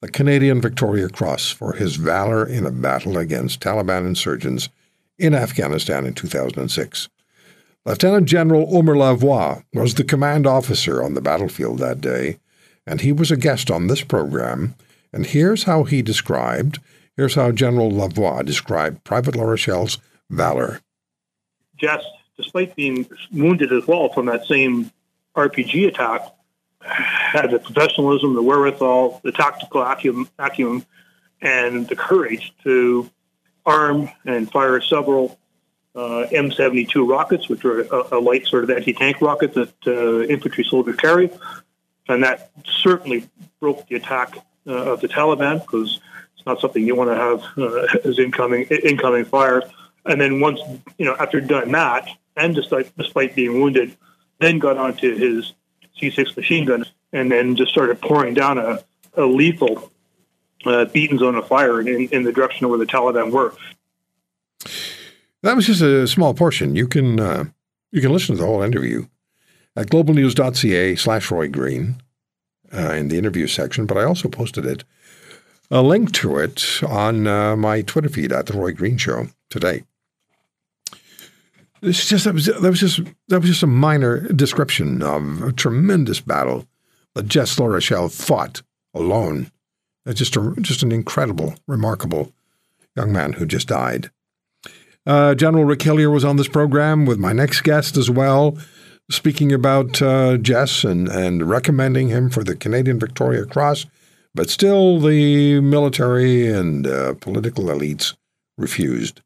the 0.00 0.10
Canadian 0.10 0.60
Victoria 0.62 1.10
Cross, 1.10 1.50
for 1.50 1.74
his 1.74 1.96
valor 1.96 2.46
in 2.46 2.64
a 2.64 2.70
battle 2.70 3.18
against 3.18 3.60
Taliban 3.60 4.06
insurgents 4.06 4.70
in 5.18 5.34
Afghanistan 5.34 6.06
in 6.06 6.14
2006. 6.14 7.08
Lieutenant 7.84 8.26
General 8.26 8.74
Omer 8.74 8.94
Lavoie 8.94 9.62
was 9.74 9.94
the 9.94 10.02
command 10.02 10.46
officer 10.46 11.02
on 11.02 11.12
the 11.12 11.20
battlefield 11.20 11.78
that 11.78 12.00
day, 12.00 12.38
and 12.86 13.02
he 13.02 13.12
was 13.12 13.30
a 13.30 13.36
guest 13.36 13.70
on 13.70 13.86
this 13.86 14.02
program. 14.02 14.74
And 15.12 15.26
here's 15.26 15.64
how 15.64 15.84
he 15.84 16.00
described, 16.00 16.78
here's 17.16 17.34
how 17.34 17.52
General 17.52 17.92
Lavoie 17.92 18.44
described 18.44 19.04
Private 19.04 19.34
Larochelle's 19.34 19.98
valor. 20.30 20.80
Jess, 21.76 22.04
despite 22.36 22.74
being 22.76 23.08
wounded 23.32 23.72
as 23.72 23.86
well 23.86 24.12
from 24.12 24.26
that 24.26 24.46
same 24.46 24.90
RPG 25.36 25.88
attack, 25.88 26.22
had 26.80 27.50
the 27.50 27.58
professionalism, 27.58 28.34
the 28.34 28.42
wherewithal, 28.42 29.20
the 29.24 29.32
tactical 29.32 29.82
acumen, 29.82 30.86
and 31.40 31.88
the 31.88 31.96
courage 31.96 32.52
to 32.64 33.10
arm 33.66 34.08
and 34.24 34.50
fire 34.50 34.80
several 34.80 35.38
uh, 35.94 36.26
M72 36.30 37.08
rockets, 37.08 37.48
which 37.48 37.64
are 37.64 37.82
a, 37.82 38.18
a, 38.18 38.20
light 38.20 38.46
sort 38.46 38.64
of 38.64 38.70
anti-tank 38.70 39.20
rocket 39.20 39.54
that 39.54 39.74
uh, 39.86 40.22
infantry 40.22 40.64
soldiers 40.64 40.96
carry. 40.96 41.30
And 42.08 42.22
that 42.22 42.50
certainly 42.64 43.28
broke 43.60 43.86
the 43.88 43.96
attack 43.96 44.38
uh, 44.66 44.92
of 44.92 45.00
the 45.00 45.08
Taliban 45.08 45.60
because 45.60 46.00
it's 46.36 46.46
not 46.46 46.60
something 46.60 46.86
you 46.86 46.94
want 46.94 47.10
to 47.10 47.16
have 47.16 47.42
uh, 47.58 47.98
as 48.08 48.18
incoming 48.18 48.64
incoming 48.64 49.24
fire. 49.24 49.62
And 50.08 50.20
then 50.20 50.40
once, 50.40 50.60
you 50.98 51.04
know, 51.04 51.14
after 51.20 51.40
done 51.40 51.70
that, 51.72 52.08
and 52.36 52.54
despite, 52.54 52.96
despite 52.96 53.34
being 53.34 53.60
wounded, 53.60 53.96
then 54.40 54.58
got 54.58 54.76
onto 54.76 55.16
his 55.16 55.52
C6 56.00 56.36
machine 56.36 56.64
gun 56.64 56.84
and 57.12 57.30
then 57.30 57.56
just 57.56 57.70
started 57.70 58.00
pouring 58.00 58.34
down 58.34 58.58
a, 58.58 58.82
a 59.14 59.24
lethal 59.24 59.92
uh, 60.64 60.86
beaten 60.86 61.18
zone 61.18 61.34
of 61.34 61.46
fire 61.46 61.80
in, 61.80 62.08
in 62.08 62.24
the 62.24 62.32
direction 62.32 62.64
of 62.64 62.70
where 62.70 62.78
the 62.78 62.86
Taliban 62.86 63.30
were. 63.30 63.54
That 65.42 65.54
was 65.54 65.66
just 65.66 65.82
a 65.82 66.06
small 66.06 66.34
portion. 66.34 66.74
You 66.74 66.88
can 66.88 67.20
uh, 67.20 67.44
you 67.92 68.00
can 68.00 68.12
listen 68.12 68.34
to 68.34 68.40
the 68.40 68.46
whole 68.46 68.62
interview 68.62 69.06
at 69.76 69.86
globalnews.ca 69.86 70.96
slash 70.96 71.30
Roy 71.30 71.48
Green 71.48 72.02
uh, 72.72 72.92
in 72.92 73.08
the 73.08 73.18
interview 73.18 73.46
section, 73.46 73.86
but 73.86 73.96
I 73.96 74.04
also 74.04 74.28
posted 74.28 74.66
it, 74.66 74.84
a 75.70 75.82
link 75.82 76.12
to 76.14 76.38
it 76.38 76.82
on 76.86 77.26
uh, 77.26 77.56
my 77.56 77.82
Twitter 77.82 78.08
feed 78.08 78.32
at 78.32 78.46
The 78.46 78.54
Roy 78.54 78.72
Green 78.72 78.96
Show 78.96 79.28
today. 79.48 79.84
It's 81.82 82.08
just 82.08 82.24
that 82.24 82.34
was 82.34 82.46
that 82.46 82.60
was 82.62 82.80
just 82.80 83.00
that 83.28 83.40
was 83.40 83.50
just 83.50 83.62
a 83.62 83.68
minor 83.68 84.20
description 84.32 85.02
of 85.02 85.42
a 85.42 85.52
tremendous 85.52 86.20
battle 86.20 86.66
that 87.14 87.28
Jess 87.28 87.56
Larochelle 87.56 88.12
fought 88.12 88.62
alone. 88.94 89.50
It's 90.06 90.18
just 90.18 90.36
a 90.36 90.54
just 90.60 90.82
an 90.82 90.92
incredible, 90.92 91.54
remarkable 91.66 92.32
young 92.96 93.12
man 93.12 93.34
who 93.34 93.46
just 93.46 93.68
died. 93.68 94.10
Uh, 95.06 95.34
General 95.34 95.64
Rick 95.64 95.82
Hillier 95.82 96.10
was 96.10 96.24
on 96.24 96.36
this 96.36 96.48
program 96.48 97.06
with 97.06 97.18
my 97.18 97.32
next 97.32 97.62
guest 97.62 97.96
as 97.96 98.10
well, 98.10 98.58
speaking 99.10 99.52
about 99.52 100.02
uh, 100.02 100.36
Jess 100.36 100.84
and, 100.84 101.08
and 101.08 101.48
recommending 101.48 102.08
him 102.08 102.28
for 102.28 102.44
the 102.44 102.54
Canadian 102.56 102.98
Victoria 102.98 103.44
Cross. 103.46 103.86
But 104.34 104.50
still, 104.50 105.00
the 105.00 105.60
military 105.60 106.46
and 106.52 106.86
uh, 106.86 107.14
political 107.14 107.64
elites 107.64 108.14
refused. 108.58 109.22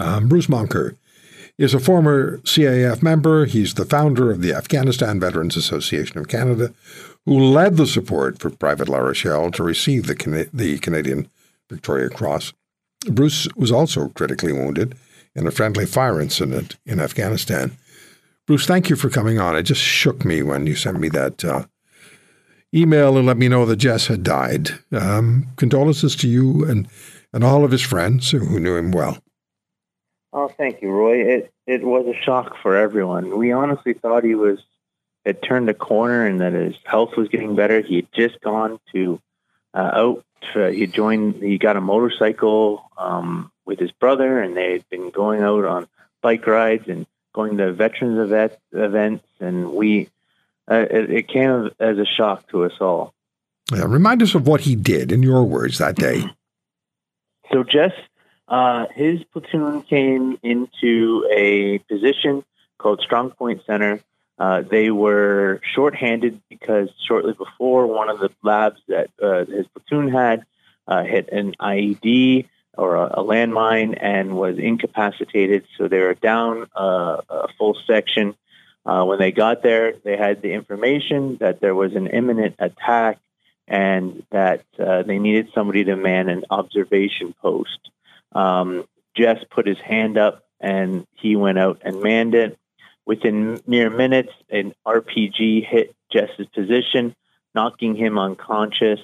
Um, 0.00 0.28
Bruce 0.28 0.46
Moncur 0.46 0.96
is 1.58 1.74
a 1.74 1.80
former 1.80 2.38
CAF 2.38 3.02
member. 3.02 3.44
He's 3.44 3.74
the 3.74 3.84
founder 3.84 4.30
of 4.30 4.40
the 4.40 4.54
Afghanistan 4.54 5.20
Veterans 5.20 5.56
Association 5.56 6.18
of 6.18 6.28
Canada, 6.28 6.72
who 7.26 7.38
led 7.38 7.76
the 7.76 7.86
support 7.86 8.38
for 8.38 8.48
Private 8.48 8.88
Larochelle 8.88 9.52
to 9.54 9.62
receive 9.62 10.06
the, 10.06 10.14
Can- 10.14 10.48
the 10.54 10.78
Canadian 10.78 11.28
Victoria 11.68 12.08
Cross. 12.08 12.54
Bruce 13.10 13.46
was 13.56 13.70
also 13.70 14.08
critically 14.08 14.52
wounded 14.52 14.96
in 15.34 15.46
a 15.46 15.50
friendly 15.50 15.86
fire 15.86 16.20
incident 16.20 16.76
in 16.86 16.98
Afghanistan. 16.98 17.76
Bruce, 18.46 18.66
thank 18.66 18.88
you 18.88 18.96
for 18.96 19.10
coming 19.10 19.38
on. 19.38 19.54
It 19.54 19.62
just 19.64 19.82
shook 19.82 20.24
me 20.24 20.42
when 20.42 20.66
you 20.66 20.74
sent 20.74 20.98
me 20.98 21.08
that 21.10 21.44
uh, 21.44 21.66
email 22.74 23.16
and 23.16 23.26
let 23.26 23.36
me 23.36 23.48
know 23.48 23.66
that 23.66 23.76
Jess 23.76 24.06
had 24.06 24.22
died. 24.22 24.70
Um, 24.92 25.48
condolences 25.56 26.16
to 26.16 26.28
you 26.28 26.64
and, 26.64 26.88
and 27.32 27.44
all 27.44 27.64
of 27.64 27.70
his 27.70 27.82
friends 27.82 28.30
who 28.30 28.58
knew 28.58 28.76
him 28.76 28.92
well. 28.92 29.18
Oh, 30.32 30.48
thank 30.48 30.82
you, 30.82 30.90
Roy. 30.90 31.22
It 31.22 31.52
it 31.66 31.82
was 31.82 32.06
a 32.06 32.14
shock 32.14 32.56
for 32.62 32.76
everyone. 32.76 33.36
We 33.36 33.52
honestly 33.52 33.94
thought 33.94 34.24
he 34.24 34.34
was 34.34 34.60
had 35.24 35.42
turned 35.42 35.68
a 35.68 35.74
corner 35.74 36.24
and 36.24 36.40
that 36.40 36.52
his 36.52 36.76
health 36.84 37.16
was 37.16 37.28
getting 37.28 37.56
better. 37.56 37.80
He 37.80 37.96
had 37.96 38.12
just 38.12 38.40
gone 38.40 38.80
to 38.92 39.20
uh, 39.74 39.90
out 39.92 40.24
uh, 40.54 40.68
he 40.68 40.86
joined. 40.86 41.36
He 41.36 41.58
got 41.58 41.76
a 41.76 41.80
motorcycle 41.80 42.90
um, 42.96 43.50
with 43.64 43.78
his 43.78 43.92
brother, 43.92 44.40
and 44.40 44.56
they 44.56 44.72
had 44.72 44.88
been 44.88 45.10
going 45.10 45.42
out 45.42 45.64
on 45.64 45.88
bike 46.22 46.46
rides 46.46 46.88
and 46.88 47.06
going 47.32 47.58
to 47.58 47.72
veterans 47.72 48.18
event, 48.18 48.52
events. 48.72 49.24
And 49.38 49.72
we, 49.72 50.08
uh, 50.70 50.86
it, 50.90 51.10
it, 51.10 51.28
came 51.28 51.70
as 51.78 51.98
a 51.98 52.04
shock 52.04 52.48
to 52.48 52.64
us 52.64 52.72
all. 52.80 53.14
Yeah, 53.72 53.84
remind 53.84 54.22
us 54.22 54.34
of 54.34 54.46
what 54.46 54.62
he 54.62 54.74
did 54.74 55.12
in 55.12 55.22
your 55.22 55.44
words 55.44 55.78
that 55.78 55.96
day. 55.96 56.24
So 57.52 57.62
Jess 57.62 57.92
Uh, 58.50 58.86
his 58.92 59.22
platoon 59.32 59.80
came 59.82 60.36
into 60.42 61.24
a 61.32 61.78
position 61.78 62.44
called 62.78 63.00
Strong 63.00 63.30
Point 63.30 63.62
Center. 63.64 64.00
Uh, 64.40 64.62
they 64.62 64.90
were 64.90 65.60
shorthanded 65.62 66.40
because 66.48 66.88
shortly 67.06 67.32
before, 67.32 67.86
one 67.86 68.10
of 68.10 68.18
the 68.18 68.30
LAVs 68.44 68.78
that 68.88 69.10
uh, 69.22 69.44
his 69.44 69.66
platoon 69.68 70.10
had 70.10 70.44
uh, 70.88 71.04
hit 71.04 71.28
an 71.28 71.54
IED 71.60 72.48
or 72.76 72.96
a, 72.96 73.20
a, 73.20 73.24
landmine 73.24 73.96
and 74.00 74.36
was 74.36 74.58
incapacitated. 74.58 75.66
So 75.76 75.86
they 75.86 76.00
were 76.00 76.14
down 76.14 76.66
uh, 76.74 77.20
a 77.28 77.48
full 77.56 77.76
section. 77.86 78.34
Uh, 78.84 79.04
when 79.04 79.18
they 79.18 79.30
got 79.30 79.62
there, 79.62 79.92
they 79.92 80.16
had 80.16 80.42
the 80.42 80.52
information 80.52 81.36
that 81.36 81.60
there 81.60 81.74
was 81.74 81.94
an 81.94 82.08
imminent 82.08 82.56
attack 82.58 83.18
and 83.68 84.24
that 84.30 84.64
they 84.76 85.20
needed 85.20 85.50
somebody 85.54 85.84
to 85.84 85.94
man 85.94 86.28
an 86.28 86.44
observation 86.50 87.34
post. 87.40 87.90
Um, 88.32 88.86
Jess 89.16 89.42
put 89.50 89.66
his 89.66 89.78
hand 89.78 90.18
up 90.18 90.44
and 90.60 91.06
he 91.14 91.36
went 91.36 91.58
out 91.58 91.82
and 91.82 92.02
manned 92.02 92.34
it. 92.34 92.58
Within 93.06 93.60
mere 93.66 93.90
minutes, 93.90 94.32
an 94.50 94.74
RPG 94.86 95.66
hit 95.66 95.94
Jess's 96.12 96.46
position, 96.48 97.14
knocking 97.54 97.96
him 97.96 98.18
unconscious. 98.18 99.00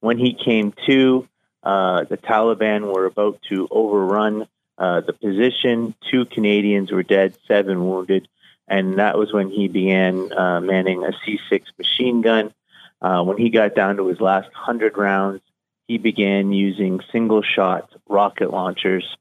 When 0.00 0.18
he 0.18 0.34
came 0.34 0.74
to, 0.86 1.26
uh, 1.62 2.04
the 2.04 2.16
Taliban 2.16 2.92
were 2.92 3.06
about 3.06 3.40
to 3.48 3.68
overrun 3.70 4.46
uh, 4.76 5.00
the 5.00 5.12
position. 5.12 5.94
Two 6.10 6.24
Canadians 6.24 6.92
were 6.92 7.02
dead, 7.02 7.36
seven 7.46 7.88
wounded, 7.88 8.28
and 8.66 8.98
that 8.98 9.18
was 9.18 9.32
when 9.32 9.50
he 9.50 9.68
began 9.68 10.32
uh, 10.32 10.60
manning 10.60 11.04
a 11.04 11.12
C6 11.12 11.62
machine 11.78 12.20
gun. 12.20 12.52
Uh, 13.00 13.22
when 13.22 13.38
he 13.38 13.50
got 13.50 13.74
down 13.74 13.96
to 13.96 14.06
his 14.08 14.20
last 14.20 14.46
100 14.46 14.98
rounds, 14.98 15.40
he 15.88 15.96
began 15.98 16.52
using 16.52 17.00
single 17.10 17.42
shot 17.42 17.90
rocket 18.08 18.50
launchers 18.50 19.16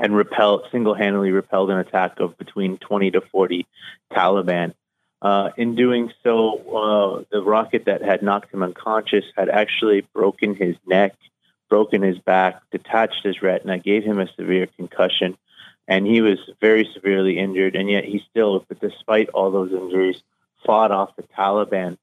and 0.00 0.16
repelled, 0.16 0.64
single 0.72 0.94
handedly 0.94 1.30
repelled 1.30 1.70
an 1.70 1.78
attack 1.78 2.18
of 2.18 2.36
between 2.38 2.78
20 2.78 3.12
to 3.12 3.20
40 3.20 3.66
Taliban. 4.10 4.74
Uh, 5.22 5.50
in 5.56 5.74
doing 5.74 6.12
so, 6.22 6.56
uh, 6.76 7.24
the 7.30 7.42
rocket 7.42 7.84
that 7.84 8.02
had 8.02 8.22
knocked 8.22 8.52
him 8.52 8.62
unconscious 8.62 9.24
had 9.36 9.48
actually 9.48 10.00
broken 10.12 10.54
his 10.54 10.76
neck, 10.86 11.14
broken 11.68 12.02
his 12.02 12.18
back, 12.18 12.60
detached 12.70 13.22
his 13.22 13.40
retina, 13.40 13.78
gave 13.78 14.04
him 14.04 14.18
a 14.18 14.28
severe 14.34 14.66
concussion, 14.66 15.36
and 15.86 16.06
he 16.06 16.20
was 16.20 16.38
very 16.60 16.88
severely 16.92 17.38
injured. 17.38 17.76
And 17.76 17.88
yet 17.88 18.04
he 18.04 18.24
still, 18.30 18.66
despite 18.80 19.28
all 19.30 19.50
those 19.50 19.72
injuries, 19.72 20.22
fought 20.64 20.90
off 20.90 21.16
the 21.16 21.22
Taliban. 21.22 21.98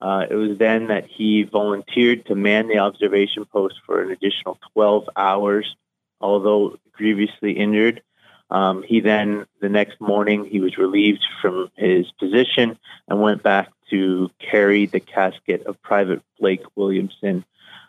Uh, 0.00 0.26
it 0.28 0.34
was 0.34 0.58
then 0.58 0.88
that 0.88 1.06
he 1.06 1.44
volunteered 1.44 2.26
to 2.26 2.34
man 2.34 2.68
the 2.68 2.78
observation 2.78 3.44
post 3.46 3.76
for 3.86 4.02
an 4.02 4.10
additional 4.10 4.58
12 4.72 5.08
hours, 5.16 5.76
although 6.20 6.76
grievously 6.92 7.52
injured. 7.52 8.02
Um, 8.50 8.82
he 8.82 9.00
then, 9.00 9.46
the 9.60 9.68
next 9.68 10.00
morning, 10.00 10.44
he 10.44 10.60
was 10.60 10.76
relieved 10.76 11.24
from 11.40 11.70
his 11.76 12.10
position 12.12 12.78
and 13.08 13.20
went 13.20 13.42
back 13.42 13.70
to 13.90 14.30
carry 14.38 14.86
the 14.86 15.00
casket 15.00 15.64
of 15.66 15.80
Private 15.82 16.22
Blake 16.38 16.64
Williamson. 16.76 17.44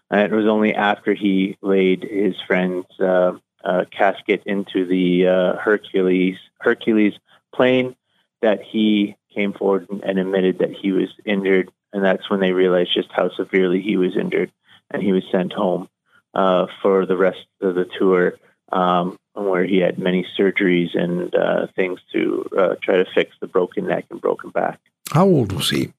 And 0.10 0.32
it 0.32 0.36
was 0.36 0.45
only 0.45 0.74
after 0.74 1.14
he 1.14 1.58
laid 1.62 2.03
his 2.03 2.36
friend's 2.47 2.88
uh, 2.99 3.38
uh, 3.64 3.86
casket 3.91 4.43
into 4.45 4.86
the 4.86 5.28
uh, 5.28 5.56
Hercules 5.58 6.38
Hercules 6.60 7.14
plane 7.53 7.95
that 8.41 8.62
he 8.62 9.16
came 9.34 9.53
forward 9.53 9.88
and 9.89 10.20
admitted 10.20 10.60
that 10.60 10.72
he 10.72 10.91
was 10.91 11.10
injured, 11.26 11.70
and 11.95 12.03
that's 12.03 12.29
when 12.29 12.41
they 12.41 12.51
realized 12.51 12.93
just 12.93 13.09
how 13.13 13.29
severely 13.29 13.81
he 13.81 13.95
was 13.95 14.17
injured, 14.17 14.51
and 14.91 15.01
he 15.01 15.13
was 15.13 15.23
sent 15.31 15.53
home 15.53 15.87
uh, 16.33 16.67
for 16.81 17.05
the 17.05 17.15
rest 17.15 17.45
of 17.61 17.73
the 17.73 17.85
tour 17.97 18.33
um, 18.69 19.17
where 19.33 19.63
he 19.63 19.77
had 19.77 19.97
many 19.97 20.27
surgeries 20.37 20.93
and 20.93 21.33
uh, 21.33 21.67
things 21.73 22.01
to 22.11 22.49
uh, 22.57 22.75
try 22.81 22.97
to 22.97 23.05
fix 23.15 23.33
the 23.39 23.47
broken 23.47 23.87
neck 23.87 24.03
and 24.09 24.19
broken 24.19 24.49
back. 24.49 24.77
How 25.09 25.25
old 25.25 25.53
was 25.53 25.69
he? 25.69 25.93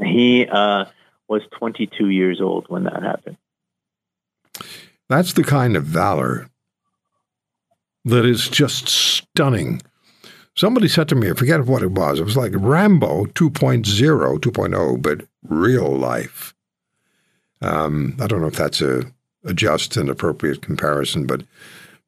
He 0.00 0.46
uh, 0.46 0.84
was 1.26 1.42
22 1.58 2.08
years 2.08 2.40
old 2.40 2.66
when 2.68 2.84
that 2.84 3.02
happened. 3.02 3.38
That's 5.08 5.32
the 5.32 5.42
kind 5.42 5.76
of 5.76 5.82
valor 5.82 6.48
that 8.04 8.24
is 8.24 8.48
just 8.48 8.88
stunning. 8.88 9.82
Somebody 10.58 10.88
said 10.88 11.08
to 11.10 11.14
me, 11.14 11.30
I 11.30 11.34
forget 11.34 11.66
what 11.66 11.84
it 11.84 11.92
was, 11.92 12.18
it 12.18 12.24
was 12.24 12.36
like 12.36 12.50
Rambo 12.52 13.26
2.0, 13.26 13.84
2.0, 14.40 15.00
but 15.00 15.24
real 15.44 15.96
life. 15.96 16.52
Um, 17.62 18.16
I 18.20 18.26
don't 18.26 18.40
know 18.40 18.48
if 18.48 18.56
that's 18.56 18.80
a 18.80 19.04
a 19.44 19.54
just 19.54 19.96
and 19.96 20.10
appropriate 20.10 20.60
comparison, 20.60 21.28
but 21.28 21.42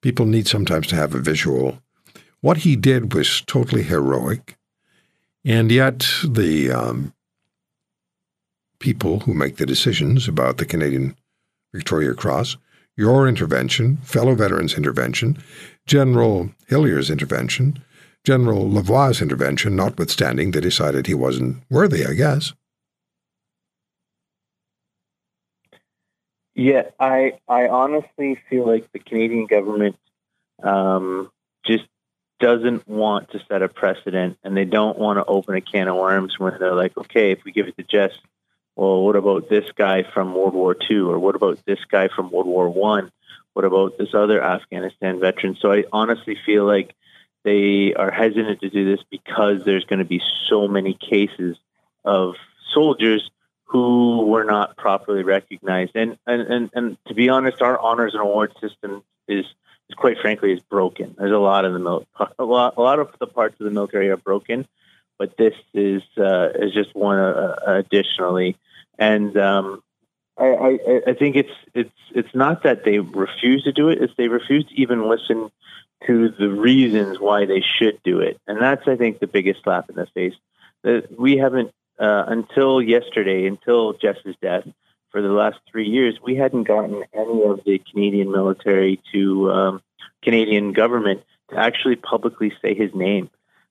people 0.01 0.27
need 0.27 0.49
sometimes 0.49 0.89
to 0.89 0.97
have 0.97 1.15
a 1.15 1.21
visual. 1.21 1.81
What 2.41 2.59
he 2.59 2.75
did 2.75 3.15
was 3.15 3.41
totally 3.43 3.85
heroic, 3.85 4.57
and 5.45 5.71
yet 5.71 6.11
the 6.27 6.73
um, 6.73 7.15
people 8.81 9.21
who 9.21 9.33
make 9.33 9.59
the 9.59 9.67
decisions 9.67 10.27
about 10.27 10.59
the 10.59 10.67
Canadian 10.67 11.17
Victoria 11.73 12.15
Cross, 12.15 12.57
your 12.97 13.29
intervention, 13.29 13.99
fellow 13.99 14.35
veterans' 14.35 14.75
intervention, 14.75 15.41
General 15.87 16.51
Hillier's 16.67 17.11
intervention, 17.11 17.81
General 18.25 18.69
Lavoie's 18.69 19.23
intervention, 19.23 19.77
notwithstanding, 19.77 20.51
they 20.51 20.61
decided 20.61 21.07
he 21.07 21.15
wasn't 21.15 21.63
worthy, 21.71 22.05
I 22.05 22.15
guess. 22.15 22.53
Yeah, 26.55 26.91
I 26.99 27.39
I 27.49 27.69
honestly 27.69 28.39
feel 28.51 28.67
like 28.67 28.93
the 28.93 28.99
Canadian 28.99 29.47
government 29.47 29.97
um, 30.63 31.31
just 31.65 31.85
doesn't 32.39 32.87
want 32.87 33.31
to 33.31 33.41
set 33.49 33.63
a 33.63 33.69
precedent, 33.69 34.39
and 34.45 34.57
they 34.57 34.67
don't 34.67 34.99
want 34.99 35.19
to 35.19 35.25
open 35.25 35.55
a 35.55 35.61
can 35.63 35.89
of 35.89 35.97
worms 35.97 36.39
when 36.39 36.59
they're 36.59 36.75
like, 36.75 36.97
okay, 36.99 37.31
if 37.31 37.45
we 37.45 37.53
give 37.53 37.69
it 37.69 37.77
to 37.79 37.83
Jess, 37.83 38.13
well, 38.77 39.03
what 39.03 39.17
about 39.17 39.49
this 39.49 39.71
guy 39.73 40.03
from 40.03 40.35
World 40.35 40.55
War 40.55 40.77
II, 40.91 41.01
or 41.01 41.19
what 41.19 41.35
about 41.35 41.65
this 41.65 41.83
guy 41.91 42.09
from 42.09 42.31
World 42.31 42.47
War 42.47 42.69
One? 42.69 43.11
What 43.55 43.65
about 43.65 43.97
this 43.99 44.15
other 44.15 44.43
Afghanistan 44.43 45.19
veteran? 45.19 45.57
So 45.61 45.73
I 45.73 45.85
honestly 45.93 46.37
feel 46.45 46.67
like 46.67 46.95
they 47.45 47.95
are 47.95 48.11
hesitant 48.11 48.61
to 48.61 48.71
do 48.71 48.85
this 48.85 49.05
because 49.11 49.65
there's 49.65 49.85
going 49.85 49.99
to 49.99 50.05
be 50.05 50.23
so 50.49 50.69
many 50.69 50.95
cases 50.95 51.57
of 52.05 52.35
soldiers 52.73 53.31
who 53.65 54.27
were 54.27 54.45
not 54.45 54.77
properly 54.77 55.23
recognized. 55.23 55.93
And, 55.95 56.19
and, 56.27 56.43
and, 56.43 56.71
and 56.75 57.05
to 57.07 57.15
be 57.15 57.29
honest, 57.29 57.63
our 57.63 57.79
honors 57.79 58.15
and 58.15 58.23
award 58.23 58.53
system 58.61 59.03
is, 59.29 59.47
is 59.89 59.95
quite 59.97 60.19
frankly 60.19 60.53
is 60.53 60.61
broken. 60.61 61.15
There's 61.17 61.33
a 61.33 61.39
lot 61.39 61.65
of 61.65 61.73
the 61.73 62.07
a 62.39 62.45
lot 62.45 62.75
a 62.77 62.83
lot 62.83 62.99
of 62.99 63.15
the 63.19 63.27
parts 63.27 63.61
of 63.61 63.65
the 63.65 63.71
military 63.71 64.11
are 64.11 64.17
broken, 64.17 64.67
but 65.19 65.37
this 65.37 65.55
is 65.73 66.03
uh, 66.19 66.49
is 66.55 66.73
just 66.73 66.95
one 66.95 67.19
uh, 67.19 67.57
additionally. 67.67 68.57
And 68.99 69.37
um, 69.37 69.83
I, 70.37 70.47
I, 70.47 70.79
I 71.09 71.15
think 71.15 71.37
it's 71.37 71.53
it's 71.75 71.91
it's 72.13 72.35
not 72.35 72.65
that 72.65 72.85
they 72.85 72.99
refuse 72.99 73.65
to 73.65 73.73
do 73.73 73.89
it; 73.89 74.03
it's 74.03 74.15
they 74.17 74.29
refuse 74.29 74.67
to 74.67 74.75
even 74.75 75.09
listen 75.09 75.51
to 76.07 76.31
the 76.31 76.49
reasons 76.49 77.19
why 77.21 77.47
they 77.47 77.63
should 77.79 78.03
do 78.03 78.21
it. 78.21 78.41
And 78.47 78.61
that's 78.61 78.87
I 78.89 78.97
think 78.97 79.19
the 79.19 79.27
biggest 79.27 79.63
slap 79.63 79.91
in 79.91 79.97
the 79.97 80.07
face. 80.07 80.35
That 80.83 81.19
we 81.19 81.37
haven't 81.37 81.73
uh, 81.99 82.25
until 82.29 82.81
yesterday, 82.81 83.47
until 83.47 83.93
Jess's 83.93 84.35
death, 84.41 84.67
for 85.11 85.21
the 85.21 85.29
last 85.29 85.59
three 85.71 85.89
years, 85.89 86.19
we 86.23 86.37
hadn't 86.37 86.65
gotten 86.65 87.05
any 87.13 87.43
of 87.43 87.65
the 87.65 87.79
Canadian 87.79 88.31
military 88.31 89.01
to 89.13 89.51
um, 89.51 89.83
Canadian 90.23 90.73
government 90.73 91.23
to 91.51 91.59
actually 91.59 91.97
publicly 91.97 92.53
say 92.63 92.75
his 92.75 92.95
name. 92.95 93.29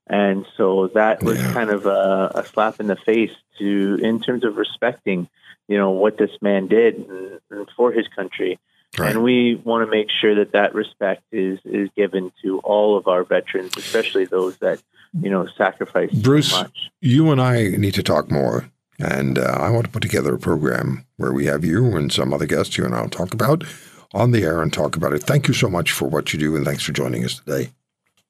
And 0.08 0.46
so 0.58 0.88
that 0.96 1.24
was 1.24 1.40
yeah. 1.40 1.54
kind 1.54 1.70
of 1.70 1.86
a, 1.86 2.32
a, 2.36 2.46
slap 2.46 2.80
in 2.80 2.88
the 2.88 2.96
face 2.96 3.32
to, 3.60 4.00
in 4.02 4.20
terms 4.20 4.44
of 4.44 4.58
respecting, 4.58 5.30
you 5.68 5.78
know, 5.78 5.92
what 5.92 6.18
this 6.18 6.32
man 6.42 6.68
did 6.68 6.96
and, 6.96 7.40
and 7.52 7.70
for 7.76 7.92
his 7.92 8.08
country. 8.08 8.60
Right. 8.98 9.12
And 9.12 9.24
we 9.24 9.56
want 9.56 9.86
to 9.86 9.92
make 9.92 10.08
sure 10.10 10.36
that 10.36 10.54
that 10.54 10.74
respect 10.74 11.24
is 11.32 11.60
is 11.64 11.90
given 11.96 12.32
to 12.42 12.60
all 12.60 12.98
of 12.98 13.08
our 13.08 13.24
veterans, 13.24 13.78
especially 13.78 14.26
those 14.26 14.58
that 14.58 14.82
you 15.14 15.30
know, 15.30 15.48
sacrifice 15.58 16.12
Bruce, 16.12 16.52
so 16.52 16.62
much. 16.64 16.92
you 17.02 17.32
and 17.32 17.42
I 17.42 17.70
need 17.70 17.94
to 17.96 18.04
talk 18.04 18.30
more. 18.30 18.70
And 19.00 19.40
uh, 19.40 19.58
I 19.60 19.70
want 19.70 19.86
to 19.86 19.92
put 19.92 20.02
together 20.02 20.36
a 20.36 20.40
program 20.40 21.06
where 21.18 21.32
we 21.32 21.46
have 21.46 21.64
you 21.64 21.96
and 21.96 22.12
some 22.12 22.34
other 22.34 22.46
guests 22.46 22.78
you 22.78 22.86
and 22.86 22.94
I'll 22.94 23.10
talk 23.10 23.34
about 23.34 23.64
on 24.14 24.32
the 24.32 24.44
air 24.44 24.62
and 24.62 24.74
talk 24.74 24.98
about 24.98 25.14
it. 25.14 25.24
Thank 25.24 25.48
you 25.48 25.54
so 25.54 25.70
much 25.70 25.92
for 25.92 26.10
what 26.10 26.34
you 26.34 26.40
do 26.40 26.56
and 26.56 26.66
thanks 26.66 26.84
for 26.84 26.92
joining 26.92 27.24
us 27.24 27.40
today. 27.40 27.72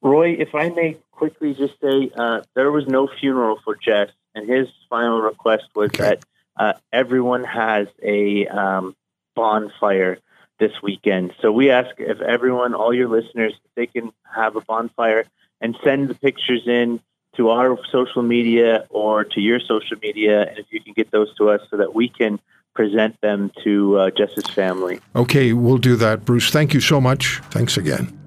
Roy, 0.01 0.33
if 0.33 0.53
I 0.53 0.69
may 0.69 0.97
quickly 1.11 1.53
just 1.53 1.73
say, 1.81 2.11
uh, 2.15 2.41
there 2.53 2.71
was 2.71 2.87
no 2.87 3.07
funeral 3.19 3.59
for 3.65 3.75
Jess, 3.75 4.11
and 4.35 4.47
his 4.47 4.69
final 4.89 5.21
request 5.21 5.65
was 5.75 5.89
okay. 5.89 6.03
that 6.03 6.25
uh, 6.55 6.73
everyone 6.93 7.43
has 7.43 7.87
a 8.01 8.47
um, 8.47 8.95
bonfire 9.35 10.19
this 10.59 10.73
weekend. 10.83 11.33
So 11.41 11.51
we 11.51 11.71
ask 11.71 11.89
if 11.97 12.21
everyone, 12.21 12.73
all 12.73 12.93
your 12.93 13.07
listeners, 13.07 13.53
if 13.53 13.75
they 13.75 13.87
can 13.87 14.11
have 14.23 14.55
a 14.55 14.61
bonfire 14.61 15.25
and 15.61 15.75
send 15.83 16.09
the 16.09 16.13
pictures 16.13 16.67
in 16.67 16.99
to 17.35 17.49
our 17.49 17.77
social 17.91 18.21
media 18.21 18.85
or 18.89 19.23
to 19.23 19.41
your 19.41 19.59
social 19.59 19.97
media. 20.01 20.41
And 20.41 20.57
if 20.57 20.65
you 20.71 20.81
can 20.81 20.93
get 20.93 21.11
those 21.11 21.33
to 21.37 21.49
us 21.49 21.61
so 21.69 21.77
that 21.77 21.95
we 21.95 22.09
can 22.09 22.39
present 22.73 23.19
them 23.21 23.51
to 23.63 23.97
uh, 23.97 24.09
Jess's 24.11 24.49
Family. 24.49 24.99
Okay, 25.15 25.53
we'll 25.53 25.77
do 25.77 25.95
that, 25.97 26.25
Bruce. 26.25 26.49
Thank 26.49 26.73
you 26.73 26.79
so 26.79 27.01
much. 27.01 27.41
Thanks 27.49 27.77
again. 27.77 28.17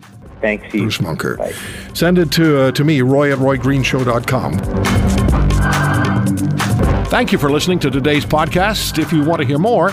Thanks, 0.41 0.69
Steve. 0.69 0.83
Bruce 0.83 0.99
Moncur. 0.99 1.39
Bye. 1.39 1.53
Send 1.95 2.19
it 2.19 2.33
to, 2.33 2.63
uh, 2.63 2.73
to 2.73 2.85
me, 2.85 3.01
roy 3.01 3.33
at 3.33 3.39
roygreenshow.com. 3.39 4.59
Thank 7.07 7.31
you 7.31 7.39
for 7.39 7.51
listening 7.51 7.79
to 7.81 7.91
today's 7.91 8.25
podcast. 8.25 8.99
If 8.99 9.13
you 9.13 9.23
want 9.23 9.41
to 9.41 9.47
hear 9.47 9.59
more, 9.59 9.93